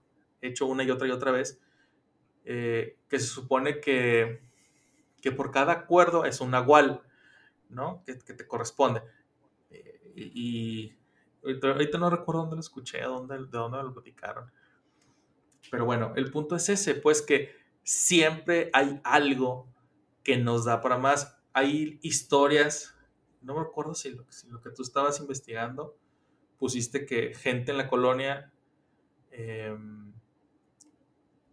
hecho 0.41 0.66
una 0.66 0.84
y 0.84 0.89
otra 0.91 1.08
y 1.08 1.12
otra 1.12 1.32
vez, 1.32 1.60
eh, 2.45 2.97
que 3.10 3.20
se 3.20 3.28
supone 3.28 3.82
que, 3.82 4.41
que 5.22 5.32
por 5.32 5.51
cada 5.51 5.74
acuerdo 5.74 6.26
es 6.26 6.41
un 6.41 6.51
nahual, 6.51 7.01
¿no? 7.70 8.03
Que, 8.05 8.20
que 8.20 8.34
te 8.34 8.47
corresponde. 8.47 9.01
Eh, 9.70 10.13
y 10.15 10.97
y 11.43 11.49
ahorita, 11.51 11.68
ahorita 11.70 11.97
no 11.97 12.09
recuerdo 12.09 12.41
dónde 12.41 12.55
lo 12.55 12.59
escuché, 12.61 13.01
dónde, 13.01 13.38
de 13.38 13.45
dónde 13.45 13.82
lo 13.82 13.93
platicaron. 13.93 14.51
Pero 15.70 15.86
bueno, 15.86 16.13
el 16.15 16.32
punto 16.32 16.55
es 16.55 16.70
ese, 16.70 16.95
pues 16.95 17.22
que 17.22 17.55
siempre 17.84 18.70
hay 18.74 18.99
algo 19.03 19.68
que 20.24 20.38
nos 20.38 20.65
da 20.65 20.82
para 20.82 20.97
más. 20.97 21.38
Hay 21.53 21.99
historias, 22.01 22.95
no 23.41 23.55
me 23.55 23.61
acuerdo 23.61 23.95
si 23.95 24.11
lo, 24.11 24.26
si 24.30 24.47
lo 24.47 24.61
que 24.61 24.72
tú 24.72 24.82
estabas 24.82 25.20
investigando, 25.20 25.97
pusiste 26.57 27.05
que 27.05 27.34
gente 27.34 27.72
en 27.72 27.78
la 27.78 27.88
colonia 27.88 28.51
eh, 29.32 29.78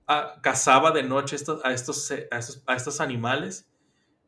ah, 0.07 0.39
cazaba 0.43 0.91
de 0.91 1.03
noche 1.03 1.37
estos, 1.37 1.65
a, 1.65 1.73
estos, 1.73 2.11
a, 2.11 2.39
estos, 2.39 2.63
a 2.67 2.75
estos 2.75 3.01
animales 3.01 3.69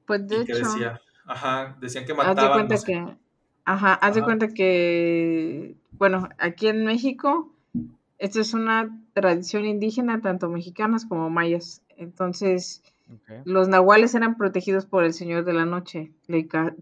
Pues 0.06 0.26
de 0.28 0.42
y 0.42 0.44
que 0.44 0.52
hecho, 0.52 0.64
decía, 0.64 1.00
ajá, 1.26 1.76
decían 1.80 2.04
que 2.06 2.12
haz 2.12 2.18
de 2.18 2.24
mataban. 2.24 2.52
cuenta 2.52 2.74
no 2.74 2.80
sé, 2.80 2.86
que, 2.86 3.16
ajá, 3.64 3.94
haz 3.94 4.14
de 4.14 4.22
cuenta 4.22 4.48
que, 4.48 5.74
bueno, 5.92 6.28
aquí 6.38 6.68
en 6.68 6.84
México, 6.84 7.52
esto 8.18 8.40
es 8.40 8.54
una 8.54 8.98
tradición 9.12 9.64
indígena, 9.66 10.20
tanto 10.20 10.48
mexicanas 10.48 11.04
como 11.06 11.28
mayas. 11.30 11.82
Entonces, 11.96 12.82
los 13.44 13.68
nahuales 13.68 14.14
eran 14.14 14.36
protegidos 14.36 14.86
por 14.86 15.04
el 15.04 15.12
Señor 15.12 15.44
de 15.44 15.52
la 15.52 15.64
Noche, 15.64 16.12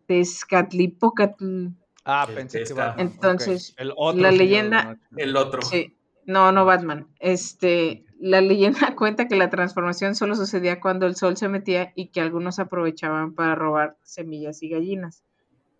Tezcatlipocatl. 0.06 1.66
Ah, 2.04 2.26
El 2.28 2.34
pensé 2.34 2.64
que 2.64 2.72
ok. 2.74 2.94
Entonces, 2.98 3.74
El 3.78 3.92
otro 3.96 4.20
la 4.22 4.30
leyenda- 4.30 4.98
el 5.16 5.36
otro. 5.36 5.62
Sí, 5.62 5.96
no, 6.26 6.52
no 6.52 6.64
Batman. 6.64 7.08
Este, 7.20 8.04
la 8.18 8.40
leyenda 8.40 8.94
cuenta 8.96 9.28
que 9.28 9.36
la 9.36 9.50
transformación 9.50 10.14
solo 10.14 10.34
sucedía 10.34 10.80
cuando 10.80 11.06
el 11.06 11.16
sol 11.16 11.36
se 11.36 11.48
metía 11.48 11.92
y 11.94 12.08
que 12.08 12.20
algunos 12.20 12.58
aprovechaban 12.58 13.34
para 13.34 13.54
robar 13.54 13.96
semillas 14.02 14.62
y 14.62 14.68
gallinas. 14.68 15.24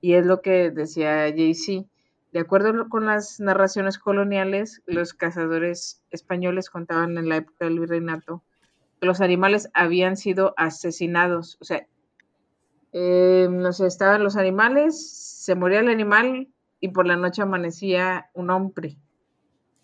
Y 0.00 0.14
es 0.14 0.26
lo 0.26 0.42
que 0.42 0.70
decía 0.70 1.32
Jay-Z. 1.34 1.88
De 2.32 2.40
acuerdo 2.40 2.88
con 2.88 3.06
las 3.06 3.40
narraciones 3.40 3.98
coloniales, 3.98 4.82
los 4.86 5.14
cazadores 5.14 6.02
españoles 6.10 6.68
contaban 6.68 7.16
en 7.16 7.28
la 7.28 7.36
época 7.36 7.64
del 7.64 7.80
virreinato 7.80 8.42
que 9.00 9.06
los 9.06 9.20
animales 9.20 9.70
habían 9.72 10.16
sido 10.16 10.52
asesinados. 10.56 11.56
O 11.60 11.64
sea, 11.64 11.86
eh, 12.92 13.48
no 13.50 13.72
sé, 13.72 13.86
estaban 13.86 14.22
los 14.22 14.36
animales, 14.36 15.40
se 15.44 15.54
moría 15.54 15.80
el 15.80 15.88
animal 15.88 16.48
y 16.80 16.88
por 16.88 17.06
la 17.06 17.16
noche 17.16 17.42
amanecía 17.42 18.30
un 18.34 18.50
hombre. 18.50 18.98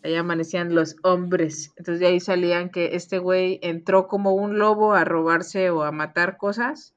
Ahí 0.02 0.14
amanecían 0.14 0.74
los 0.74 0.96
hombres. 1.02 1.72
Entonces 1.76 2.00
de 2.00 2.06
ahí 2.06 2.20
salían 2.20 2.70
que 2.70 2.94
este 2.96 3.18
güey 3.18 3.58
entró 3.62 4.08
como 4.08 4.32
un 4.32 4.58
lobo 4.58 4.94
a 4.94 5.04
robarse 5.04 5.70
o 5.70 5.82
a 5.82 5.92
matar 5.92 6.36
cosas. 6.36 6.94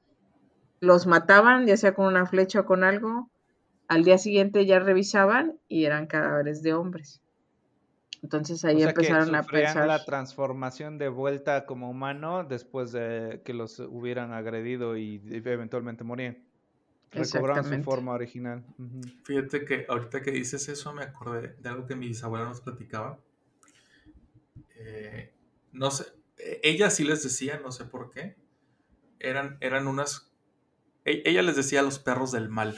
Los 0.80 1.08
mataban, 1.08 1.66
ya 1.66 1.78
sea 1.78 1.94
con 1.94 2.06
una 2.06 2.26
flecha 2.26 2.62
o 2.62 2.66
con 2.66 2.84
algo. 2.84 3.30
Al 3.88 4.04
día 4.04 4.18
siguiente 4.18 4.66
ya 4.66 4.80
revisaban 4.80 5.60
y 5.68 5.86
eran 5.86 6.08
cadáveres 6.08 6.64
de 6.64 6.74
hombres. 6.74 7.22
Entonces 8.22 8.64
O 8.64 8.68
ahí 8.68 8.78
sea 8.78 8.94
que 8.94 9.02
empezaron 9.02 9.36
a 9.36 9.44
pensar. 9.44 9.86
la 9.86 10.06
transformación 10.06 10.98
de 10.98 11.10
vuelta 11.10 11.66
como 11.66 11.90
humano 11.90 12.46
después 12.46 12.94
de 12.94 13.42
que 13.44 13.54
los 13.54 13.80
hubieran 13.80 14.32
agredido 14.32 14.96
y 14.96 15.22
eventualmente 15.30 16.06
morían. 16.06 16.38
Recobraron 17.14 17.64
su 17.66 17.84
forma 17.84 18.14
original. 18.14 18.64
Fíjate 19.24 19.66
que 19.66 19.86
ahorita 19.88 20.22
que 20.22 20.32
dices 20.32 20.68
eso 20.70 20.94
me 20.94 21.04
acordé 21.04 21.56
de 21.60 21.70
algo 21.70 21.86
que 21.86 21.96
mi 21.96 22.08
bisabuela 22.08 22.46
nos 22.46 22.62
platicaba. 22.62 23.20
Eh, 24.76 25.34
no 25.72 25.92
sé, 25.92 26.06
eh, 26.38 26.60
ella 26.64 26.90
sí 26.90 27.04
les 27.04 27.24
decía, 27.24 27.60
no 27.60 27.72
sé 27.72 27.86
por 27.86 28.12
qué, 28.12 28.36
eran, 29.20 29.58
eran 29.62 29.88
unas, 29.88 30.34
e- 31.06 31.24
ella 31.26 31.42
les 31.44 31.56
decía 31.56 31.82
los 31.84 32.00
perros 32.00 32.32
del 32.32 32.50
mal. 32.50 32.78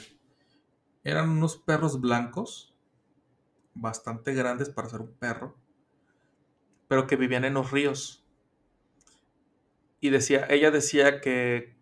Eran 1.04 1.30
unos 1.30 1.56
perros 1.56 2.00
blancos, 2.00 2.76
bastante 3.74 4.34
grandes 4.34 4.70
para 4.70 4.88
ser 4.88 5.00
un 5.00 5.12
perro, 5.14 5.56
pero 6.88 7.06
que 7.06 7.16
vivían 7.16 7.44
en 7.44 7.54
los 7.54 7.70
ríos. 7.70 8.24
Y 10.00 10.10
decía, 10.10 10.46
ella 10.48 10.70
decía 10.70 11.20
que 11.20 11.75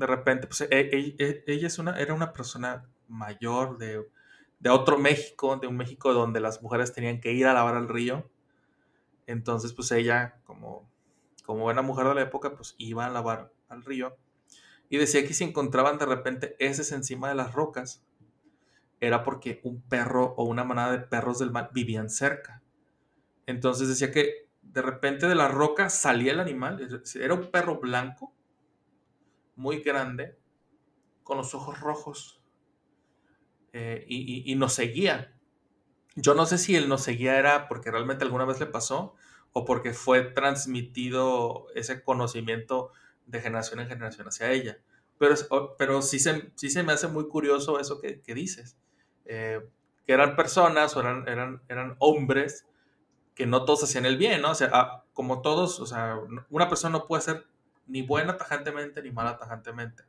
de 0.00 0.06
repente, 0.06 0.46
pues 0.46 0.62
e- 0.62 0.66
e- 0.70 1.16
e- 1.18 1.44
ella 1.46 1.66
es 1.68 1.78
una, 1.78 1.98
era 2.00 2.14
una 2.14 2.32
persona 2.32 2.88
mayor 3.08 3.78
de, 3.78 4.08
de 4.58 4.70
otro 4.70 4.98
México, 4.98 5.56
de 5.58 5.66
un 5.66 5.76
México 5.76 6.12
donde 6.14 6.40
las 6.40 6.62
mujeres 6.62 6.92
tenían 6.94 7.20
que 7.20 7.32
ir 7.32 7.46
a 7.46 7.52
lavar 7.54 7.76
al 7.76 7.88
río. 7.88 8.30
Entonces, 9.26 9.72
pues 9.72 9.92
ella, 9.92 10.40
como, 10.44 10.90
como 11.44 11.62
buena 11.62 11.82
mujer 11.82 12.06
de 12.08 12.14
la 12.14 12.22
época, 12.22 12.54
pues 12.56 12.74
iba 12.78 13.06
a 13.06 13.10
lavar 13.10 13.52
al 13.68 13.84
río. 13.84 14.16
Y 14.90 14.98
decía 14.98 15.26
que 15.26 15.34
si 15.34 15.44
encontraban 15.44 15.98
de 15.98 16.06
repente 16.06 16.56
heces 16.58 16.92
encima 16.92 17.28
de 17.28 17.36
las 17.36 17.52
rocas, 17.54 18.04
era 19.00 19.24
porque 19.24 19.60
un 19.64 19.82
perro 19.82 20.34
o 20.36 20.44
una 20.44 20.64
manada 20.64 20.92
de 20.92 21.00
perros 21.00 21.38
del 21.38 21.50
mal 21.52 21.70
vivían 21.72 22.10
cerca. 22.10 22.62
Entonces 23.46 23.88
decía 23.88 24.12
que 24.12 24.48
de 24.62 24.82
repente 24.82 25.26
de 25.28 25.34
la 25.34 25.48
roca 25.48 25.90
salía 25.90 26.32
el 26.32 26.40
animal, 26.40 27.02
era 27.20 27.34
un 27.34 27.50
perro 27.50 27.80
blanco, 27.80 28.34
muy 29.60 29.80
grande, 29.82 30.38
con 31.24 31.38
los 31.38 31.54
ojos 31.54 31.80
rojos, 31.80 32.42
eh, 33.72 34.04
y, 34.08 34.50
y- 34.50 34.54
nos 34.56 34.72
seguía. 34.74 35.34
Yo 36.16 36.34
no 36.34 36.46
sé 36.46 36.58
si 36.58 36.76
él 36.76 36.88
nos 36.88 37.02
seguía 37.02 37.38
era 37.38 37.68
porque 37.68 37.90
realmente 37.90 38.24
alguna 38.24 38.46
vez 38.46 38.60
le 38.60 38.66
pasó 38.66 39.14
o 39.52 39.64
porque 39.64 39.94
fue 39.94 40.22
transmitido 40.22 41.66
ese 41.74 42.02
conocimiento 42.04 42.92
de 43.26 43.40
generación 43.42 43.80
en 43.80 43.88
generación 43.88 44.28
hacia 44.28 44.52
ella. 44.52 44.78
Pero, 45.18 45.36
pero 45.78 46.02
sí, 46.02 46.18
se, 46.20 46.52
sí 46.56 46.70
se 46.70 46.82
me 46.84 46.92
hace 46.92 47.08
muy 47.08 47.28
curioso 47.28 47.80
eso 47.80 48.00
que, 48.00 48.22
que 48.22 48.34
dices, 48.34 48.78
eh, 49.26 49.60
que 50.06 50.12
eran 50.14 50.36
personas 50.36 50.96
o 50.96 51.00
eran, 51.00 51.28
eran, 51.28 51.62
eran 51.68 51.96
hombres 52.00 52.66
que 53.34 53.46
no 53.46 53.64
todos 53.64 53.84
hacían 53.84 54.06
el 54.06 54.18
bien, 54.18 54.42
¿no? 54.42 54.52
O 54.52 54.54
sea, 54.54 54.70
ah, 54.72 55.04
como 55.14 55.42
todos, 55.42 55.80
o 55.80 55.86
sea, 55.86 56.18
una 56.50 56.68
persona 56.68 56.98
no 56.98 57.06
puede 57.06 57.22
ser 57.22 57.46
ni 57.90 58.02
buena 58.02 58.36
tajantemente 58.36 59.02
ni 59.02 59.10
mala 59.10 59.36
tajantemente. 59.38 60.04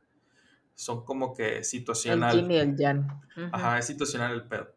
Son 0.74 1.04
como 1.04 1.34
que 1.34 1.58
El 1.58 1.64
situacional. 1.64 2.34
yin 2.36 2.50
y 2.50 2.56
el. 2.56 2.70
Ujú. 3.00 3.48
Ajá, 3.52 3.78
es 3.78 3.86
situacional 3.86 4.32
el 4.32 4.44
pedo. 4.44 4.72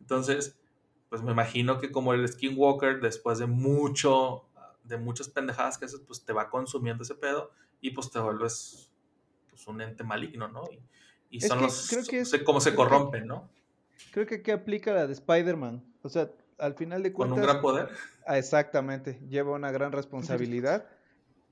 Entonces, 0.00 0.56
pues 1.08 1.22
me 1.22 1.32
imagino 1.32 1.78
que 1.78 1.90
como 1.92 2.14
el 2.14 2.26
skinwalker, 2.28 3.00
después 3.00 3.38
de 3.38 3.46
mucho, 3.46 4.44
de 4.84 4.96
muchas 4.96 5.28
pendejadas 5.28 5.78
que 5.78 5.84
haces, 5.84 6.00
pues 6.06 6.24
te 6.24 6.32
va 6.32 6.48
consumiendo 6.50 7.02
ese 7.02 7.14
pedo 7.14 7.50
y 7.80 7.90
pues 7.90 8.10
te 8.10 8.18
vuelves 8.18 8.90
pues, 9.50 9.66
un 9.66 9.80
ente 9.80 10.02
maligno, 10.04 10.48
¿no? 10.48 10.64
Y, 10.70 10.80
y 11.30 11.38
Es 11.38 11.48
son 11.48 11.58
que 11.58 11.64
los, 11.64 11.88
creo 11.88 12.04
que 12.04 12.18
es- 12.20 12.30
sé 12.30 12.42
cómo 12.44 12.60
se 12.60 12.70
que- 12.70 12.76
corrompen, 12.76 13.26
¿no? 13.26 13.50
Creo 14.12 14.26
que 14.26 14.36
aquí 14.36 14.50
aplica 14.50 14.92
la 14.92 15.06
de 15.06 15.12
Spider-Man. 15.12 15.84
O 16.02 16.08
sea, 16.08 16.30
al 16.58 16.74
final 16.74 17.02
de 17.02 17.12
Con 17.12 17.28
cuentas. 17.28 17.38
un 17.38 17.44
gran 17.52 17.62
poder. 17.62 17.88
Ah, 18.26 18.38
Exactamente, 18.38 19.20
lleva 19.28 19.52
una 19.52 19.70
gran 19.70 19.92
responsabilidad. 19.92 20.86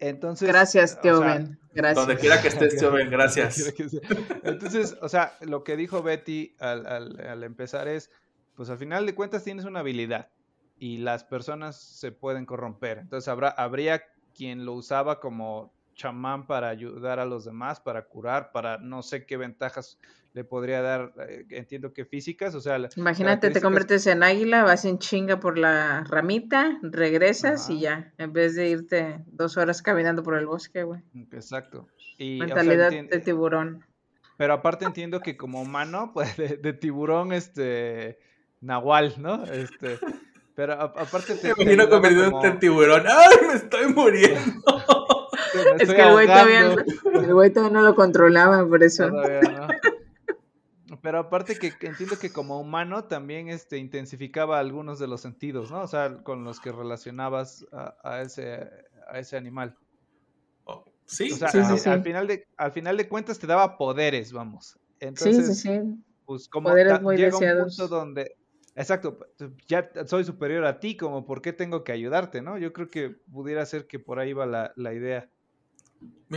Entonces, 0.02 0.48
Gracias, 0.48 0.96
o 0.98 1.00
tío 1.00 1.18
sea, 1.18 1.34
Ben. 1.34 1.58
Gracias. 1.74 2.06
Donde 2.06 2.20
quiera 2.20 2.42
que 2.42 2.48
estés, 2.48 2.76
tío 2.76 2.90
Ben, 2.90 3.08
gracias. 3.10 3.72
Entonces, 4.42 4.96
o 5.00 5.08
sea, 5.08 5.36
lo 5.40 5.62
que 5.64 5.76
dijo 5.76 6.02
Betty 6.02 6.54
al, 6.58 6.86
al- 6.86 7.20
al 7.20 7.44
empezar 7.44 7.88
es, 7.88 8.10
pues 8.54 8.68
al 8.68 8.78
final 8.78 9.06
de 9.06 9.14
cuentas 9.14 9.44
tienes 9.44 9.64
una 9.64 9.80
habilidad 9.80 10.28
y 10.78 10.98
las 10.98 11.24
personas 11.24 11.76
se 11.76 12.12
pueden 12.12 12.46
corromper. 12.46 12.98
Entonces 12.98 13.28
habrá, 13.28 13.48
habría 13.50 14.02
quien 14.34 14.64
lo 14.64 14.72
usaba 14.74 15.20
como 15.20 15.72
chamán 15.94 16.46
para 16.46 16.68
ayudar 16.68 17.20
a 17.20 17.24
los 17.24 17.44
demás, 17.44 17.80
para 17.80 18.06
curar, 18.06 18.50
para 18.50 18.78
no 18.78 19.02
sé 19.02 19.24
qué 19.24 19.36
ventajas 19.36 19.98
le 20.34 20.44
podría 20.44 20.80
dar, 20.80 21.12
eh, 21.28 21.44
entiendo 21.50 21.92
que 21.92 22.04
físicas, 22.06 22.54
o 22.54 22.60
sea, 22.60 22.78
la- 22.78 22.88
Imagínate, 22.96 23.50
te 23.50 23.60
conviertes 23.60 24.06
en 24.06 24.22
águila, 24.22 24.64
vas 24.64 24.84
en 24.86 24.98
chinga 24.98 25.38
por 25.40 25.58
la 25.58 26.04
ramita, 26.04 26.78
regresas 26.82 27.68
y 27.68 27.80
ya, 27.80 28.12
en 28.18 28.32
vez 28.32 28.54
de 28.54 28.68
irte 28.68 29.18
dos 29.26 29.56
horas 29.58 29.82
caminando 29.82 30.22
por 30.22 30.36
el 30.38 30.46
bosque, 30.46 30.84
güey. 30.84 31.02
Exacto. 31.32 31.86
Y, 32.16 32.40
o 32.40 32.46
sea, 32.46 32.54
Mentalidad 32.56 32.90
de 32.90 33.18
tiburón. 33.20 33.84
Pero 34.38 34.54
aparte 34.54 34.84
entiendo 34.86 35.20
que 35.20 35.36
como 35.36 35.60
humano, 35.60 36.10
pues 36.14 36.36
de, 36.36 36.56
de 36.56 36.72
tiburón, 36.72 37.32
este, 37.32 38.18
nahual, 38.60 39.14
¿no? 39.18 39.44
Este, 39.44 39.98
pero 40.54 40.72
a- 40.72 40.84
aparte 40.96 41.34
te, 41.34 41.48
Me 41.56 41.74
imagino 41.74 41.88
como- 41.90 42.44
en 42.44 42.58
tiburón. 42.58 43.04
¡Ay, 43.06 43.36
me 43.48 43.54
estoy 43.54 43.92
muriendo! 43.92 44.40
Es 45.78 45.92
que 45.92 46.00
el 46.02 46.12
güey, 46.12 46.26
todavía, 46.26 46.74
el 47.14 47.34
güey 47.34 47.52
todavía 47.52 47.78
no 47.78 47.82
lo 47.84 47.94
controlaba, 47.94 48.66
por 48.66 48.82
eso. 48.82 49.08
Todavía 49.10 49.40
no. 49.42 49.68
Pero 51.02 51.18
aparte 51.18 51.58
que 51.58 51.72
entiendo 51.86 52.16
que 52.18 52.32
como 52.32 52.60
humano 52.60 53.04
también 53.04 53.48
este, 53.48 53.76
intensificaba 53.78 54.58
algunos 54.60 54.98
de 55.00 55.08
los 55.08 55.20
sentidos, 55.20 55.70
¿no? 55.70 55.82
O 55.82 55.86
sea, 55.88 56.22
con 56.22 56.44
los 56.44 56.60
que 56.60 56.70
relacionabas 56.72 57.66
a, 57.72 57.96
a 58.04 58.22
ese, 58.22 58.70
a 59.08 59.18
ese 59.18 59.36
animal. 59.36 59.76
Oh, 60.64 60.84
sí, 61.04 61.32
O 61.32 61.36
sea, 61.36 61.48
Sí, 61.48 61.58
sí, 61.64 61.72
al, 61.72 61.78
sí. 61.80 61.88
al 61.90 62.02
final 62.04 62.26
de, 62.28 62.46
al 62.56 62.70
final 62.72 62.96
de 62.96 63.08
cuentas 63.08 63.38
te 63.40 63.48
daba 63.48 63.76
poderes, 63.76 64.32
vamos. 64.32 64.78
Sí, 64.78 64.78
Entonces, 65.00 65.46
sí, 65.60 65.68
sí. 65.68 65.80
pues 66.24 66.48
como 66.48 66.68
Poderes 66.68 67.02
muy 67.02 67.16
llega 67.16 67.32
deseados. 67.32 67.72
un 67.80 67.86
punto 67.86 67.88
donde, 67.96 68.36
exacto, 68.76 69.18
ya 69.66 69.90
soy 70.06 70.22
superior 70.24 70.64
a 70.64 70.78
ti, 70.78 70.96
como 70.96 71.24
por 71.26 71.42
qué 71.42 71.52
tengo 71.52 71.82
que 71.82 71.90
ayudarte, 71.90 72.42
¿no? 72.42 72.58
Yo 72.58 72.72
creo 72.72 72.90
que 72.90 73.10
pudiera 73.10 73.66
ser 73.66 73.88
que 73.88 73.98
por 73.98 74.20
ahí 74.20 74.32
va 74.34 74.46
la, 74.46 74.72
la 74.76 74.94
idea. 74.94 75.28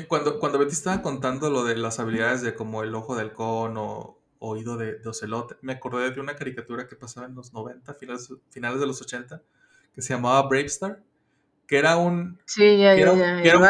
Cuando, 0.08 0.40
cuando 0.40 0.58
Betty 0.60 0.74
estaba 0.74 1.02
contando 1.02 1.50
lo 1.50 1.64
de 1.64 1.76
las 1.78 2.00
habilidades 2.00 2.42
de 2.42 2.54
como 2.56 2.84
el 2.84 2.94
ojo 2.96 3.16
de 3.16 3.22
halcón 3.22 3.76
o 3.78 4.20
oído 4.50 4.78
de, 4.78 5.00
de 5.00 5.10
ocelote, 5.10 5.56
me 5.62 5.74
acordé 5.74 6.12
de 6.12 6.20
una 6.20 6.36
caricatura 6.36 6.88
que 6.88 6.96
pasaba 6.96 7.26
en 7.28 7.36
los 7.36 7.54
90, 7.54 7.94
finales, 7.96 8.32
finales 8.50 8.80
de 8.80 8.88
los 8.88 9.02
80, 9.02 9.42
que 9.94 10.02
se 10.02 10.14
llamaba 10.14 10.42
Bravestar, 10.48 11.00
que 11.68 11.78
era 11.78 11.98
un... 11.98 12.40
Sí, 12.46 12.78
ya, 12.78 12.94
era 12.94 13.06
ya, 13.08 13.12
un- 13.14 13.20
ya. 13.20 13.42
era 13.42 13.58
un 13.58 13.66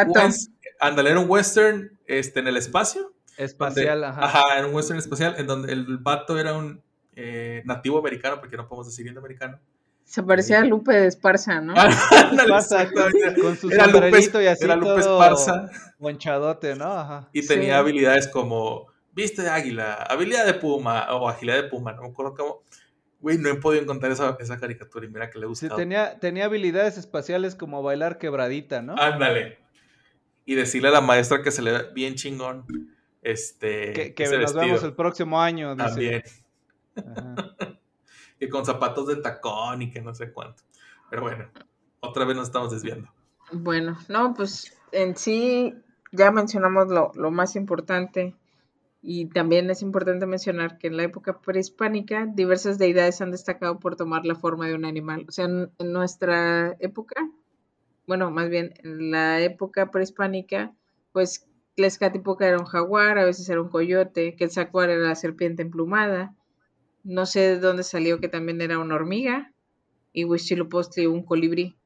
ándale, 0.80 1.10
era 1.12 1.20
un 1.20 1.30
western 1.30 1.98
este, 2.08 2.40
en 2.40 2.48
el 2.48 2.58
espacio. 2.58 3.02
donde- 3.04 3.16
Espacial, 3.38 4.04
ajá. 4.04 4.24
Ajá, 4.26 4.58
era 4.58 4.68
un 4.68 4.74
western 4.76 5.00
espacial 5.00 5.36
en 5.38 5.48
donde 5.48 5.72
el 5.74 5.98
vato 5.98 6.38
era 6.40 6.54
un 6.54 6.82
eh, 7.16 7.62
nativo 7.66 7.98
americano, 8.00 8.40
porque 8.40 8.58
no 8.58 8.68
podemos 8.68 8.88
decir 8.88 9.08
indoamericano. 9.08 9.60
Se 10.04 10.22
parecía 10.22 10.60
a 10.60 10.66
Lupe 10.66 10.94
de 10.94 11.08
Esparza, 11.08 11.62
¿no? 11.62 11.74
Con 13.42 13.58
su 13.58 13.72
Era 13.72 13.88
Lupe, 13.88 14.10
y 14.44 14.48
así 14.48 14.64
era 14.66 14.76
Lupe 14.76 15.02
todo 15.02 15.22
Esparza. 15.24 15.70
bonchadote, 15.98 16.76
¿no? 16.76 16.86
Ajá. 16.94 17.30
Y 17.34 17.46
tenía 17.46 17.74
Sí. 17.76 17.80
habilidades 17.80 18.28
como 18.28 18.88
viste 19.16 19.42
de 19.42 19.50
águila, 19.50 19.94
habilidad 19.96 20.46
de 20.46 20.54
puma 20.56 21.08
o 21.16 21.28
agilidad 21.30 21.62
de 21.64 21.70
puma, 21.70 21.94
no 21.94 22.04
me 22.04 22.10
acuerdo 22.10 22.36
cómo. 22.36 22.64
Güey, 23.22 23.38
no 23.40 23.50
he 23.50 23.56
podido 23.56 23.82
encontrar 23.82 24.12
esa, 24.12 24.38
esa 24.40 24.60
caricatura 24.60 25.06
y 25.06 25.10
mira 25.10 25.30
que 25.32 25.40
le 25.40 25.46
Sí, 25.56 25.66
gusta. 25.68 25.76
tenía, 25.76 26.20
tenía 26.20 26.46
habilidades 26.46 26.98
espaciales 26.98 27.56
como 27.56 27.82
bailar 27.82 28.18
quebradita, 28.20 28.82
¿no? 28.84 28.96
Ándale. 28.98 29.58
Y 30.46 30.54
decirle 30.54 30.90
a 30.90 30.92
la 30.92 31.02
maestra 31.02 31.42
que 31.42 31.50
se 31.50 31.62
le 31.64 31.72
ve 31.72 31.86
bien 31.94 32.16
chingón. 32.16 32.66
Este. 33.24 33.94
que 33.94 34.14
que 34.14 34.24
ese 34.26 34.34
nos 34.38 34.54
vestido. 34.54 34.62
vemos 34.66 34.84
el 34.84 34.94
próximo 34.94 35.42
año, 35.42 35.76
dice. 35.76 35.88
También. 35.88 36.24
Ajá. 36.96 37.56
Y 38.38 38.50
con 38.50 38.66
zapatos 38.66 39.08
de 39.08 39.16
tacón 39.16 39.82
y 39.82 39.90
que 39.90 40.02
no 40.02 40.14
sé 40.14 40.34
cuánto. 40.34 40.62
Pero 41.10 41.22
bueno, 41.22 41.50
otra 42.02 42.26
vez 42.26 42.36
nos 42.36 42.48
estamos 42.48 42.70
desviando. 42.70 43.10
Bueno, 43.54 43.98
no, 44.10 44.34
pues 44.34 44.78
en 44.92 45.16
sí 45.16 45.74
ya 46.12 46.32
mencionamos 46.32 46.90
lo, 46.90 47.14
lo 47.16 47.32
más 47.32 47.56
importante 47.56 48.36
y 49.08 49.28
también 49.28 49.70
es 49.70 49.84
importante 49.84 50.26
mencionar 50.26 50.80
que 50.80 50.88
en 50.88 50.98
la 50.98 51.04
época 51.04 51.40
prehispánica 51.40 52.26
diversas 52.26 52.80
deidades 52.80 53.22
han 53.22 53.30
destacado 53.30 53.80
por 53.80 53.96
tomar 53.96 54.26
la 54.26 54.34
forma 54.34 54.68
de 54.68 54.74
un 54.74 54.84
animal. 54.84 55.26
O 55.30 55.32
sea, 55.32 55.46
en, 55.46 55.70
nuestra 55.78 56.76
época, 56.80 57.30
bueno, 58.08 58.32
más 58.32 58.50
bien 58.50 58.74
en 58.84 59.12
la 59.12 59.42
época 59.42 59.92
prehispánica, 59.92 60.74
pues 61.12 61.48
Tlaxcatipoca 61.76 62.48
era 62.48 62.58
un 62.58 62.66
jaguar, 62.66 63.20
a 63.20 63.26
veces 63.26 63.48
era 63.48 63.62
un 63.62 63.70
coyote, 63.70 64.36
Quetzalcóatl 64.36 64.90
era 64.90 65.10
la 65.10 65.16
serpiente 65.16 65.62
emplumada, 65.62 66.36
no 67.04 67.28
sé 67.28 67.42
de 67.42 67.60
dónde 67.60 67.84
salió 67.84 68.20
que 68.20 68.28
también 68.28 68.60
era 68.60 68.80
una 68.80 68.96
hormiga 68.96 69.54
y 70.14 70.26
Huitzilopochtli 70.26 71.06
un 71.06 71.22
colibrí. 71.22 71.78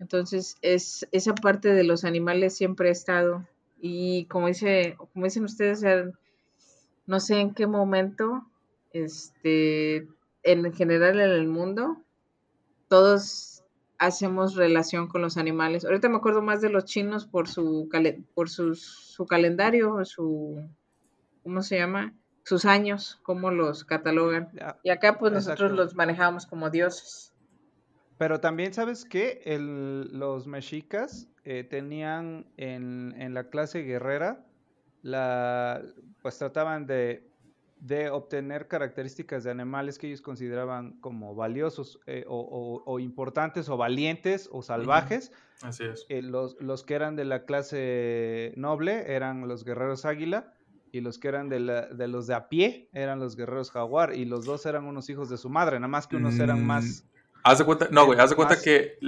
Entonces, 0.00 0.56
es, 0.62 1.06
esa 1.12 1.34
parte 1.34 1.74
de 1.74 1.84
los 1.84 2.04
animales 2.04 2.56
siempre 2.56 2.88
ha 2.88 2.92
estado. 2.92 3.46
Y 3.80 4.26
como 4.26 4.48
dice, 4.48 4.96
como 5.12 5.24
dicen 5.26 5.44
ustedes, 5.44 5.82
no 7.06 7.20
sé 7.20 7.40
en 7.40 7.54
qué 7.54 7.66
momento, 7.66 8.44
este, 8.92 10.06
en 10.42 10.72
general 10.72 11.20
en 11.20 11.30
el 11.30 11.46
mundo, 11.48 12.02
todos 12.88 13.64
hacemos 13.98 14.54
relación 14.54 15.08
con 15.08 15.22
los 15.22 15.36
animales. 15.36 15.84
Ahorita 15.84 16.08
me 16.08 16.16
acuerdo 16.16 16.42
más 16.42 16.60
de 16.60 16.70
los 16.70 16.84
chinos 16.84 17.26
por 17.26 17.48
su 17.48 17.88
por 18.34 18.48
sus- 18.48 19.12
su 19.14 19.26
calendario, 19.26 20.04
su 20.04 20.68
¿cómo 21.42 21.62
se 21.62 21.78
llama? 21.78 22.14
Sus 22.44 22.64
años, 22.64 23.18
cómo 23.22 23.50
los 23.50 23.84
catalogan. 23.84 24.48
Y 24.82 24.90
acá 24.90 25.18
pues 25.18 25.32
nosotros 25.32 25.72
los 25.72 25.94
manejamos 25.94 26.46
como 26.46 26.70
dioses. 26.70 27.34
Pero 28.18 28.40
también, 28.40 28.74
¿sabes 28.74 29.04
qué? 29.04 29.40
El- 29.44 30.10
los 30.18 30.46
mexicas 30.46 31.28
eh, 31.44 31.64
tenían 31.64 32.46
en, 32.56 33.14
en 33.16 33.32
la 33.34 33.48
clase 33.48 33.82
guerrera, 33.82 34.44
la, 35.02 35.80
pues 36.22 36.36
trataban 36.38 36.86
de, 36.86 37.30
de 37.80 38.10
obtener 38.10 38.66
características 38.66 39.44
de 39.44 39.52
animales 39.52 39.98
que 39.98 40.08
ellos 40.08 40.20
consideraban 40.20 40.98
como 41.00 41.34
valiosos 41.36 42.00
eh, 42.06 42.24
o, 42.26 42.38
o- 42.40 42.82
o 42.92 42.98
importantes 42.98 43.68
o 43.68 43.76
valientes 43.76 44.48
o 44.52 44.62
salvajes. 44.62 45.32
Así 45.62 45.84
es. 45.84 46.04
Eh, 46.08 46.22
los, 46.22 46.60
los 46.60 46.82
que 46.82 46.94
eran 46.94 47.14
de 47.16 47.24
la 47.24 47.44
clase 47.44 48.52
noble 48.56 49.12
eran 49.14 49.46
los 49.46 49.64
guerreros 49.64 50.04
águila 50.04 50.52
y 50.90 51.00
los 51.00 51.18
que 51.18 51.28
eran 51.28 51.48
de, 51.48 51.60
la- 51.60 51.86
de 51.86 52.08
los 52.08 52.26
de 52.26 52.34
a 52.34 52.48
pie 52.48 52.88
eran 52.92 53.20
los 53.20 53.36
guerreros 53.36 53.70
jaguar 53.70 54.14
y 54.14 54.24
los 54.24 54.44
dos 54.44 54.66
eran 54.66 54.84
unos 54.86 55.08
hijos 55.08 55.28
de 55.28 55.36
su 55.36 55.48
madre, 55.48 55.76
nada 55.78 55.88
más 55.88 56.06
que 56.08 56.16
unos 56.16 56.40
eran 56.40 56.62
Mm, 56.62 56.66
más... 56.66 57.04
Haz 57.44 57.58
de 57.58 57.64
cuenta, 57.64 57.88
no, 57.90 58.04
güey, 58.06 58.18
haz 58.18 58.30
de 58.30 58.36
cuenta 58.36 58.54
más- 58.54 58.62
que 58.64 58.98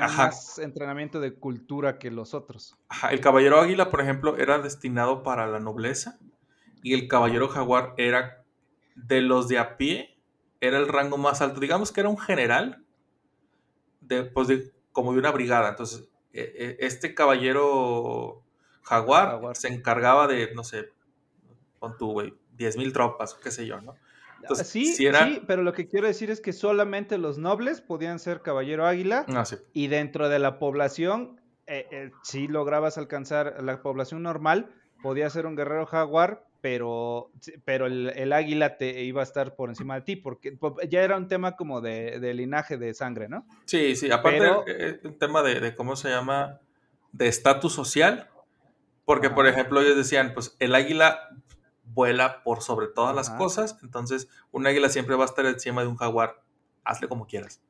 ajá, 0.00 0.26
más 0.26 0.58
entrenamiento 0.58 1.20
de 1.20 1.34
cultura 1.34 1.98
que 1.98 2.10
los 2.10 2.34
otros. 2.34 2.76
ajá, 2.88 3.10
el 3.10 3.20
caballero 3.20 3.58
águila, 3.60 3.90
por 3.90 4.00
ejemplo, 4.00 4.36
era 4.36 4.58
destinado 4.58 5.22
para 5.22 5.46
la 5.46 5.60
nobleza 5.60 6.18
y 6.82 6.94
el 6.94 7.08
caballero 7.08 7.48
jaguar 7.48 7.94
era 7.96 8.44
de 8.96 9.20
los 9.22 9.48
de 9.48 9.58
a 9.58 9.76
pie, 9.76 10.18
era 10.60 10.78
el 10.78 10.88
rango 10.88 11.16
más 11.16 11.40
alto. 11.42 11.60
Digamos 11.60 11.92
que 11.92 12.00
era 12.00 12.08
un 12.08 12.18
general 12.18 12.84
de, 14.00 14.24
pues 14.24 14.48
de, 14.48 14.72
como 14.92 15.12
de 15.12 15.18
una 15.18 15.30
brigada. 15.32 15.68
Entonces, 15.70 16.08
eh, 16.32 16.52
eh, 16.56 16.76
este 16.80 17.14
caballero 17.14 18.42
jaguar, 18.82 19.30
Jaguar. 19.30 19.56
se 19.56 19.68
encargaba 19.68 20.26
de, 20.26 20.54
no 20.54 20.64
sé, 20.64 20.90
con 21.78 21.96
tu, 21.98 22.12
güey, 22.12 22.34
10 22.56 22.76
mil 22.76 22.92
tropas 22.92 23.34
o 23.34 23.40
qué 23.40 23.50
sé 23.50 23.66
yo, 23.66 23.80
¿no? 23.80 23.94
Entonces, 24.42 24.68
sí, 24.68 24.86
si 24.86 25.06
era- 25.06 25.24
sí, 25.26 25.42
pero 25.46 25.62
lo 25.62 25.72
que 25.72 25.88
quiero 25.88 26.06
decir 26.06 26.30
es 26.30 26.40
que 26.40 26.52
solamente 26.52 27.18
los 27.18 27.38
nobles 27.38 27.80
podían 27.80 28.18
ser 28.18 28.42
caballero 28.42 28.86
águila 28.86 29.24
Ah, 29.28 29.44
sí. 29.44 29.56
y 29.72 29.88
dentro 29.88 30.28
de 30.28 30.38
la 30.38 30.58
población, 30.58 31.40
eh, 31.66 31.86
eh, 31.90 32.10
si 32.22 32.46
lograbas 32.46 32.96
alcanzar 32.98 33.62
la 33.62 33.82
población 33.82 34.22
normal, 34.22 34.70
podía 35.02 35.28
ser 35.30 35.46
un 35.46 35.56
guerrero 35.56 35.86
jaguar, 35.86 36.44
pero, 36.60 37.30
pero 37.64 37.86
el, 37.86 38.08
el 38.16 38.32
águila 38.32 38.76
te 38.76 39.02
iba 39.04 39.20
a 39.20 39.24
estar 39.24 39.54
por 39.56 39.68
encima 39.68 39.96
de 39.96 40.00
ti, 40.02 40.16
porque 40.16 40.52
po- 40.52 40.80
ya 40.88 41.02
era 41.02 41.16
un 41.16 41.28
tema 41.28 41.56
como 41.56 41.80
de, 41.80 42.18
de 42.20 42.34
linaje 42.34 42.76
de 42.76 42.92
sangre, 42.94 43.28
¿no? 43.28 43.46
Sí, 43.66 43.94
sí, 43.96 44.10
aparte 44.10 44.38
Pero- 44.38 44.64
eh, 44.66 45.00
un 45.04 45.18
tema 45.18 45.42
de, 45.42 45.60
de 45.60 45.74
cómo 45.76 45.96
se 45.96 46.08
llama, 46.08 46.60
de 47.12 47.28
estatus 47.28 47.72
social, 47.72 48.28
porque 49.04 49.26
Ajá. 49.28 49.36
por 49.36 49.46
ejemplo 49.46 49.80
ellos 49.80 49.96
decían, 49.96 50.32
pues 50.34 50.56
el 50.58 50.74
águila 50.74 51.20
vuela 51.96 52.42
por 52.44 52.60
sobre 52.62 52.86
todas 52.88 53.16
las 53.16 53.30
Ajá. 53.30 53.38
cosas, 53.38 53.78
entonces 53.82 54.28
un 54.52 54.66
águila 54.66 54.88
siempre 54.90 55.16
va 55.16 55.22
a 55.24 55.26
estar 55.26 55.46
encima 55.46 55.80
de 55.80 55.88
un 55.88 55.96
jaguar, 55.96 56.42
hazle 56.84 57.08
como 57.08 57.26
quieras. 57.26 57.60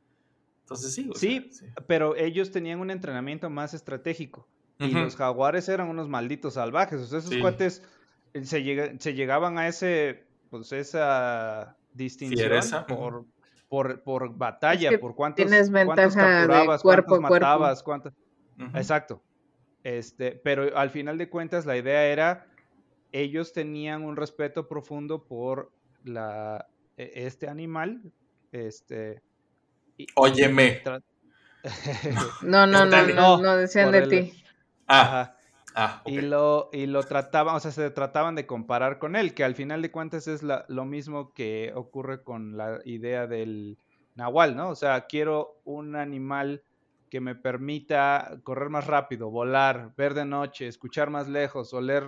Entonces 0.63 0.93
sí, 0.95 1.09
sea, 1.15 1.21
Sí, 1.21 1.51
pero 1.87 2.17
ellos 2.17 2.51
tenían 2.51 2.81
un 2.81 2.91
entrenamiento 2.91 3.49
más 3.49 3.73
estratégico. 3.73 4.47
Y 4.79 4.91
los 4.91 5.17
jaguares 5.17 5.69
eran 5.71 5.89
unos 5.89 6.09
malditos 6.09 6.55
salvajes. 6.55 7.01
O 7.01 7.07
sea, 7.07 7.21
esos 7.21 7.31
Sí. 7.31 7.41
cuates 7.41 7.83
eh, 8.35 8.45
se, 8.45 8.63
llega- 8.63 8.93
se 8.99 9.15
llegaban 9.15 9.57
a 9.59 9.69
ese, 9.69 10.27
pues 10.51 10.71
esa 10.73 11.77
distinción 11.95 12.41
Fiereza, 12.51 12.85
por, 12.87 13.25
por, 13.69 14.03
por 14.03 14.37
batalla, 14.37 14.91
que 14.91 14.99
por 14.99 15.15
cuántos, 15.15 15.47
tienes 15.47 15.71
cuántos 15.71 16.15
de 16.15 16.21
capturabas, 16.21 16.83
cuerpo 16.83 17.09
cuántos 17.21 17.25
a 17.25 17.29
cuerpo. 17.29 17.47
matabas. 17.47 17.85
Exacto. 18.75 19.23
Este, 19.85 20.33
pero 20.33 20.77
al 20.77 20.91
final 20.91 21.17
de 21.17 21.31
cuentas 21.31 21.65
la 21.65 21.77
idea 21.77 22.05
era, 22.07 22.47
ellos 23.21 23.53
tenían 23.53 24.05
un 24.05 24.17
respeto 24.17 24.69
profundo 24.69 25.25
por 25.25 25.73
la, 26.05 26.67
e- 26.97 27.13
este 27.27 27.49
animal, 27.49 28.13
este... 28.53 29.23
y- 29.97 30.07
Óyeme. 30.17 30.83
tra- 30.85 31.03
No, 32.43 32.67
no, 32.67 32.87
no, 32.87 33.07
no, 33.07 33.15
no, 33.15 33.39
no 33.39 33.57
decían 33.57 33.91
de 33.93 33.99
el- 33.99 34.09
ti. 34.09 34.33
Ah, 34.87 35.01
Ajá. 35.01 35.37
ah, 35.75 36.01
ok. 36.05 36.09
Y 36.13 36.21
lo, 36.21 36.71
y 36.73 36.87
lo 36.87 37.03
trataban, 37.03 37.57
o 37.57 37.61
sea, 37.61 37.73
se 37.73 37.91
trataban 37.91 38.35
de 38.35 38.47
comparar 38.47 38.99
con 38.99 39.17
él, 39.17 39.35
que 39.35 39.45
al 39.45 39.55
final 39.55 39.83
de 39.83 39.91
cuentas 39.91 40.29
es 40.29 40.43
la- 40.43 40.65
lo 40.69 40.85
mismo 40.85 41.33
que 41.33 41.73
ocurre 41.75 42.23
con 42.23 42.57
la 42.57 42.81
idea 42.85 43.27
del 43.27 43.79
nahual, 44.15 44.57
¿no? 44.57 44.69
O 44.71 44.75
sea, 44.75 45.07
quiero 45.07 45.61
un 45.65 45.97
animal 45.97 46.63
que 47.11 47.21
me 47.21 47.35
permita 47.35 48.41
correr 48.43 48.69
más 48.69 48.87
rápido, 48.87 49.31
volar, 49.31 49.95
ver 49.97 50.15
de 50.15 50.25
noche, 50.25 50.67
escuchar 50.67 51.11
más 51.11 51.29
lejos, 51.29 51.73
oler, 51.73 52.05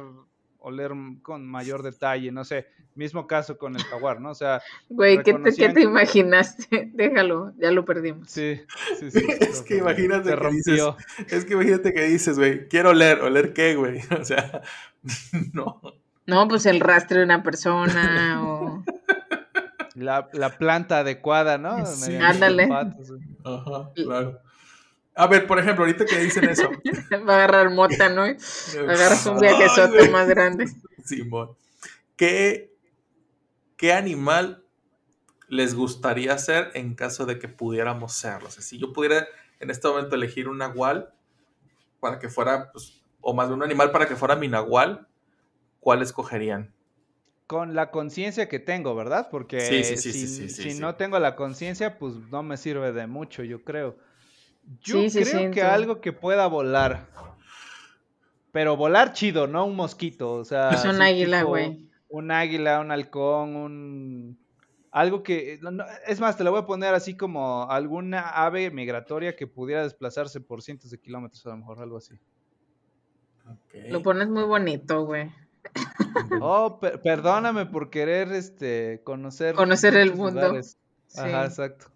oler 0.68 0.92
con 1.22 1.46
mayor 1.46 1.82
detalle, 1.82 2.30
no 2.32 2.44
sé. 2.44 2.66
Mismo 2.94 3.26
caso 3.26 3.58
con 3.58 3.76
el 3.76 3.82
jaguar, 3.84 4.20
¿no? 4.20 4.30
O 4.30 4.34
sea, 4.34 4.60
Güey, 4.88 5.22
¿qué 5.22 5.34
te, 5.34 5.54
qué 5.54 5.68
te 5.68 5.82
imaginaste? 5.82 6.90
Déjalo, 6.94 7.52
ya 7.58 7.70
lo 7.70 7.84
perdimos. 7.84 8.30
sí, 8.30 8.60
sí, 8.98 9.10
sí. 9.10 9.26
Es 9.40 9.62
que 9.62 9.76
imagínate 9.76 10.30
que 10.30 10.48
dices- 10.48 10.78
rompió. 10.80 10.96
Es 11.28 11.44
que 11.44 11.52
imagínate 11.54 11.92
que 11.92 12.02
dices, 12.02 12.38
güey, 12.38 12.68
quiero 12.68 12.90
oler, 12.90 13.20
oler 13.20 13.52
qué, 13.52 13.74
güey. 13.76 14.00
O 14.20 14.24
sea, 14.24 14.62
no. 15.52 15.80
No, 16.26 16.46
pues 16.48 16.66
el 16.66 16.80
rastro 16.80 17.18
de 17.18 17.24
una 17.24 17.42
persona 17.42 18.42
o... 18.44 18.84
La, 19.94 20.28
la 20.32 20.50
planta 20.58 20.98
adecuada, 20.98 21.58
¿no? 21.58 21.84
Sí. 21.86 22.14
Ándale. 22.16 22.68
patas, 22.68 23.08
sí. 23.08 23.14
Ajá, 23.44 23.90
claro. 23.94 24.38
A 25.18 25.26
ver, 25.26 25.48
por 25.48 25.58
ejemplo, 25.58 25.84
ahorita 25.84 26.04
que 26.04 26.16
dicen 26.16 26.48
eso. 26.48 26.70
Va 27.28 27.32
a 27.32 27.36
agarrar 27.38 27.70
mota, 27.70 28.08
¿no? 28.08 28.22
Agarras 28.22 29.26
un 29.26 29.40
viajezote 29.40 30.10
más 30.10 30.28
grande. 30.28 30.68
Simón. 31.04 31.56
¿Qué, 32.14 32.72
¿Qué 33.76 33.92
animal 33.92 34.62
les 35.48 35.74
gustaría 35.74 36.38
ser 36.38 36.70
en 36.74 36.94
caso 36.94 37.26
de 37.26 37.40
que 37.40 37.48
pudiéramos 37.48 38.12
serlo? 38.12 38.46
O 38.46 38.50
sea, 38.52 38.62
si 38.62 38.78
yo 38.78 38.92
pudiera 38.92 39.26
en 39.58 39.70
este 39.70 39.88
momento 39.88 40.14
elegir 40.14 40.48
un 40.48 40.58
nahual 40.58 41.12
para 41.98 42.20
que 42.20 42.28
fuera, 42.28 42.70
pues, 42.70 43.02
o 43.20 43.34
más 43.34 43.48
bien 43.48 43.56
un 43.56 43.64
animal 43.64 43.90
para 43.90 44.06
que 44.06 44.14
fuera 44.14 44.36
mi 44.36 44.46
nahual, 44.46 45.08
¿cuál 45.80 46.00
escogerían? 46.00 46.72
con 47.48 47.74
la 47.74 47.90
conciencia 47.90 48.46
que 48.46 48.58
tengo, 48.58 48.94
¿verdad? 48.94 49.28
Porque 49.30 49.62
Sí, 49.62 49.82
sí, 49.82 49.96
sí, 49.96 50.12
si, 50.12 50.20
sí, 50.20 50.26
sí, 50.28 50.48
sí, 50.50 50.62
si 50.64 50.72
sí. 50.72 50.80
no 50.80 50.96
tengo 50.96 51.18
la 51.18 51.34
conciencia, 51.34 51.98
pues 51.98 52.14
no 52.30 52.42
me 52.42 52.58
sirve 52.58 52.92
de 52.92 53.06
mucho, 53.06 53.42
yo 53.42 53.64
creo. 53.64 53.96
Yo 54.80 55.00
Sí, 55.02 55.10
sí, 55.10 55.24
creo 55.24 55.50
que 55.50 55.62
algo 55.62 56.00
que 56.00 56.12
pueda 56.12 56.46
volar. 56.46 57.08
Pero 58.52 58.76
volar 58.76 59.12
chido, 59.12 59.46
no 59.46 59.64
un 59.66 59.76
mosquito, 59.76 60.32
o 60.32 60.44
sea, 60.44 60.70
Pues 60.70 60.84
un 60.84 61.00
águila, 61.02 61.42
güey. 61.42 61.88
Un 62.08 62.30
águila, 62.30 62.80
un 62.80 62.90
halcón, 62.90 63.56
un 63.56 64.38
algo 64.90 65.22
que 65.22 65.58
no, 65.60 65.84
es 66.06 66.18
más, 66.18 66.36
te 66.38 66.44
lo 66.44 66.50
voy 66.50 66.60
a 66.60 66.66
poner 66.66 66.94
así 66.94 67.14
como 67.16 67.70
alguna 67.70 68.30
ave 68.30 68.70
migratoria 68.70 69.36
que 69.36 69.46
pudiera 69.46 69.82
desplazarse 69.82 70.40
por 70.40 70.62
cientos 70.62 70.90
de 70.90 70.98
kilómetros, 70.98 71.44
a 71.46 71.50
lo 71.50 71.58
mejor 71.58 71.80
algo 71.80 71.98
así. 71.98 72.18
Lo 73.88 74.02
pones 74.02 74.28
muy 74.28 74.44
bonito, 74.44 75.04
güey. 75.04 75.30
Oh, 76.40 76.78
per- 76.80 77.00
perdóname 77.02 77.66
por 77.66 77.90
querer 77.90 78.32
este 78.32 79.02
conocer 79.04 79.54
Conocer 79.54 79.96
el 79.96 80.14
mundo. 80.14 80.60
Sí. 80.62 81.20
Ajá, 81.20 81.44
exacto. 81.44 81.90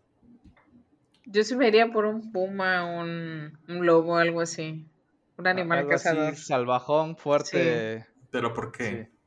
Yo 1.27 1.45
sí 1.45 1.57
me 1.57 1.69
iría 1.69 1.91
por 1.93 2.05
un 2.05 2.33
puma, 2.33 2.85
un, 2.85 3.59
un 3.69 3.87
lobo, 3.87 4.17
algo 4.17 4.41
así. 4.41 4.87
Un 5.39 5.47
animal 5.47 5.81
Algo 5.81 5.93
así, 5.95 6.05
cazador. 6.05 6.37
salvajón, 6.37 7.17
fuerte. 7.17 8.07
¿Pero 8.31 8.53
por 8.53 8.73
qué? 8.73 9.05
Sí. 9.05 9.19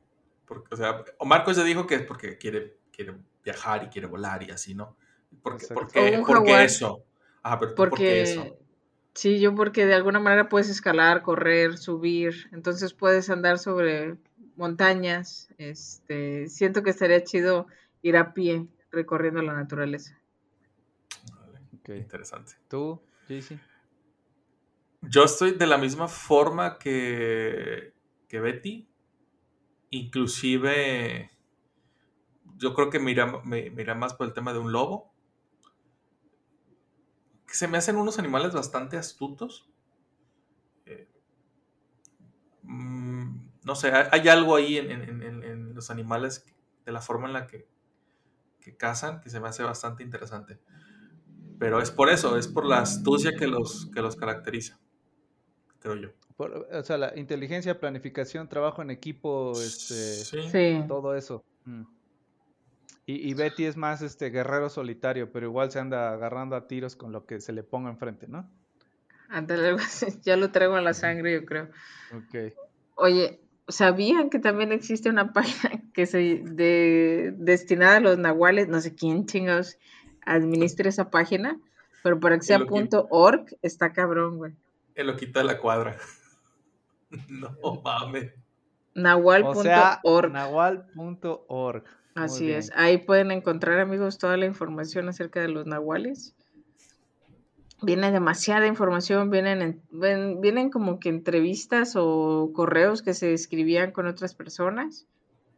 Porque, 0.46 0.74
o 0.74 0.76
sea, 0.76 1.04
o 1.18 1.24
Marcos 1.24 1.56
ya 1.56 1.64
dijo 1.64 1.86
que 1.86 1.96
es 1.96 2.02
porque 2.02 2.38
quiere, 2.38 2.76
quiere 2.92 3.14
viajar 3.44 3.84
y 3.84 3.88
quiere 3.88 4.06
volar 4.06 4.42
y 4.42 4.50
así, 4.50 4.74
¿no? 4.74 4.96
¿Por 5.42 5.56
qué, 5.58 5.66
por 5.66 5.84
Exacto. 5.84 5.92
qué- 5.94 6.16
O 6.16 6.20
un 6.20 6.26
por 6.26 6.44
qué 6.44 6.50
jaguar. 6.52 6.62
eso? 6.62 7.04
Ah, 7.42 7.58
pero 7.58 7.72
tú, 7.72 7.76
¿por 7.76 7.94
qué 7.98 8.22
eso? 8.22 8.40
Porque, 8.44 8.58
sí, 9.14 9.40
yo 9.40 9.54
porque 9.54 9.86
de 9.86 9.94
alguna 9.94 10.20
manera 10.20 10.48
puedes 10.48 10.68
escalar, 10.68 11.22
correr, 11.22 11.78
subir, 11.78 12.48
entonces 12.52 12.94
puedes 12.94 13.28
andar 13.30 13.58
sobre 13.58 14.16
montañas. 14.56 15.48
Este, 15.58 16.48
siento 16.48 16.82
que 16.82 16.90
estaría 16.90 17.24
chido 17.24 17.66
ir 18.02 18.16
a 18.16 18.32
pie 18.34 18.66
recorriendo 18.92 19.42
la 19.42 19.54
naturaleza. 19.54 20.16
Interesante. 21.94 22.54
¿Tú, 22.68 23.00
JC? 23.28 23.60
Yo 25.02 25.24
estoy 25.24 25.52
de 25.52 25.66
la 25.66 25.78
misma 25.78 26.08
forma 26.08 26.78
que, 26.78 27.94
que 28.28 28.40
Betty. 28.40 28.88
Inclusive, 29.90 31.30
yo 32.56 32.74
creo 32.74 32.90
que 32.90 32.98
mira, 32.98 33.40
me, 33.44 33.58
irá 33.66 33.94
más 33.94 34.14
por 34.14 34.26
el 34.26 34.32
tema 34.32 34.52
de 34.52 34.58
un 34.58 34.72
lobo. 34.72 35.12
Que 37.48 37.54
se 37.54 37.66
me 37.66 37.78
hacen 37.78 37.96
unos 37.96 38.18
animales 38.20 38.52
bastante 38.52 38.96
astutos. 38.98 39.68
Eh, 40.86 41.06
mm, 42.62 43.48
no 43.64 43.74
sé, 43.74 43.92
hay, 43.92 44.06
hay 44.12 44.28
algo 44.28 44.56
ahí 44.56 44.78
en, 44.78 44.90
en- 44.90 45.22
en- 45.22 45.42
en 45.44 45.74
los 45.74 45.90
animales, 45.90 46.44
de 46.84 46.92
la 46.92 47.00
forma 47.00 47.26
en 47.26 47.32
la 47.34 47.46
que, 47.46 47.68
que 48.60 48.76
cazan, 48.76 49.20
que 49.20 49.30
se 49.30 49.40
me 49.40 49.48
hace 49.48 49.64
bastante 49.64 50.04
interesante. 50.04 50.60
Pero 51.58 51.80
es 51.80 51.90
por 51.90 52.10
eso, 52.10 52.36
es 52.36 52.48
por 52.48 52.66
la 52.66 52.80
astucia 52.80 53.32
que 53.36 53.46
los, 53.46 53.90
que 53.94 54.00
los 54.02 54.16
caracteriza, 54.16 54.78
creo 55.80 55.94
yo. 55.96 56.08
Por- 56.36 56.68
o 56.70 56.82
sea, 56.82 56.98
la 56.98 57.16
inteligencia, 57.18 57.80
planificación, 57.80 58.48
trabajo 58.48 58.82
en 58.82 58.90
equipo, 58.90 59.52
este, 59.52 59.94
Sí. 59.94 60.38
Sí. 60.50 60.84
todo 60.86 61.14
eso. 61.16 61.42
Mm. 61.64 61.82
Y, 63.06 63.30
y 63.30 63.34
Betty 63.34 63.64
es 63.64 63.76
más 63.76 64.02
este 64.02 64.30
guerrero 64.30 64.68
solitario, 64.68 65.30
pero 65.32 65.46
igual 65.46 65.70
se 65.70 65.78
anda 65.78 66.12
agarrando 66.12 66.56
a 66.56 66.66
tiros 66.66 66.96
con 66.96 67.12
lo 67.12 67.24
que 67.24 67.40
se 67.40 67.52
le 67.52 67.62
ponga 67.62 67.88
enfrente, 67.90 68.26
¿no? 68.28 68.50
Así. 69.28 70.06
Ya 70.24 70.36
lo 70.36 70.50
traigo 70.50 70.74
a 70.74 70.82
la 70.82 70.92
sangre, 70.92 71.32
yo 71.32 71.44
creo. 71.46 71.70
Ok. 72.12 72.52
Oye, 72.96 73.40
¿sabían 73.68 74.28
que 74.28 74.38
también 74.38 74.72
existe 74.72 75.08
una 75.08 75.32
página 75.32 75.82
que 75.94 76.06
se 76.06 76.42
de 76.44 77.32
destinada 77.38 77.96
a 77.96 78.00
los 78.00 78.18
nahuales? 78.18 78.68
No 78.68 78.80
sé 78.80 78.94
quién 78.94 79.24
chingados 79.26 79.78
administra 80.26 80.88
esa 80.90 81.08
página, 81.10 81.58
pero 82.02 82.20
para 82.20 82.36
que 82.36 82.42
sea 82.44 82.56
El 82.56 82.62
loquito. 82.64 82.74
punto 82.78 83.06
.org 83.10 83.46
está 83.62 83.92
cabrón, 83.92 84.36
güey. 84.36 84.52
El 84.94 85.06
loquito 85.08 85.38
de 85.38 85.44
la 85.46 85.58
cuadra. 85.58 85.96
No 87.28 87.50
mames. 87.84 88.32
O 88.34 89.62
sea, 89.62 90.00
Nahual.org. 90.02 90.32
nahual.org. 90.32 91.84
Muy 92.16 92.24
Así 92.24 92.46
bien. 92.46 92.58
es. 92.58 92.72
Ahí 92.74 92.98
pueden 92.98 93.30
encontrar, 93.30 93.78
amigos, 93.78 94.18
toda 94.18 94.36
la 94.36 94.46
información 94.46 95.08
acerca 95.08 95.40
de 95.40 95.48
los 95.48 95.66
nahuales. 95.66 96.34
Viene 97.82 98.10
demasiada 98.10 98.66
información, 98.66 99.30
vienen, 99.30 99.60
en- 99.62 99.82
ven- 99.90 100.40
vienen 100.40 100.70
como 100.70 100.98
que 100.98 101.10
entrevistas 101.10 101.92
o 101.94 102.50
correos 102.54 103.02
que 103.02 103.12
se 103.14 103.32
escribían 103.34 103.92
con 103.92 104.06
otras 104.06 104.34
personas. 104.34 105.06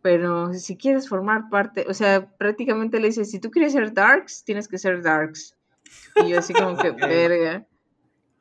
Pero 0.03 0.53
si 0.55 0.77
quieres 0.77 1.09
formar 1.09 1.51
parte, 1.51 1.85
o 1.89 1.95
sea, 1.95 2.31
prácticamente 2.37 3.01
le 3.01 3.09
dices, 3.09 3.31
si 3.31 3.41
tú 3.41 3.51
quieres 3.51 3.73
ser 3.73 3.93
darks, 3.93 4.45
tienes 4.45 4.69
que 4.69 4.79
ser 4.79 5.03
darks. 5.03 5.57
Y 6.25 6.29
yo 6.31 6.39
así 6.39 6.53
como 6.55 6.77
que, 6.77 6.91
verga. 6.93 7.67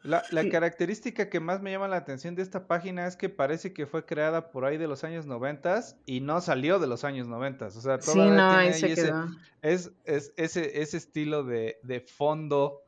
La, 0.04 0.24
la 0.32 0.44
Sí. 0.44 0.50
característica 0.50 1.30
que 1.30 1.40
más 1.40 1.62
me 1.62 1.72
llama 1.72 1.88
la 1.88 1.98
atención 1.98 2.36
de 2.36 2.44
esta 2.44 2.68
página 2.68 3.08
es 3.08 3.18
que 3.18 3.28
parece 3.30 3.74
que 3.74 3.88
fue 3.88 4.06
creada 4.06 4.52
por 4.52 4.64
ahí 4.64 4.78
de 4.78 4.88
los 4.88 5.04
años 5.04 5.26
90 5.26 5.82
y 6.06 6.22
no 6.22 6.40
salió 6.40 6.80
de 6.80 6.88
los 6.88 7.04
años 7.04 7.28
90. 7.28 7.66
O 7.66 7.70
sea, 7.72 8.00
Sí, 8.00 8.12
todavía 8.14 8.36
no, 8.36 8.50
tiene 8.50 8.64
ahí 8.64 8.68
ahí 8.68 8.80
se 8.80 8.92
ese, 8.94 8.96
quedó. 9.08 9.26
es, 9.64 9.92
es 10.06 10.34
ese, 10.38 10.82
ese 10.82 10.98
estilo 10.98 11.44
de, 11.44 11.78
de 11.84 12.00
fondo 12.02 12.84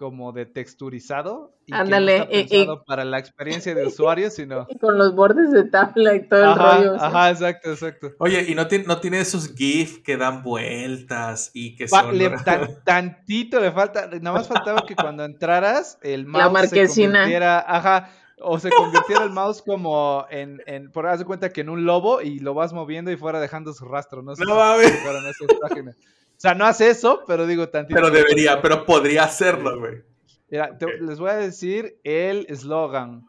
como 0.00 0.32
de 0.32 0.46
texturizado 0.46 1.52
y 1.66 1.74
Ándale, 1.74 2.12
que 2.12 2.18
no 2.18 2.24
está 2.24 2.34
y- 2.34 2.40
y- 2.40 2.48
pensado 2.48 2.84
para 2.84 3.04
la 3.04 3.18
experiencia 3.18 3.74
de 3.74 3.86
usuario, 3.86 4.30
sino... 4.30 4.66
Y 4.70 4.78
con 4.78 4.96
los 4.96 5.14
bordes 5.14 5.50
de 5.52 5.64
tabla 5.64 6.14
y 6.14 6.26
todo 6.26 6.42
el 6.52 6.58
rollo. 6.58 6.94
ajá, 6.98 7.28
exacto, 7.30 7.70
exacto. 7.72 8.12
Oye, 8.18 8.46
y 8.48 8.54
no 8.54 8.66
tiene, 8.66 8.86
no 8.86 8.98
tiene 8.98 9.20
esos 9.20 9.54
GIF 9.54 10.02
que 10.02 10.16
dan 10.16 10.42
vueltas 10.42 11.50
y 11.52 11.76
que 11.76 11.86
Pa- 11.86 12.00
son. 12.04 12.16
le- 12.16 12.30
tan- 12.44 12.82
tantito 12.82 13.60
le 13.60 13.70
falta, 13.72 14.06
nada 14.06 14.38
más 14.38 14.48
faltaba 14.48 14.86
que 14.86 14.96
cuando 14.96 15.22
entraras 15.22 15.98
el 16.00 16.24
mouse 16.24 16.52
La 16.54 16.66
se 16.66 16.86
convirtiera, 16.86 17.58
ajá, 17.68 18.10
o 18.40 18.58
se 18.58 18.70
convirtiera 18.70 19.24
el 19.24 19.30
mouse 19.30 19.60
como 19.60 20.24
en, 20.30 20.62
en 20.66 20.90
por 20.90 21.06
haz 21.06 21.18
de 21.18 21.26
cuenta 21.26 21.50
que 21.50 21.60
en 21.60 21.68
un 21.68 21.84
lobo 21.84 22.22
y 22.22 22.38
lo 22.38 22.54
vas 22.54 22.72
moviendo 22.72 23.10
y 23.12 23.18
fuera 23.18 23.38
dejando 23.38 23.74
su 23.74 23.84
rastro, 23.84 24.22
no 24.22 24.34
sé 24.34 24.44
No 24.46 24.52
si 24.52 24.56
mames. 24.58 25.00
fueran 25.02 25.24
esas 25.26 25.58
páginas. 25.60 25.94
O 25.98 26.19
sea, 26.40 26.54
no 26.54 26.64
hace 26.64 26.88
eso, 26.90 27.22
pero 27.26 27.46
digo 27.46 27.68
tantito. 27.68 27.94
Pero 28.00 28.10
debería, 28.10 28.62
pero 28.62 28.86
podría 28.86 29.24
hacerlo, 29.24 29.78
güey. 29.78 30.02
Mira, 30.48 30.76
te- 30.78 30.98
les 31.00 31.18
voy 31.20 31.28
a 31.30 31.36
decir 31.36 32.00
el 32.04 32.46
eslogan 32.48 33.26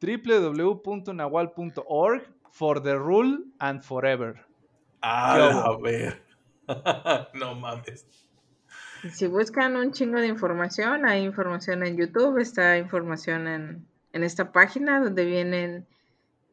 www.nahual.org 0.00 2.22
for 2.50 2.80
the 2.82 2.94
rule 2.96 3.38
and 3.58 3.82
forever. 3.82 4.44
Ah, 5.02 5.34
¿Qué 5.36 5.42
a 5.42 5.76
ver. 5.82 6.22
no 7.34 7.54
mames. 7.56 8.06
Si 9.12 9.26
buscan 9.26 9.74
un 9.76 9.90
chingo 9.92 10.20
de 10.20 10.28
información, 10.28 11.04
hay 11.06 11.24
información 11.24 11.84
en 11.84 11.96
YouTube, 11.96 12.38
está 12.38 12.78
información 12.78 13.48
en, 13.48 13.84
en 14.12 14.22
esta 14.22 14.52
página 14.52 15.02
donde 15.02 15.24
vienen 15.24 15.86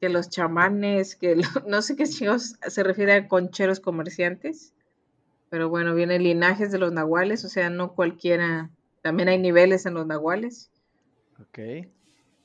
que 0.01 0.09
los 0.09 0.29
chamanes, 0.29 1.15
que 1.15 1.35
lo- 1.35 1.43
no 1.67 1.81
sé 1.83 1.95
qué 1.95 2.05
chingos 2.05 2.55
se 2.67 2.81
refiere 2.83 3.13
a 3.13 3.27
concheros 3.27 3.79
comerciantes, 3.79 4.73
pero 5.49 5.69
bueno, 5.69 5.95
vienen 5.95 6.23
linajes 6.23 6.71
de 6.71 6.79
los 6.79 6.91
nahuales, 6.93 7.43
o 7.45 7.49
sea, 7.49 7.69
no 7.69 7.93
cualquiera, 7.93 8.69
también 9.01 9.29
hay 9.29 9.39
niveles 9.39 9.85
en 9.85 9.95
los 9.95 10.05
nahuales. 10.05 10.69
Ok. 11.39 11.87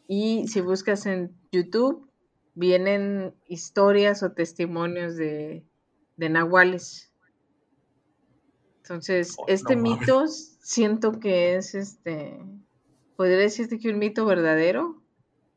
Y 0.08 0.48
si 0.48 0.60
buscas 0.60 1.06
en 1.06 1.34
YouTube, 1.52 2.08
vienen 2.54 3.34
historias 3.46 4.22
o 4.22 4.32
testimonios 4.32 5.16
de, 5.16 5.64
de 6.16 6.28
nahuales. 6.28 7.10
Entonces, 8.82 9.36
Oh, 9.38 9.44
este 9.48 9.76
no 9.76 9.82
mito 9.82 10.24
siento 10.28 11.18
que 11.18 11.56
es 11.56 11.74
este, 11.74 12.38
podría 13.16 13.38
decirte 13.38 13.78
que 13.78 13.88
un 13.88 13.98
mito 13.98 14.26
verdadero, 14.26 15.02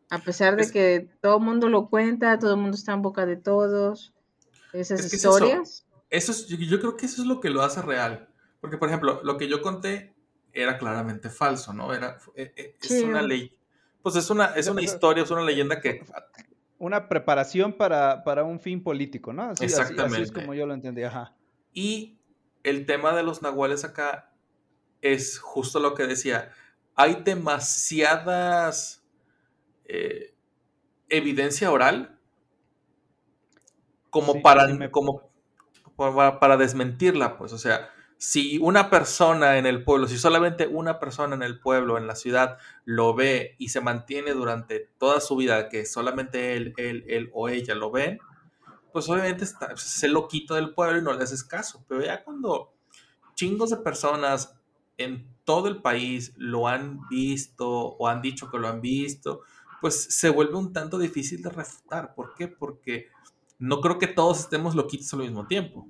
a 0.09 0.19
pesar 0.19 0.55
de 0.55 0.63
Es- 0.63 0.71
que 0.71 1.09
todo 1.21 1.37
el 1.37 1.43
mundo 1.43 1.67
lo 1.67 1.89
cuenta, 1.89 2.39
todo 2.39 2.53
el 2.55 2.61
mundo 2.61 2.75
está 2.75 2.93
en 2.93 3.01
boca 3.01 3.25
de 3.25 3.35
todos, 3.35 4.13
esas 4.73 5.01
Es 5.01 5.09
que 5.11 5.17
historias. 5.17 5.85
Eso 6.09 6.31
es, 6.31 6.47
yo, 6.47 6.57
yo 6.57 6.79
creo 6.79 6.95
que 6.97 7.05
eso 7.05 7.21
es 7.21 7.27
lo 7.27 7.39
que 7.39 7.49
lo 7.49 7.61
hace 7.63 7.81
real. 7.81 8.29
Porque, 8.61 8.77
por 8.77 8.87
ejemplo, 8.89 9.21
lo 9.23 9.37
que 9.37 9.47
yo 9.47 9.61
conté 9.61 10.15
era 10.53 10.77
claramente 10.77 11.29
falso, 11.29 11.73
¿no? 11.73 11.93
Era, 11.93 12.17
eh, 12.35 12.53
eh, 12.55 12.75
es 12.81 12.87
Sí. 12.87 13.03
una 13.03 13.21
ley. 13.21 13.57
Pues 14.01 14.15
es 14.15 14.29
una, 14.29 14.45
es 14.55 14.67
una 14.67 14.81
historia, 14.81 15.23
es 15.23 15.31
una 15.31 15.43
leyenda 15.43 15.79
que. 15.81 16.03
Una 16.79 17.09
preparación 17.09 17.73
para, 17.73 18.23
para 18.23 18.43
un 18.43 18.59
fin 18.59 18.81
político, 18.83 19.33
¿no? 19.33 19.43
Así, 19.43 19.65
así- 19.65 19.73
así 19.75 19.83
es 19.83 19.89
Exactamente. 19.89 20.33
como 20.33 20.53
yo 20.53 20.65
lo 20.65 20.73
entendí, 20.73 21.03
ajá. 21.03 21.35
Y 21.73 22.17
el 22.63 22.85
tema 22.85 23.13
de 23.15 23.23
los 23.23 23.41
nahuales 23.41 23.83
acá 23.83 24.31
es 25.01 25.39
justo 25.39 25.79
lo 25.79 25.93
que 25.93 26.07
decía. 26.07 26.51
Hay 26.95 27.21
demasiadas 27.23 29.03
eh, 29.85 30.33
evidencia 31.09 31.71
oral 31.71 32.19
como 34.09 34.33
Sí, 34.33 34.39
para 34.39 34.67
sí 34.67 34.73
me- 34.73 34.91
como 34.91 35.26
para, 35.97 36.57
desmentirla, 36.57 37.37
pues, 37.37 37.51
o 37.53 37.57
sea, 37.57 37.89
si 38.17 38.57
una 38.59 38.89
persona 38.89 39.57
en 39.57 39.65
el 39.65 39.83
pueblo, 39.83 40.07
si 40.07 40.17
solamente 40.17 40.67
una 40.67 40.99
persona 40.99 41.35
en 41.35 41.43
el 41.43 41.59
pueblo, 41.59 41.97
en 41.97 42.07
la 42.07 42.15
ciudad, 42.15 42.57
lo 42.85 43.13
ve 43.13 43.55
y 43.59 43.69
se 43.69 43.81
mantiene 43.81 44.31
durante 44.31 44.89
toda 44.97 45.19
su 45.19 45.35
vida, 45.35 45.69
que 45.69 45.85
solamente 45.85 46.55
él, 46.55 46.73
él, 46.77 47.03
él 47.07 47.29
o 47.33 47.49
ella 47.49 47.75
lo 47.75 47.91
ven, 47.91 48.19
pues 48.91 49.09
obviamente 49.09 49.43
está, 49.43 49.73
es 49.73 50.03
el 50.03 50.13
loquito 50.13 50.55
del 50.55 50.73
pueblo 50.73 50.97
y 50.97 51.03
no 51.03 51.13
le 51.13 51.23
haces 51.23 51.43
caso. 51.43 51.83
Pero 51.87 52.03
ya 52.03 52.23
cuando 52.23 52.73
chingos 53.35 53.69
de 53.69 53.77
personas 53.77 54.55
en 54.97 55.27
todo 55.43 55.67
el 55.67 55.81
país 55.81 56.33
lo 56.37 56.67
han 56.67 57.07
visto 57.07 57.69
o 57.69 58.07
han 58.07 58.21
dicho 58.21 58.49
que 58.49 58.57
lo 58.57 58.67
han 58.67 58.81
visto, 58.81 59.41
pues 59.81 60.03
se 60.15 60.29
vuelve 60.29 60.55
un 60.55 60.73
tanto 60.73 60.97
difícil 60.97 61.41
de 61.41 61.49
refutar. 61.49 62.15
¿Por 62.15 62.33
qué? 62.33 62.47
Porque 62.47 63.09
no 63.59 63.81
creo 63.81 63.97
que 63.99 64.07
todos 64.07 64.39
estemos 64.39 64.75
loquitos 64.75 65.11
al 65.13 65.19
mismo 65.21 65.47
tiempo. 65.47 65.87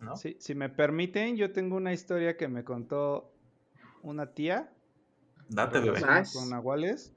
¿no? 0.00 0.16
Sí, 0.16 0.36
si 0.40 0.54
me 0.54 0.68
permiten, 0.68 1.36
yo 1.36 1.52
tengo 1.52 1.76
una 1.76 1.92
historia 1.92 2.36
que 2.36 2.48
me 2.48 2.64
contó 2.64 3.32
una 4.02 4.26
tía 4.32 4.72
Date, 5.48 5.80
bebé. 5.80 6.00
Con 6.32 6.50
nahuales. 6.50 7.12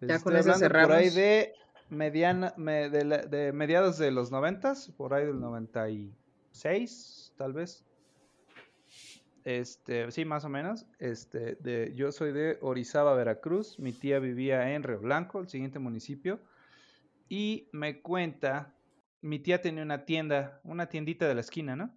Les 0.00 0.10
Ya 0.10 0.18
con 0.22 0.36
eso 0.36 0.52
hablando 0.52 0.68
por 0.68 0.92
ahí 0.92 1.08
cerramos. 1.10 1.14
de 1.14 1.52
mediana, 1.88 2.52
me- 2.56 2.90
de, 2.90 3.04
la- 3.04 3.22
de 3.24 3.52
mediados 3.52 3.96
de 3.96 4.10
los 4.10 4.30
noventas, 4.30 4.90
por 4.96 5.14
ahí 5.14 5.24
del 5.24 5.40
96, 5.40 7.32
tal 7.36 7.52
vez. 7.54 7.84
Este, 9.44 10.10
sí, 10.10 10.24
más 10.24 10.44
o 10.44 10.48
menos. 10.48 10.86
Este, 10.98 11.54
de, 11.60 11.92
yo 11.94 12.10
soy 12.10 12.32
de 12.32 12.58
Orizaba, 12.60 13.14
Veracruz. 13.14 13.78
Mi 13.78 13.92
tía 13.92 14.18
vivía 14.18 14.74
en 14.74 14.82
Río 14.82 14.98
Blanco, 15.00 15.38
el 15.40 15.48
siguiente 15.48 15.78
municipio. 15.78 16.40
Y 17.28 17.68
me 17.72 18.00
cuenta, 18.00 18.74
mi 19.20 19.38
tía 19.38 19.60
tenía 19.60 19.82
una 19.82 20.04
tienda, 20.04 20.60
una 20.64 20.88
tiendita 20.88 21.26
de 21.28 21.34
la 21.34 21.40
esquina, 21.40 21.76
¿no? 21.76 21.96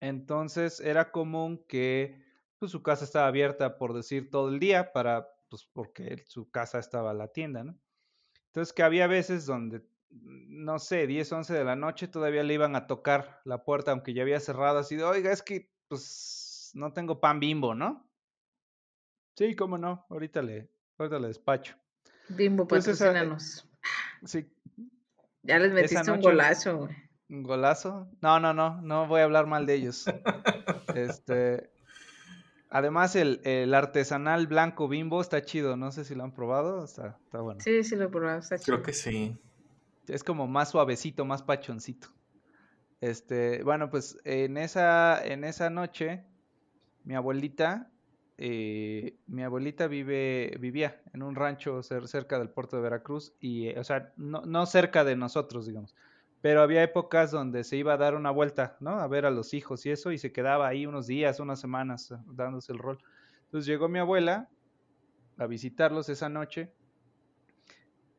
Entonces 0.00 0.80
era 0.80 1.10
común 1.12 1.64
que 1.68 2.22
pues, 2.58 2.72
su 2.72 2.82
casa 2.82 3.04
estaba 3.04 3.26
abierta, 3.28 3.78
por 3.78 3.92
decir, 3.94 4.30
todo 4.30 4.48
el 4.48 4.58
día, 4.58 4.92
para, 4.92 5.28
pues, 5.48 5.64
porque 5.72 6.24
su 6.26 6.50
casa 6.50 6.78
estaba 6.78 7.12
la 7.14 7.28
tienda, 7.28 7.64
¿no? 7.64 7.78
Entonces 8.46 8.72
que 8.72 8.82
había 8.82 9.06
veces 9.06 9.46
donde, 9.46 9.80
mm, 10.10 10.64
no 10.64 10.78
sé, 10.78 11.06
10, 11.06 11.30
11 11.32 11.54
de 11.54 11.64
la 11.64 11.76
noche 11.76 12.08
todavía 12.08 12.42
le 12.42 12.54
iban 12.54 12.76
a 12.76 12.86
tocar 12.86 13.40
la 13.44 13.64
puerta, 13.64 13.92
aunque 13.92 14.14
ya 14.14 14.22
había 14.22 14.40
cerrado, 14.40 14.78
así 14.78 14.96
de, 14.96 15.04
oiga, 15.04 15.32
es 15.32 15.42
que, 15.42 15.72
pues, 15.88 16.70
no 16.74 16.92
tengo 16.92 17.20
pan 17.20 17.40
bimbo, 17.40 17.74
¿no? 17.74 18.08
Sí, 19.36 19.54
cómo 19.56 19.78
no, 19.78 20.06
ahorita 20.10 20.42
le, 20.42 20.70
ahorita 20.98 21.18
le 21.18 21.28
despacho. 21.28 21.76
Bimbo, 22.28 22.66
Pues 22.66 22.86
esa- 22.86 23.06
patrocínanos. 23.06 23.68
Sí, 24.24 24.46
Ya 25.42 25.58
les 25.58 25.72
metiste 25.72 26.10
un 26.10 26.20
golazo, 26.20 26.78
güey. 26.78 26.96
un 27.28 27.42
golazo. 27.42 28.08
No, 28.20 28.38
no, 28.40 28.52
no, 28.54 28.80
no 28.82 29.06
voy 29.06 29.20
a 29.20 29.24
hablar 29.24 29.46
mal 29.46 29.66
de 29.66 29.74
ellos. 29.74 30.04
Este, 30.94 31.70
además 32.68 33.16
el, 33.16 33.40
el 33.44 33.72
artesanal 33.74 34.46
blanco 34.46 34.88
bimbo 34.88 35.20
está 35.20 35.42
chido, 35.42 35.76
no 35.76 35.90
sé 35.90 36.04
si 36.04 36.14
lo 36.14 36.24
han 36.24 36.32
probado, 36.32 36.84
está, 36.84 37.18
está 37.24 37.40
bueno. 37.40 37.60
Sí, 37.60 37.82
sí 37.82 37.96
lo 37.96 38.04
he 38.04 38.08
probado, 38.08 38.38
está 38.40 38.58
chido. 38.58 38.76
Creo 38.76 38.82
que 38.82 38.92
sí. 38.92 39.36
Es 40.08 40.22
como 40.22 40.46
más 40.46 40.70
suavecito, 40.70 41.24
más 41.24 41.42
pachoncito. 41.42 42.08
Este, 43.00 43.62
bueno, 43.64 43.88
pues 43.90 44.18
en 44.24 44.56
esa, 44.58 45.24
en 45.24 45.44
esa 45.44 45.70
noche, 45.70 46.24
mi 47.04 47.14
abuelita 47.14 47.90
eh, 48.38 49.18
mi 49.26 49.42
abuelita 49.42 49.86
vive, 49.88 50.56
vivía 50.60 51.02
en 51.12 51.22
un 51.22 51.34
rancho 51.36 51.80
cer- 51.80 52.06
cerca 52.06 52.38
del 52.38 52.50
puerto 52.50 52.76
de 52.76 52.82
Veracruz 52.82 53.34
y, 53.40 53.68
eh, 53.68 53.78
o 53.78 53.84
sea, 53.84 54.12
no, 54.16 54.42
no 54.42 54.66
cerca 54.66 55.04
de 55.04 55.16
nosotros, 55.16 55.66
digamos. 55.66 55.94
Pero 56.40 56.62
había 56.62 56.82
épocas 56.82 57.30
donde 57.30 57.64
se 57.64 57.76
iba 57.76 57.94
a 57.94 57.96
dar 57.96 58.14
una 58.16 58.30
vuelta, 58.30 58.76
¿no? 58.80 58.92
A 59.00 59.06
ver 59.08 59.26
a 59.26 59.30
los 59.30 59.54
hijos 59.54 59.86
y 59.86 59.90
eso, 59.90 60.10
y 60.12 60.18
se 60.18 60.32
quedaba 60.32 60.66
ahí 60.68 60.86
unos 60.86 61.06
días, 61.06 61.40
unas 61.40 61.60
semanas, 61.60 62.10
eh, 62.10 62.16
dándose 62.26 62.72
el 62.72 62.78
rol. 62.78 62.98
Entonces 63.44 63.66
llegó 63.66 63.88
mi 63.88 63.98
abuela 64.00 64.50
a 65.38 65.46
visitarlos 65.46 66.08
esa 66.08 66.28
noche 66.30 66.74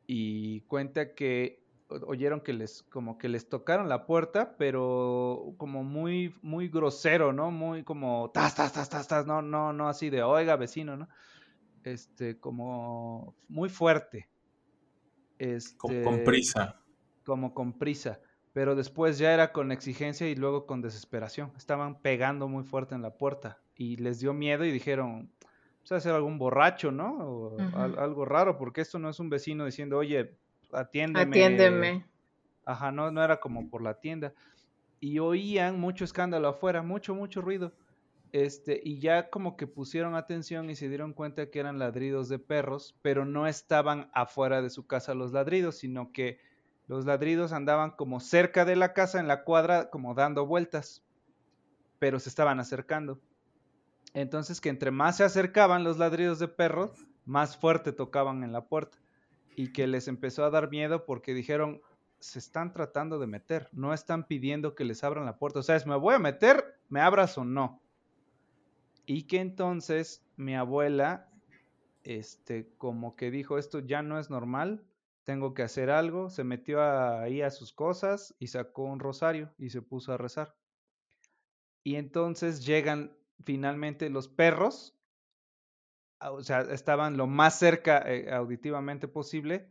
y 0.06 0.62
cuenta 0.62 1.14
que 1.14 1.63
oyeron 1.88 2.40
que 2.40 2.52
les 2.52 2.82
como 2.84 3.18
que 3.18 3.28
les 3.28 3.48
tocaron 3.48 3.88
la 3.88 4.06
puerta, 4.06 4.56
pero 4.58 5.54
como 5.58 5.84
muy 5.84 6.34
muy 6.42 6.68
grosero, 6.68 7.32
¿no? 7.32 7.50
Muy 7.50 7.84
como 7.84 8.30
tas 8.32 8.54
tas 8.54 8.72
tas 8.72 8.88
tas 8.90 9.08
tas, 9.08 9.26
no 9.26 9.42
no 9.42 9.72
no 9.72 9.88
así 9.88 10.10
de, 10.10 10.22
"Oiga, 10.22 10.56
vecino", 10.56 10.96
¿no? 10.96 11.08
Este 11.84 12.40
como 12.40 13.36
muy 13.48 13.68
fuerte. 13.70 14.30
Con, 15.76 15.92
Este 15.92 16.00
con 16.00 16.24
prisa. 16.24 16.84
como 17.24 17.54
con 17.54 17.78
prisa, 17.78 18.20
pero 18.52 18.74
después 18.76 19.18
ya 19.18 19.34
era 19.34 19.52
con 19.52 19.72
exigencia 19.72 20.28
y 20.28 20.36
luego 20.36 20.66
con 20.66 20.82
desesperación. 20.82 21.52
Estaban 21.56 22.02
pegando 22.02 22.48
muy 22.48 22.64
fuerte 22.64 22.94
en 22.94 23.02
la 23.02 23.16
puerta 23.18 23.64
y 23.74 23.96
les 23.96 24.20
dio 24.20 24.34
miedo 24.34 24.64
y 24.64 24.72
dijeron, 24.72 25.34
pues 25.82 25.92
a 25.92 26.00
ser 26.00 26.14
algún 26.14 26.38
borracho, 26.38 26.92
¿no? 26.92 27.18
O 27.28 27.76
algo 27.76 28.24
raro, 28.26 28.56
porque 28.58 28.80
esto 28.82 28.98
no 28.98 29.10
es 29.10 29.20
un 29.20 29.30
vecino 29.30 29.66
diciendo, 29.66 29.98
oye, 29.98 30.38
atiéndeme. 30.74 31.30
Atiéndeme. 31.30 32.06
Ajá, 32.64 32.90
no, 32.92 33.10
no 33.10 33.22
era 33.22 33.40
como 33.40 33.68
por 33.68 33.82
la 33.82 34.00
tienda. 34.00 34.32
Y 35.00 35.18
oían 35.18 35.78
mucho 35.78 36.04
escándalo 36.04 36.48
afuera, 36.48 36.82
mucho, 36.82 37.14
mucho 37.14 37.40
ruido. 37.40 37.72
Este, 38.32 38.80
y 38.82 38.98
ya 38.98 39.30
como 39.30 39.56
que 39.56 39.68
pusieron 39.68 40.16
atención 40.16 40.68
y 40.68 40.74
se 40.74 40.88
dieron 40.88 41.12
cuenta 41.12 41.50
que 41.50 41.60
eran 41.60 41.78
ladridos 41.78 42.28
de 42.28 42.40
perros, 42.40 42.98
pero 43.00 43.24
no 43.24 43.46
estaban 43.46 44.10
afuera 44.12 44.60
de 44.60 44.70
su 44.70 44.86
casa 44.88 45.14
los 45.14 45.32
ladridos, 45.32 45.78
sino 45.78 46.10
que 46.10 46.40
los 46.88 47.04
ladridos 47.04 47.52
andaban 47.52 47.92
como 47.92 48.18
cerca 48.18 48.64
de 48.64 48.74
la 48.74 48.92
casa, 48.92 49.20
en 49.20 49.28
la 49.28 49.44
cuadra, 49.44 49.88
como 49.88 50.14
dando 50.14 50.46
vueltas, 50.46 51.04
pero 52.00 52.18
se 52.18 52.28
estaban 52.28 52.58
acercando. 52.58 53.20
Entonces 54.14 54.60
que 54.60 54.68
entre 54.68 54.90
más 54.90 55.18
se 55.18 55.24
acercaban 55.24 55.84
los 55.84 55.98
ladridos 55.98 56.38
de 56.40 56.48
perros, 56.48 57.06
más 57.24 57.56
fuerte 57.56 57.92
tocaban 57.92 58.42
en 58.42 58.52
la 58.52 58.64
puerta. 58.66 58.98
Y 59.56 59.72
que 59.72 59.86
les 59.86 60.08
empezó 60.08 60.44
a 60.44 60.50
dar 60.50 60.70
miedo 60.70 61.04
porque 61.04 61.34
dijeron, 61.34 61.80
se 62.18 62.38
están 62.38 62.72
tratando 62.72 63.18
de 63.18 63.26
meter, 63.26 63.68
no 63.72 63.92
están 63.92 64.26
pidiendo 64.26 64.74
que 64.74 64.84
les 64.84 65.04
abran 65.04 65.26
la 65.26 65.38
puerta. 65.38 65.60
O 65.60 65.62
sea, 65.62 65.76
es, 65.76 65.86
me 65.86 65.96
voy 65.96 66.14
a 66.14 66.18
meter, 66.18 66.78
me 66.88 67.00
abras 67.00 67.36
o 67.38 67.44
no. 67.44 67.80
Y 69.06 69.24
que 69.24 69.40
entonces 69.40 70.24
mi 70.36 70.54
abuela, 70.54 71.28
este, 72.02 72.68
como 72.78 73.14
que 73.16 73.30
dijo, 73.30 73.58
esto 73.58 73.80
ya 73.80 74.02
no 74.02 74.18
es 74.18 74.30
normal, 74.30 74.82
tengo 75.24 75.54
que 75.54 75.62
hacer 75.62 75.90
algo, 75.90 76.30
se 76.30 76.44
metió 76.44 76.82
ahí 76.82 77.42
a 77.42 77.50
sus 77.50 77.72
cosas 77.72 78.34
y 78.38 78.48
sacó 78.48 78.84
un 78.84 79.00
rosario 79.00 79.52
y 79.58 79.70
se 79.70 79.82
puso 79.82 80.12
a 80.12 80.16
rezar. 80.16 80.54
Y 81.82 81.96
entonces 81.96 82.64
llegan 82.64 83.14
finalmente 83.44 84.08
los 84.08 84.28
perros, 84.28 84.96
o 86.32 86.42
sea, 86.42 86.60
estaban 86.62 87.16
lo 87.16 87.26
más 87.26 87.58
cerca 87.58 87.98
eh, 88.06 88.30
auditivamente 88.32 89.08
posible, 89.08 89.70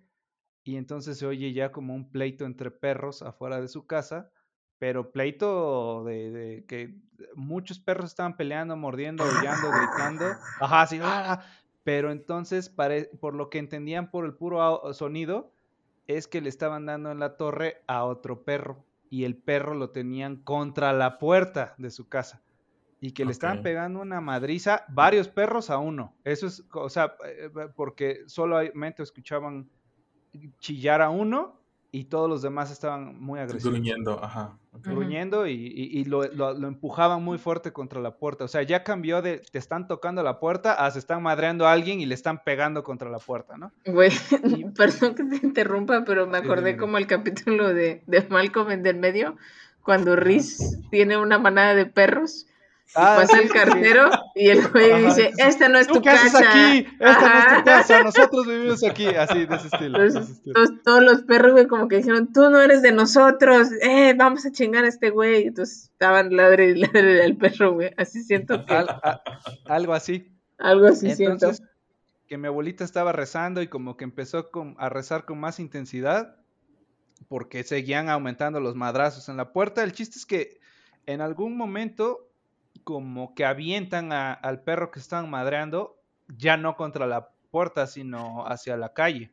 y 0.63 0.77
entonces 0.77 1.17
se 1.19 1.25
oye 1.25 1.53
ya 1.53 1.71
como 1.71 1.93
un 1.95 2.11
pleito 2.11 2.45
entre 2.45 2.71
perros 2.71 3.21
afuera 3.21 3.59
de 3.61 3.67
su 3.67 3.85
casa, 3.87 4.31
pero 4.79 5.11
pleito 5.11 6.03
de, 6.05 6.31
de 6.31 6.65
que 6.65 7.01
muchos 7.35 7.79
perros 7.79 8.11
estaban 8.11 8.37
peleando, 8.37 8.75
mordiendo, 8.77 9.23
aullando, 9.25 9.73
gritando, 9.73 10.43
ajá, 10.59 10.81
así, 10.83 10.99
"Ah", 11.01 11.43
pero 11.83 12.11
entonces, 12.11 12.69
pare- 12.69 13.09
por 13.19 13.35
lo 13.35 13.49
que 13.49 13.59
entendían 13.59 14.11
por 14.11 14.25
el 14.25 14.35
puro 14.35 14.93
sonido, 14.93 15.53
es 16.07 16.27
que 16.27 16.41
le 16.41 16.49
estaban 16.49 16.85
dando 16.85 17.11
en 17.11 17.19
la 17.19 17.37
torre 17.37 17.83
a 17.87 18.05
otro 18.05 18.43
perro, 18.45 18.85
y 19.09 19.25
el 19.25 19.37
perro 19.41 19.73
lo 19.75 19.91
tenían 19.91 20.43
contra 20.43 20.93
la 20.93 21.17
puerta 21.19 21.75
de 21.77 21.91
su 21.91 22.07
casa. 22.09 22.43
Y 23.05 23.11
que 23.11 23.25
le 23.25 23.31
estaban 23.31 23.57
pegando 23.63 23.99
una 23.99 24.21
madriza, 24.21 24.85
varios 24.87 25.27
perros 25.27 25.69
a 25.69 25.77
uno. 25.77 26.13
Eso 26.23 26.47
es, 26.47 26.63
o 26.73 26.89
sea, 26.89 27.15
eh, 27.25 27.49
eh, 27.53 27.67
porque 27.75 28.21
solamente 28.27 29.03
escuchaban 29.03 29.67
chillar 30.59 31.01
a 31.01 31.09
uno 31.09 31.59
y 31.91 32.05
todos 32.05 32.27
los 32.29 32.41
demás 32.41 32.71
estaban 32.71 33.19
muy 33.21 33.39
agresivos. 33.39 33.73
Gruñendo, 33.73 34.23
ajá. 34.23 34.57
ok. 34.71 34.79
Ujú. 34.87 34.95
Gruñendo 34.95 35.45
y, 35.47 35.51
y- 35.53 35.99
y 35.99 36.05
lo, 36.05 36.23
lo- 36.31 36.53
lo 36.53 36.67
empujaban 36.67 37.21
muy 37.21 37.37
fuerte 37.37 37.71
contra 37.73 37.99
la 37.99 38.15
puerta. 38.17 38.45
O 38.45 38.47
sea, 38.47 38.63
ya 38.63 38.83
cambió 38.83 39.21
de 39.21 39.39
te 39.39 39.59
están 39.59 39.87
tocando 39.87 40.23
la 40.23 40.39
puerta 40.39 40.73
a 40.73 40.89
se 40.89 40.97
están 40.99 41.21
madreando 41.21 41.67
a 41.67 41.71
alguien 41.73 41.99
y 41.99 42.05
le 42.07 42.15
están 42.15 42.41
pegando 42.43 42.83
contra 42.83 43.09
la 43.09 43.19
puerta, 43.19 43.57
¿no? 43.57 43.71
Güey, 43.85 44.11
Y- 44.45 44.63
perdón 44.77 45.13
que 45.13 45.23
te 45.25 45.45
interrumpa, 45.45 46.03
pero 46.05 46.25
me 46.25 46.37
acordé 46.37 46.77
como 46.77 46.97
el 46.97 47.05
capítulo 47.05 47.73
de, 47.73 48.01
de 48.07 48.25
Malcolm 48.29 48.71
en 48.71 48.81
del 48.81 48.97
medio, 48.97 49.35
cuando 49.83 50.15
Riz 50.15 50.79
tiene 50.89 51.17
una 51.17 51.37
manada 51.37 51.75
de 51.75 51.85
perros, 51.85 52.47
Ah, 52.95 53.17
pasa 53.21 53.37
sí, 53.37 53.41
el 53.43 53.47
sí. 53.47 53.53
cartero 53.53 54.09
y 54.35 54.49
el 54.49 54.67
güey 54.67 55.05
dice, 55.05 55.31
esta 55.37 55.67
no 55.67 55.79
es 55.79 55.87
¿Tú 55.87 55.99
tu 55.99 56.07
haces 56.09 56.31
casa. 56.31 56.47
aquí? 56.49 56.87
Esta 56.99 57.21
no 57.21 57.39
es 57.39 57.57
tu 57.57 57.63
casa, 57.65 58.03
nosotros 58.03 58.45
vivimos 58.45 58.83
aquí. 58.83 59.07
Así, 59.07 59.45
de 59.47 59.55
ese 59.55 59.67
estilo. 59.67 59.99
de 59.99 60.07
ese 60.07 60.17
Entonces, 60.19 60.37
estilo. 60.37 60.53
todos, 60.53 60.83
todos 60.83 61.01
los 61.03 61.21
perros, 61.23 61.51
güey, 61.53 61.65
como 61.67 61.87
que 61.87 61.97
dijeron, 61.97 62.31
tú 62.31 62.49
no 62.51 62.61
eres 62.61 62.83
de 62.83 62.91
nosotros, 62.91 63.69
eh, 63.81 64.13
vamos 64.15 64.45
a 64.45 64.51
chingar 64.51 64.85
a 64.85 64.89
este 64.89 65.09
güey. 65.09 65.47
Entonces 65.47 65.85
estaban 65.91 66.35
ladre 66.35 66.69
y 66.69 66.75
ladre 66.75 67.23
al 67.23 67.35
perro, 67.37 67.73
güey. 67.73 67.91
Así 67.97 68.21
siento 68.23 68.63
que 68.63 68.73
Al- 68.75 68.89
a- 68.89 69.23
algo 69.65 69.93
así. 69.93 70.31
algo 70.59 70.85
así 70.85 71.09
siento. 71.15 71.47
Entonces, 71.47 71.65
que 72.27 72.37
mi 72.37 72.45
abuelita 72.47 72.83
estaba 72.83 73.11
rezando 73.11 73.61
y 73.63 73.67
como 73.69 73.97
que 73.97 74.03
empezó 74.03 74.51
con- 74.51 74.75
a 74.77 74.89
rezar 74.89 75.25
con 75.25 75.39
más 75.39 75.59
intensidad 75.59 76.35
porque 77.27 77.63
seguían 77.63 78.09
aumentando 78.09 78.59
los 78.59 78.75
madrazos 78.75 79.29
en 79.29 79.37
la 79.37 79.51
puerta. 79.51 79.83
El 79.83 79.93
chiste 79.93 80.19
es 80.19 80.25
que 80.27 80.59
en 81.07 81.21
algún 81.21 81.57
momento 81.57 82.29
como 82.83 83.33
que 83.35 83.45
avientan 83.45 84.11
a- 84.11 84.33
al 84.33 84.61
perro 84.61 84.91
que 84.91 84.99
estaban 84.99 85.29
madreando, 85.29 85.97
ya 86.37 86.57
no 86.57 86.75
contra 86.75 87.05
la 87.07 87.29
puerta, 87.51 87.87
sino 87.87 88.45
hacia 88.47 88.77
la 88.77 88.93
calle. 88.93 89.31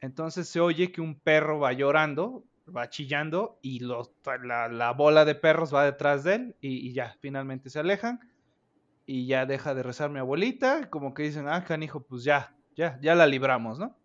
Entonces 0.00 0.48
se 0.48 0.60
oye 0.60 0.92
que 0.92 1.00
un 1.00 1.14
perro 1.18 1.58
va 1.58 1.72
llorando, 1.72 2.44
va 2.74 2.88
chillando 2.88 3.58
y 3.62 3.80
los- 3.80 4.12
la, 4.42 4.68
la 4.68 4.92
bola 4.92 5.24
de 5.24 5.34
perros 5.34 5.74
va 5.74 5.84
detrás 5.84 6.24
de 6.24 6.34
él 6.36 6.56
y, 6.60 6.88
y 6.88 6.92
ya, 6.92 7.16
finalmente 7.20 7.68
se 7.70 7.80
alejan 7.80 8.20
y 9.06 9.26
ya 9.26 9.44
deja 9.44 9.74
de 9.74 9.82
rezar 9.82 10.08
mi 10.10 10.20
abuelita, 10.20 10.88
como 10.88 11.12
que 11.14 11.24
dicen, 11.24 11.48
ah, 11.48 11.64
canijo, 11.64 12.00
pues 12.00 12.22
ya, 12.22 12.54
ya, 12.76 12.98
ya 13.02 13.14
la 13.14 13.26
libramos, 13.26 13.78
¿no? 13.78 13.96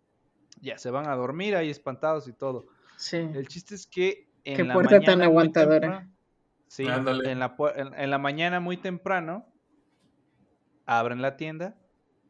Ya 0.60 0.78
se 0.78 0.90
van 0.90 1.06
a 1.08 1.14
dormir 1.14 1.54
ahí 1.54 1.70
espantados 1.70 2.26
y 2.28 2.32
todo. 2.32 2.66
Sí. 2.96 3.18
El 3.18 3.46
chiste 3.46 3.74
es 3.74 3.86
que 3.86 4.26
en 4.42 4.56
Qué 4.56 4.64
la 4.64 4.74
puerta 4.74 4.90
tan 5.00 5.18
mañana 5.18 5.24
aguantadora. 5.26 5.80
temprano- 5.80 6.12
sí, 6.66 6.86
Ándale. 6.86 7.30
en 7.30 7.38
la, 7.38 7.56
pu- 7.56 7.72
en- 7.74 7.94
en 7.94 8.10
la 8.10 8.18
mañana 8.18 8.60
muy 8.60 8.76
temprano 8.76 9.46
abren 10.86 11.22
la 11.22 11.36
tienda 11.36 11.76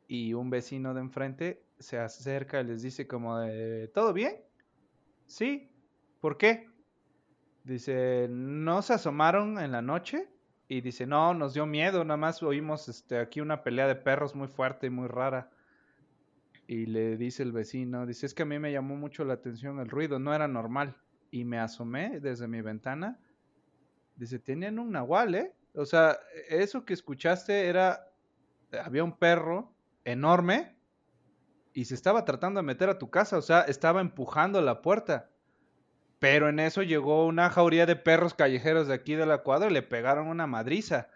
y 0.09 0.35
un 0.35 0.51
vecino 0.51 0.95
de 0.95 1.01
enfrente 1.01 1.63
se 1.79 1.99
acerca 1.99 2.61
y 2.61 2.65
les 2.65 2.83
dice 2.83 3.07
como 3.07 3.39
de, 3.39 3.89
¿todo 3.89 4.13
bien? 4.13 4.37
Sí. 5.27 5.69
¿Por 6.21 6.39
qué? 6.39 6.69
Dice, 7.65 8.29
¿no 8.31 8.81
se 8.83 8.95
asomaron 8.95 9.59
en 9.59 9.73
la 9.73 9.83
noche? 9.83 10.29
Y 10.69 10.81
dice, 10.81 11.07
no, 11.07 11.35
nos 11.35 11.55
dio 11.55 11.67
miedo, 11.67 12.05
nada 12.05 12.17
más 12.17 12.43
oímos 12.43 12.89
este, 12.89 13.19
aquí 13.19 13.41
una 13.41 13.63
pelea 13.63 13.87
de 13.87 13.97
perros 13.97 14.35
muy 14.35 14.49
fuerte 14.49 14.87
y 14.87 14.91
muy 14.91 15.07
rara. 15.09 15.51
Y 16.69 16.87
le 16.87 17.17
dice 17.17 17.43
el 17.43 17.53
vecino, 17.53 18.07
dice, 18.07 18.27
es 18.27 18.35
que 18.35 18.43
a 18.43 18.47
mí 18.47 18.59
me 18.59 18.73
llamó 18.73 18.97
mucho 18.97 19.25
la 19.25 19.35
atención 19.35 19.79
el 19.79 19.89
ruido, 19.89 20.19
no 20.19 20.35
era 20.35 20.49
normal. 20.49 20.97
Y 21.31 21.45
me 21.45 21.59
asomé 21.59 22.21
desde 22.21 22.49
mi 22.49 22.61
ventana. 22.63 23.21
Dice, 24.17 24.39
tenían 24.39 24.79
un 24.79 24.93
nahual, 24.93 25.35
¿eh? 25.35 25.55
O 25.75 25.85
sea, 25.85 26.19
eso 26.49 26.85
que 26.85 26.95
escuchaste 26.95 27.67
era, 27.67 28.11
había 28.83 29.05
un 29.05 29.17
perro 29.17 29.75
enorme 30.05 30.75
y 31.75 31.85
se 31.85 31.95
estaba 31.95 32.25
tratando 32.25 32.59
de 32.59 32.67
meter 32.67 32.89
a 32.89 32.99
tu 32.99 33.11
casa, 33.11 33.37
o 33.37 33.43
sea, 33.43 33.61
estaba 33.63 34.01
empujando 34.01 34.61
la 34.63 34.81
puerta. 34.81 35.31
Pero 36.19 36.49
en 36.49 36.59
eso 36.59 36.83
llegó 36.83 37.27
una 37.27 37.51
jauría 37.51 37.85
de 37.85 37.97
perros 37.97 38.33
callejeros 38.33 38.89
de 38.89 38.95
aquí 38.95 39.15
de 39.15 39.27
la 39.27 39.43
cuadra 39.43 39.69
y 39.69 39.75
le 39.75 39.83
pegaron 39.83 40.29
una 40.29 40.47
madriza. 40.47 41.09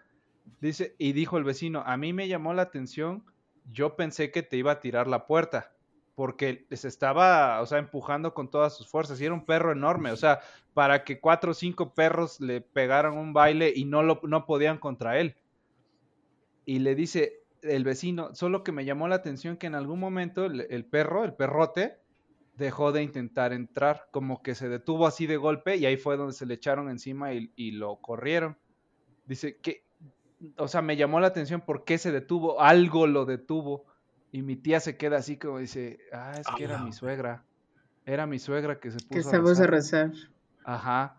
Dice, 0.59 0.95
y 0.99 1.13
dijo 1.13 1.39
el 1.39 1.43
vecino, 1.43 1.81
a 1.87 1.97
mí 1.97 2.13
me 2.13 2.27
llamó 2.27 2.53
la 2.53 2.61
atención, 2.61 3.25
yo 3.71 3.95
pensé 3.95 4.29
que 4.31 4.43
te 4.43 4.57
iba 4.57 4.73
a 4.73 4.79
tirar 4.79 5.07
la 5.07 5.25
puerta, 5.25 5.73
porque 6.21 6.67
se 6.69 6.87
estaba, 6.87 7.59
o 7.61 7.65
sea, 7.65 7.79
empujando 7.79 8.35
con 8.35 8.51
todas 8.51 8.77
sus 8.77 8.87
fuerzas, 8.87 9.19
y 9.19 9.25
era 9.25 9.33
un 9.33 9.43
perro 9.43 9.71
enorme, 9.71 10.11
o 10.11 10.15
sea, 10.15 10.39
para 10.75 11.03
que 11.03 11.19
cuatro 11.19 11.49
o 11.49 11.55
cinco 11.55 11.95
perros 11.95 12.39
le 12.39 12.61
pegaran 12.61 13.17
un 13.17 13.33
baile 13.33 13.73
y 13.75 13.85
no, 13.85 14.03
lo, 14.03 14.21
no 14.21 14.45
podían 14.45 14.77
contra 14.77 15.17
él. 15.17 15.35
Y 16.63 16.77
le 16.77 16.93
dice 16.93 17.41
el 17.63 17.83
vecino, 17.83 18.35
solo 18.35 18.63
que 18.63 18.71
me 18.71 18.85
llamó 18.85 19.07
la 19.07 19.15
atención 19.15 19.57
que 19.57 19.65
en 19.65 19.73
algún 19.73 19.99
momento 19.99 20.45
el, 20.45 20.85
perro, 20.85 21.23
el 21.23 21.33
perrote, 21.33 21.97
dejó 22.53 22.91
de 22.91 23.01
intentar 23.01 23.51
entrar, 23.51 24.07
como 24.11 24.43
que 24.43 24.53
se 24.53 24.69
detuvo 24.69 25.07
así 25.07 25.25
de 25.25 25.37
golpe 25.37 25.77
y 25.77 25.87
ahí 25.87 25.97
fue 25.97 26.17
donde 26.17 26.33
se 26.33 26.45
le 26.45 26.53
echaron 26.53 26.91
encima 26.91 27.33
y, 27.33 27.51
y 27.55 27.71
lo 27.71 27.95
corrieron. 27.95 28.59
Dice 29.25 29.57
que 29.57 29.85
o 30.57 30.67
sea, 30.67 30.81
me 30.81 30.97
llamó 30.97 31.19
la 31.19 31.27
atención 31.27 31.61
por 31.61 31.83
qué 31.83 31.97
se 31.97 32.11
detuvo, 32.11 32.61
algo 32.61 33.07
lo 33.07 33.25
detuvo. 33.25 33.85
Y 34.31 34.41
mi 34.43 34.55
tía 34.55 34.79
se 34.79 34.97
queda 34.97 35.17
así 35.17 35.37
como 35.37 35.59
dice, 35.59 35.99
ah, 36.13 36.33
es 36.39 36.47
que 36.55 36.63
era 36.63 36.77
Ah, 36.77 36.83
mi 36.83 36.89
ok. 36.89 36.95
suegra. 36.95 37.45
Era 38.05 38.25
mi 38.25 38.39
suegra 38.39 38.79
que 38.79 38.91
se 38.91 38.97
puso 38.99 39.09
Que 39.13 39.19
a 39.19 39.21
estamos 39.21 39.59
a 39.59 39.67
rezar". 39.67 40.09
rezar. 40.09 40.29
Ajá. 40.63 41.17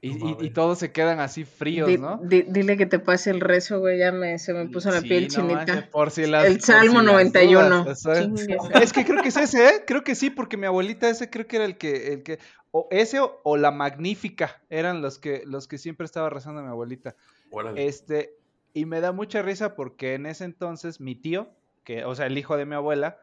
Y, 0.00 0.36
y- 0.44 0.50
todos 0.50 0.78
se 0.80 0.92
quedan 0.92 1.18
así 1.20 1.44
fríos, 1.44 1.88
Di- 1.88 1.96
¿no? 1.96 2.18
di- 2.22 2.42
dile 2.46 2.76
que 2.76 2.84
te 2.84 2.98
pase 2.98 3.30
el 3.30 3.40
rezo, 3.40 3.80
güey, 3.80 3.98
ya 3.98 4.12
me, 4.12 4.38
se 4.38 4.52
me 4.52 4.66
puso 4.68 4.90
la 4.90 5.00
Sí, 5.00 5.08
piel 5.08 5.24
no 5.24 5.28
chinita. 5.30 5.54
manches, 5.54 5.82
por 5.88 6.10
si 6.10 6.26
las- 6.26 6.44
el 6.44 6.56
por 6.58 6.62
Salmo 6.66 7.00
si 7.00 7.06
las 7.06 7.14
91. 7.14 7.78
dudas, 7.84 8.06
o 8.06 8.12
sea, 8.12 8.22
Chingue 8.22 8.58
su- 8.58 8.78
es 8.82 8.92
que 8.92 9.04
creo 9.06 9.22
que 9.22 9.28
es 9.28 9.36
ese, 9.38 9.66
¿eh? 9.66 9.84
Creo 9.86 10.04
que 10.04 10.14
sí, 10.14 10.28
porque 10.28 10.58
mi 10.58 10.66
abuelita 10.66 11.08
ese 11.08 11.30
creo 11.30 11.46
que 11.46 11.56
era 11.56 11.64
el 11.64 11.78
que, 11.78 12.12
el 12.12 12.22
que, 12.22 12.38
o 12.70 12.86
ese 12.90 13.18
o, 13.20 13.40
o 13.44 13.56
la 13.56 13.70
magnífica 13.70 14.62
eran 14.68 15.00
los 15.00 15.18
que, 15.18 15.42
los 15.46 15.66
que 15.68 15.78
siempre 15.78 16.04
estaba 16.04 16.28
rezando 16.28 16.60
mi 16.62 16.68
abuelita. 16.68 17.16
Órale. 17.50 17.86
Este, 17.86 18.36
y 18.74 18.84
me 18.84 19.00
da 19.00 19.12
mucha 19.12 19.40
risa 19.40 19.74
porque 19.74 20.12
en 20.12 20.26
ese 20.26 20.44
entonces 20.44 21.00
mi 21.00 21.14
tío, 21.14 21.48
que, 21.84 22.04
o 22.04 22.14
sea, 22.14 22.26
el 22.26 22.36
hijo 22.38 22.56
de 22.56 22.66
mi 22.66 22.74
abuela, 22.74 23.18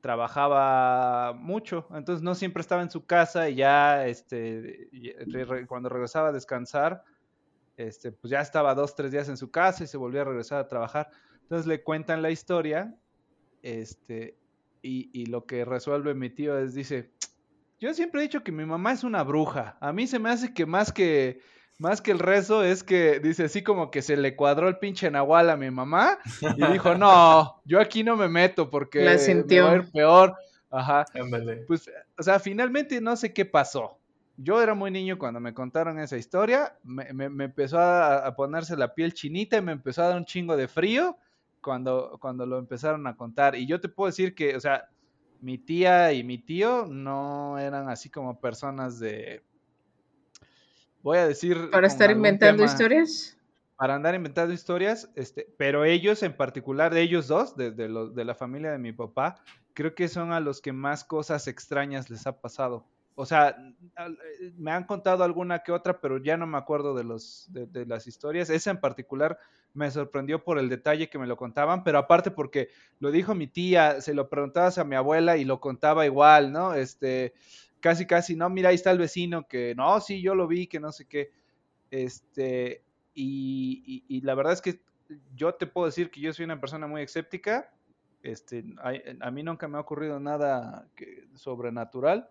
trabajaba 0.00 1.32
mucho, 1.32 1.88
entonces 1.92 2.22
no 2.22 2.34
siempre 2.34 2.60
estaba 2.60 2.82
en 2.82 2.90
su 2.90 3.04
casa 3.04 3.48
y 3.48 3.56
ya, 3.56 4.06
este, 4.06 4.88
cuando 5.66 5.88
regresaba 5.88 6.28
a 6.28 6.32
descansar, 6.32 7.02
este, 7.76 8.12
pues 8.12 8.30
ya 8.30 8.40
estaba 8.40 8.74
dos, 8.74 8.94
tres 8.94 9.12
días 9.12 9.28
en 9.28 9.36
su 9.36 9.50
casa 9.50 9.84
y 9.84 9.86
se 9.86 9.96
volvía 9.96 10.22
a 10.22 10.24
regresar 10.24 10.60
a 10.60 10.68
trabajar. 10.68 11.10
Entonces 11.42 11.66
le 11.66 11.82
cuentan 11.82 12.22
la 12.22 12.30
historia, 12.30 12.94
este, 13.62 14.36
y, 14.82 15.10
y 15.12 15.26
lo 15.26 15.46
que 15.46 15.64
resuelve 15.64 16.14
mi 16.14 16.30
tío 16.30 16.58
es, 16.58 16.74
dice, 16.74 17.12
yo 17.80 17.94
siempre 17.94 18.20
he 18.20 18.24
dicho 18.24 18.42
que 18.42 18.52
mi 18.52 18.64
mamá 18.64 18.92
es 18.92 19.04
una 19.04 19.22
bruja. 19.22 19.76
A 19.80 19.92
mí 19.92 20.06
se 20.06 20.18
me 20.18 20.30
hace 20.30 20.52
que 20.54 20.66
más 20.66 20.92
que 20.92 21.40
más 21.78 22.00
que 22.00 22.10
el 22.10 22.18
rezo 22.18 22.64
es 22.64 22.82
que 22.82 23.20
dice 23.20 23.44
así 23.44 23.62
como 23.62 23.90
que 23.90 24.02
se 24.02 24.16
le 24.16 24.34
cuadró 24.36 24.68
el 24.68 24.78
pinche 24.78 25.10
nahual 25.10 25.48
a 25.50 25.56
mi 25.56 25.70
mamá 25.70 26.18
y 26.56 26.72
dijo, 26.72 26.94
"No, 26.94 27.60
yo 27.64 27.80
aquí 27.80 28.02
no 28.04 28.16
me 28.16 28.28
meto 28.28 28.68
porque 28.70 29.04
La 29.04 29.12
me 29.12 29.18
sintió. 29.18 29.64
va 29.66 29.72
a 29.72 29.76
ir 29.76 29.90
peor." 29.92 30.34
Ajá. 30.70 31.06
Pues, 31.66 31.90
o 32.18 32.22
sea, 32.22 32.38
finalmente 32.40 33.00
no 33.00 33.16
sé 33.16 33.32
qué 33.32 33.44
pasó. 33.44 33.98
Yo 34.36 34.60
era 34.62 34.74
muy 34.74 34.90
niño 34.90 35.18
cuando 35.18 35.40
me 35.40 35.54
contaron 35.54 35.98
esa 35.98 36.16
historia, 36.16 36.76
me, 36.84 37.12
me- 37.12 37.28
me 37.30 37.44
empezó 37.44 37.78
a, 37.78 38.18
a 38.26 38.36
ponerse 38.36 38.76
la 38.76 38.94
piel 38.94 39.14
chinita 39.14 39.56
y 39.56 39.62
me 39.62 39.72
empezó 39.72 40.02
a 40.02 40.08
dar 40.08 40.16
un 40.16 40.24
chingo 40.24 40.56
de 40.56 40.68
frío 40.68 41.16
cuando, 41.60 42.18
cuando 42.20 42.44
lo 42.46 42.58
empezaron 42.58 43.06
a 43.06 43.16
contar. 43.16 43.56
Y 43.56 43.66
yo 43.66 43.80
te 43.80 43.88
puedo 43.88 44.08
decir 44.08 44.34
que, 44.34 44.54
o 44.54 44.60
sea, 44.60 44.88
mi 45.40 45.58
tía 45.58 46.12
y 46.12 46.22
mi 46.22 46.38
tío 46.38 46.86
no 46.86 47.58
eran 47.58 47.88
así 47.88 48.10
como 48.10 48.40
personas 48.40 48.98
de... 49.00 49.42
Voy 51.02 51.18
a 51.18 51.26
decir... 51.26 51.70
Para 51.70 51.86
estar 51.86 52.10
inventando 52.10 52.62
tema- 52.62 52.72
historias. 52.72 53.36
para 53.76 53.94
andar 53.94 54.14
inventando 54.14 54.52
historias, 54.52 55.08
este, 55.14 55.48
pero 55.56 55.84
ellos 55.84 56.22
en 56.22 56.36
particular, 56.36 56.92
de 56.92 57.02
ellos 57.02 57.28
dos, 57.28 57.56
de, 57.56 57.70
de 57.70 57.88
los- 57.88 58.14
de 58.14 58.24
la 58.24 58.34
familia 58.34 58.72
de 58.72 58.78
mi 58.78 58.92
papá, 58.92 59.36
creo 59.74 59.94
que 59.94 60.08
son 60.08 60.32
a 60.32 60.40
los 60.40 60.60
que 60.60 60.72
más 60.72 61.04
cosas 61.04 61.46
extrañas 61.46 62.10
les 62.10 62.26
ha 62.26 62.40
pasado. 62.40 62.84
O 63.14 63.26
sea, 63.26 63.56
eh, 63.98 64.52
me 64.56 64.70
han 64.70 64.84
contado 64.84 65.24
alguna 65.24 65.60
que 65.60 65.72
otra, 65.72 66.00
pero 66.00 66.18
ya 66.18 66.36
no 66.36 66.46
me 66.46 66.56
acuerdo 66.58 66.94
de, 66.94 67.02
los, 67.04 67.46
de, 67.50 67.66
de 67.66 67.84
las 67.86 68.06
historias. 68.06 68.48
Esa 68.50 68.70
en 68.70 68.80
particular 68.80 69.38
me 69.74 69.90
sorprendió 69.90 70.42
por 70.44 70.58
el 70.58 70.68
detalle 70.68 71.08
que 71.08 71.18
me 71.18 71.26
lo 71.26 71.36
contaban, 71.36 71.82
pero 71.84 71.98
aparte 71.98 72.30
porque 72.30 72.68
lo 73.00 73.10
dijo 73.10 73.34
mi 73.34 73.46
tía, 73.48 74.00
se 74.00 74.14
lo 74.14 74.28
preguntabas 74.28 74.78
a 74.78 74.84
mi 74.84 74.94
abuela 74.96 75.36
y 75.36 75.44
lo 75.44 75.60
contaba 75.60 76.06
igual, 76.06 76.52
¿no? 76.52 76.74
Este, 76.74 77.34
casi, 77.80 78.06
casi, 78.06 78.36
no, 78.36 78.48
mira, 78.50 78.68
ahí 78.70 78.74
está 78.74 78.90
el 78.90 78.98
vecino 78.98 79.46
que, 79.48 79.74
no, 79.76 80.00
sí, 80.00 80.20
yo 80.22 80.34
lo 80.34 80.46
vi, 80.46 80.66
que 80.66 80.80
no 80.80 80.92
sé 80.92 81.06
qué. 81.06 81.30
Este, 81.90 82.82
y, 83.14 83.82
y- 84.08 84.16
y 84.18 84.20
la 84.22 84.34
verdad 84.34 84.52
es 84.52 84.60
que 84.62 84.80
yo 85.34 85.54
te 85.54 85.66
puedo 85.66 85.86
decir 85.86 86.10
que 86.10 86.20
yo 86.20 86.32
soy 86.32 86.44
una 86.44 86.60
persona 86.60 86.86
muy 86.86 87.02
escéptica. 87.02 87.72
Este, 88.22 88.64
a, 88.82 89.26
a 89.26 89.30
mí 89.30 89.42
nunca 89.42 89.68
me 89.68 89.78
ha 89.78 89.80
ocurrido 89.80 90.20
nada 90.20 90.86
que- 90.94 91.28
sobrenatural. 91.34 92.28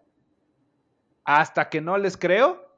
Hasta 1.23 1.69
que 1.69 1.81
no 1.81 1.97
les 1.97 2.15
creo, 2.17 2.77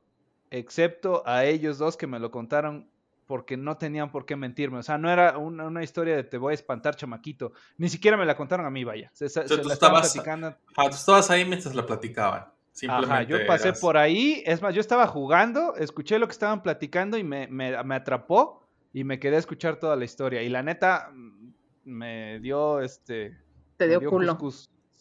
excepto 0.49 1.22
a 1.28 1.45
ellos 1.45 1.78
dos 1.78 1.97
que 1.97 2.07
me 2.07 2.20
lo 2.20 2.32
contaron 2.32 2.89
porque 3.28 3.57
no 3.57 3.78
tenían 3.78 4.11
por 4.11 4.26
qué 4.26 4.36
mentirme. 4.36 4.80
O 4.80 4.84
sea, 4.84 4.97
no 4.97 5.11
era 5.11 5.38
una, 5.38 5.67
una 5.67 5.84
historia 5.84 6.15
de 6.15 6.24
te 6.24 6.39
voy 6.39 6.51
a 6.51 6.55
espantar, 6.55 6.95
chamaquito. 6.95 7.51
Ni 7.78 7.88
siquiera 7.89 8.17
me 8.17 8.26
la 8.26 8.36
contaron 8.36 8.65
a 8.65 8.72
mí, 8.72 8.84
vaya. 8.84 9.11
Se, 9.13 9.30
se- 9.30 9.47
sea, 9.47 9.47
se 9.47 9.61
tú 9.61 9.67
la 9.67 9.74
estabas- 9.76 10.11
platicando 10.13 10.55
Ah, 10.76 10.89
tú 10.89 10.95
estabas 10.95 11.30
ahí 11.30 11.45
mientras 11.45 11.76
la 11.76 11.86
platicaban. 11.86 12.45
Simplemente 12.72 13.13
Ajá, 13.13 13.24
yo 13.24 13.45
pasé 13.47 13.70
eras- 13.70 13.80
por 13.82 13.97
ahí, 13.97 14.41
es 14.45 14.61
más, 14.61 14.74
yo 14.74 14.80
estaba 14.82 15.05
jugando, 15.07 15.76
escuché 15.76 16.17
lo 16.20 16.28
que 16.28 16.32
estaban 16.34 16.61
platicando 16.63 17.17
y 17.17 17.24
me, 17.24 17.47
me- 17.47 17.82
me 17.84 17.95
atrapó 17.95 18.65
y 18.93 19.03
me 19.03 19.20
quedé 19.20 19.36
a 19.36 19.39
escuchar 19.39 19.78
toda 19.80 19.95
la 19.95 20.05
historia. 20.05 20.41
Y 20.43 20.49
la 20.49 20.63
neta, 20.63 21.09
mm, 21.13 21.51
me 21.86 22.39
dio 22.39 22.80
este... 22.82 23.38
Te 23.78 23.88
dio 23.88 24.09
culo. 24.09 24.38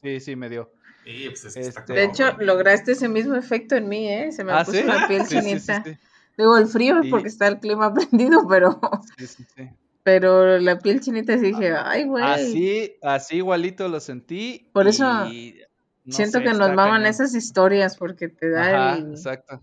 Sí, 0.02 0.20
sí, 0.20 0.36
me 0.36 0.48
dio. 0.48 0.70
Sí, 1.04 1.24
pues 1.28 1.44
es 1.44 1.54
que 1.54 1.60
está 1.60 1.80
Este- 1.80 1.92
De 1.94 2.04
hecho, 2.04 2.24
lograste 2.38 2.92
ese 2.92 3.08
mismo 3.08 3.34
efecto 3.36 3.76
en 3.76 3.88
mí, 3.88 4.08
¿eh? 4.08 4.30
Se 4.32 4.44
me 4.44 4.52
¿Ah, 4.52 4.64
puso 4.64 4.78
sí? 4.78 4.84
la 4.84 5.06
piel 5.08 5.22
Sí, 5.26 5.36
sí, 5.36 5.40
sí, 5.42 5.48
chinita. 5.48 5.82
sí. 5.84 5.92
Digo, 6.36 6.56
el 6.56 6.66
frío 6.68 7.00
es 7.00 7.08
porque 7.10 7.28
está 7.28 7.48
el 7.48 7.58
clima 7.60 7.92
prendido, 7.94 8.46
pero, 8.48 8.80
Sí, 9.18 9.26
sí, 9.26 9.44
sí. 9.56 9.68
pero 10.02 10.58
la 10.58 10.78
piel 10.78 11.00
chinita 11.00 11.34
sí 11.36 11.46
dije, 11.46 11.72
ay, 11.76 12.04
güey. 12.04 12.24
Así, 12.24 12.94
así 13.02 13.36
igualito 13.36 13.88
lo 13.88 14.00
sentí. 14.00 14.70
Por 14.72 14.86
eso 14.86 15.26
y 15.26 15.60
no 16.08 16.14
Siento 16.14 16.38
sé, 16.38 16.44
que 16.44 16.50
nos 16.54 16.74
maman 16.74 17.06
esas 17.06 17.34
historias 17.34 17.96
porque 17.96 18.28
te 18.28 18.50
da 18.50 18.90
Ajá, 18.90 18.98
el... 18.98 19.10
exacto. 19.10 19.62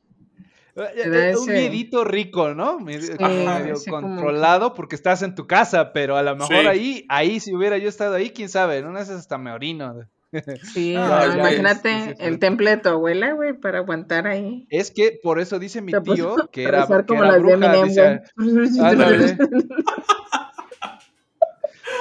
te 0.76 0.82
da 1.10 1.30
Eh, 1.30 1.36
Un 1.38 1.44
ese- 1.50 1.52
miedito 1.54 2.04
rico, 2.04 2.54
¿no? 2.54 2.80
Medio 2.80 3.16
como- 3.90 4.02
controlado 4.16 4.74
porque 4.74 4.96
estás 4.96 5.22
en 5.22 5.34
tu 5.36 5.48
casa, 5.48 5.92
pero 5.94 6.18
a 6.18 6.24
lo 6.24 6.36
mejor 6.36 6.62
Sí. 6.62 6.68
ahí, 6.68 7.06
ahí 7.10 7.40
si 7.40 7.56
hubiera 7.56 7.78
yo 7.78 7.90
estado 7.90 8.16
ahí, 8.16 8.30
quién 8.32 8.50
sabe, 8.50 8.82
de 8.82 9.02
esas 9.02 9.20
hasta 9.20 9.38
me 9.38 9.52
orino. 9.52 10.02
Sí, 10.74 10.94
Ah, 10.98 11.28
no, 11.30 11.34
imagínate 11.40 12.12
es, 12.12 12.16
el 12.20 12.40
temple 12.40 12.72
de 12.72 12.78
tu 12.78 12.90
abuela, 12.90 13.32
güey, 13.32 13.54
para 13.54 13.78
aguantar 13.78 14.28
ahí. 14.28 14.68
Es 14.70 14.92
que 14.92 15.18
por 15.24 15.40
eso 15.40 15.60
dice 15.60 15.82
mi 15.82 15.94
puso 15.94 16.14
tío 16.14 16.50
que 16.52 16.66
a 16.66 16.70
era, 16.70 16.86
que 16.88 17.06
como 17.06 17.24
era 17.24 17.34
de 17.36 17.40
bruja, 17.40 17.84
dice, 17.84 18.22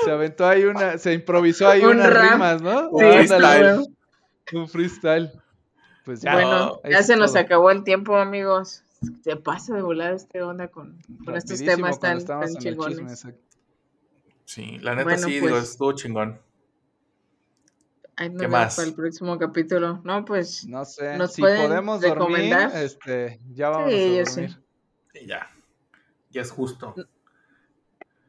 se 0.04 0.10
aventó 0.10 0.46
ahí 0.46 0.64
una, 0.64 0.98
se 0.98 1.12
improvisó 1.12 1.68
ahí 1.68 1.82
Un 1.82 1.92
unas 1.92 2.12
rap. 2.12 2.32
rimas, 2.32 2.62
¿no? 2.62 2.90
Sí. 2.98 3.04
Un 4.52 4.68
freestyle. 4.68 5.30
Pues 6.04 6.20
ya, 6.20 6.34
Bueno, 6.34 6.80
ya 6.88 7.02
se 7.02 7.16
nos 7.16 7.32
todo. 7.32 7.42
acabó 7.42 7.70
el 7.70 7.82
tiempo, 7.84 8.16
amigos. 8.16 8.82
Se 9.22 9.36
pasa 9.36 9.74
de 9.74 9.82
volar 9.82 10.14
este 10.14 10.42
onda 10.42 10.68
con, 10.68 10.98
con 11.24 11.36
estos 11.36 11.58
temas 11.60 11.98
tan, 12.00 12.18
chisme, 12.18 12.56
chingones. 12.58 13.26
Sí, 14.44 14.78
la 14.78 14.92
neta 14.94 15.04
Bueno, 15.04 15.18
sí, 15.26 15.40
pues. 15.40 15.52
digo, 15.52 15.56
estuvo 15.58 15.92
chingón. 15.92 16.40
¿Qué 18.16 18.46
más? 18.48 18.76
para 18.76 18.86
el 18.88 18.94
próximo 18.94 19.38
capítulo. 19.38 20.00
No, 20.04 20.24
pues 20.24 20.66
No 20.66 20.84
sé, 20.84 21.16
¿Nos 21.18 21.32
si 21.32 21.42
pueden 21.42 21.66
podemos 21.66 22.00
dormir, 22.00 22.14
recomendar? 22.18 22.76
este, 22.76 23.40
ya 23.52 23.70
vamos 23.70 23.90
Sí, 23.92 24.18
a 24.20 24.26
sí. 24.26 24.40
dormir. 24.42 24.62
Y 25.14 25.26
ya. 25.26 25.50
Ya 26.30 26.42
es 26.42 26.50
justo. 26.50 26.94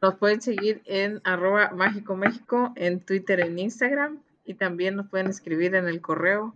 nos 0.01 0.15
pueden 0.15 0.41
seguir 0.41 0.81
en 0.85 1.19
arroba 1.23 1.71
mágico 1.71 2.15
México, 2.15 2.71
en 2.75 2.99
Twitter, 2.99 3.39
en 3.41 3.57
Instagram. 3.59 4.21
Y 4.45 4.53
también 4.53 4.95
nos 4.95 5.09
pueden 5.09 5.27
escribir 5.27 5.75
en 5.75 5.87
el 5.87 5.99
correo. 6.01 6.53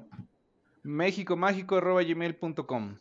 mexicomágico.gmail.com 0.84 2.98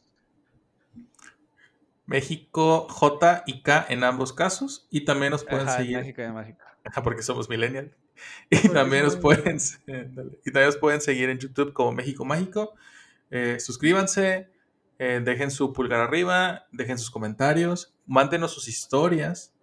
México, 2.06 2.86
J 2.88 3.42
y 3.46 3.62
K 3.62 3.86
en 3.88 4.04
ambos 4.04 4.32
casos. 4.32 4.86
Y 4.90 5.04
también 5.04 5.30
nos 5.32 5.44
pueden 5.44 5.68
Ajá, 5.68 5.78
seguir. 5.78 5.98
México 5.98 6.22
de 6.22 6.32
Mágico. 6.32 6.58
Ajá, 6.84 7.02
porque 7.02 7.22
somos 7.22 7.48
millennial. 7.48 7.94
Y 8.50 8.56
Porque 8.56 8.70
también 8.70 9.04
nos 9.04 9.12
somos- 9.12 9.22
pueden 9.22 9.58
y 9.86 10.50
también 10.50 10.66
nos 10.66 10.76
pueden 10.76 11.00
seguir 11.00 11.28
en 11.30 11.38
YouTube 11.38 11.72
como 11.72 11.92
México 11.92 12.24
Mágico. 12.24 12.74
Eh, 13.30 13.60
suscríbanse, 13.60 14.50
eh, 14.98 15.20
dejen 15.24 15.52
su 15.52 15.72
pulgar 15.72 16.00
arriba, 16.00 16.66
dejen 16.72 16.98
sus 16.98 17.12
comentarios, 17.12 17.94
mándenos 18.06 18.52
sus 18.52 18.66
historias. 18.66 19.54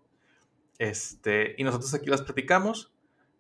Este, 0.78 1.56
y 1.58 1.66
nosotros 1.66 1.94
aquí 1.96 2.10
las 2.10 2.22
platicamos. 2.22 2.94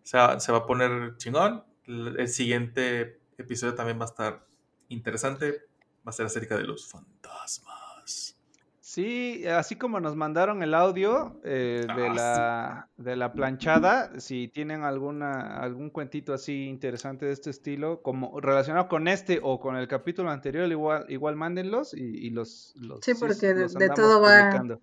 Se 0.03 0.17
va, 0.17 0.37
se 0.41 0.51
va 0.51 0.57
a 0.59 0.65
poner 0.65 1.15
chingón. 1.15 1.63
El, 1.87 2.27
siguiente 2.27 3.19
episodio 3.37 3.75
también 3.75 3.99
va 3.99 4.03
a 4.03 4.07
estar 4.07 4.45
interesante. 4.89 5.61
Va 6.05 6.09
a 6.09 6.11
ser 6.11 6.25
acerca 6.27 6.57
de 6.57 6.63
los 6.63 6.87
fantasmas. 6.87 8.35
Sí, 8.79 9.45
así 9.47 9.75
como 9.75 9.99
nos 9.99 10.15
mandaron 10.15 10.63
el 10.63 10.73
audio 10.73 11.41
eh, 11.43 11.85
de, 11.95 12.07
Ah, 12.07 12.13
la, 12.15 12.89
de 12.95 13.15
la 13.17 13.33
planchada, 13.33 14.19
si 14.21 14.47
tienen 14.47 14.83
alguna, 14.83 15.57
algún 15.57 15.89
cuentito 15.89 16.33
así 16.33 16.67
interesante 16.67 17.25
de 17.25 17.33
este 17.33 17.49
estilo, 17.49 18.01
como 18.01 18.39
relacionado 18.39 18.87
con 18.87 19.07
este 19.09 19.39
o 19.43 19.59
con 19.59 19.75
el 19.75 19.87
capítulo 19.89 20.29
anterior, 20.31 20.69
igual, 20.71 21.05
igual 21.09 21.35
mándenlos 21.35 21.93
y, 21.93 22.03
y 22.03 22.29
los, 22.29 22.73
los 22.77 22.99
Sí, 23.03 23.13
porque 23.15 23.53
de- 23.53 23.63
los 23.63 23.73
de 23.73 23.89
todo 23.89 24.21
va-. 24.21 24.77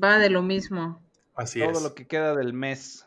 Va 0.00 0.18
de 0.18 0.30
lo 0.30 0.42
mismo. 0.42 1.02
Así 1.34 1.58
Todo 1.60 1.70
es. 1.72 1.82
lo 1.82 1.94
que 1.94 2.06
queda 2.06 2.36
del 2.36 2.52
mes. 2.52 3.06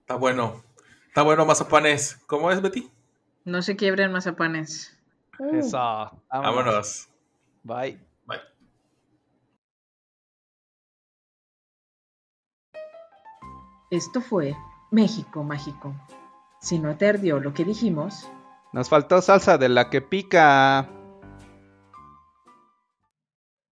Está 0.00 0.16
bueno. 0.16 0.64
Está 1.12 1.20
bueno, 1.20 1.44
mazapanes. 1.44 2.18
¿Cómo 2.26 2.50
es, 2.50 2.62
Betty? 2.62 2.90
No 3.44 3.60
se 3.60 3.76
quiebren 3.76 4.12
mazapanes. 4.12 4.98
Eso. 5.52 5.78
Vámonos. 6.30 7.10
Bye. 7.64 8.00
Esto 13.90 14.22
fue 14.22 14.56
México 14.90 15.44
Mágico. 15.44 15.94
Si 16.62 16.78
no 16.78 16.96
te 16.96 17.10
ardió 17.10 17.40
lo 17.40 17.52
que 17.52 17.66
dijimos, 17.66 18.26
Nos 18.72 18.88
faltó 18.88 19.20
salsa 19.20 19.58
de 19.58 19.68
la 19.68 19.90
que 19.90 20.00
pica. 20.00 20.88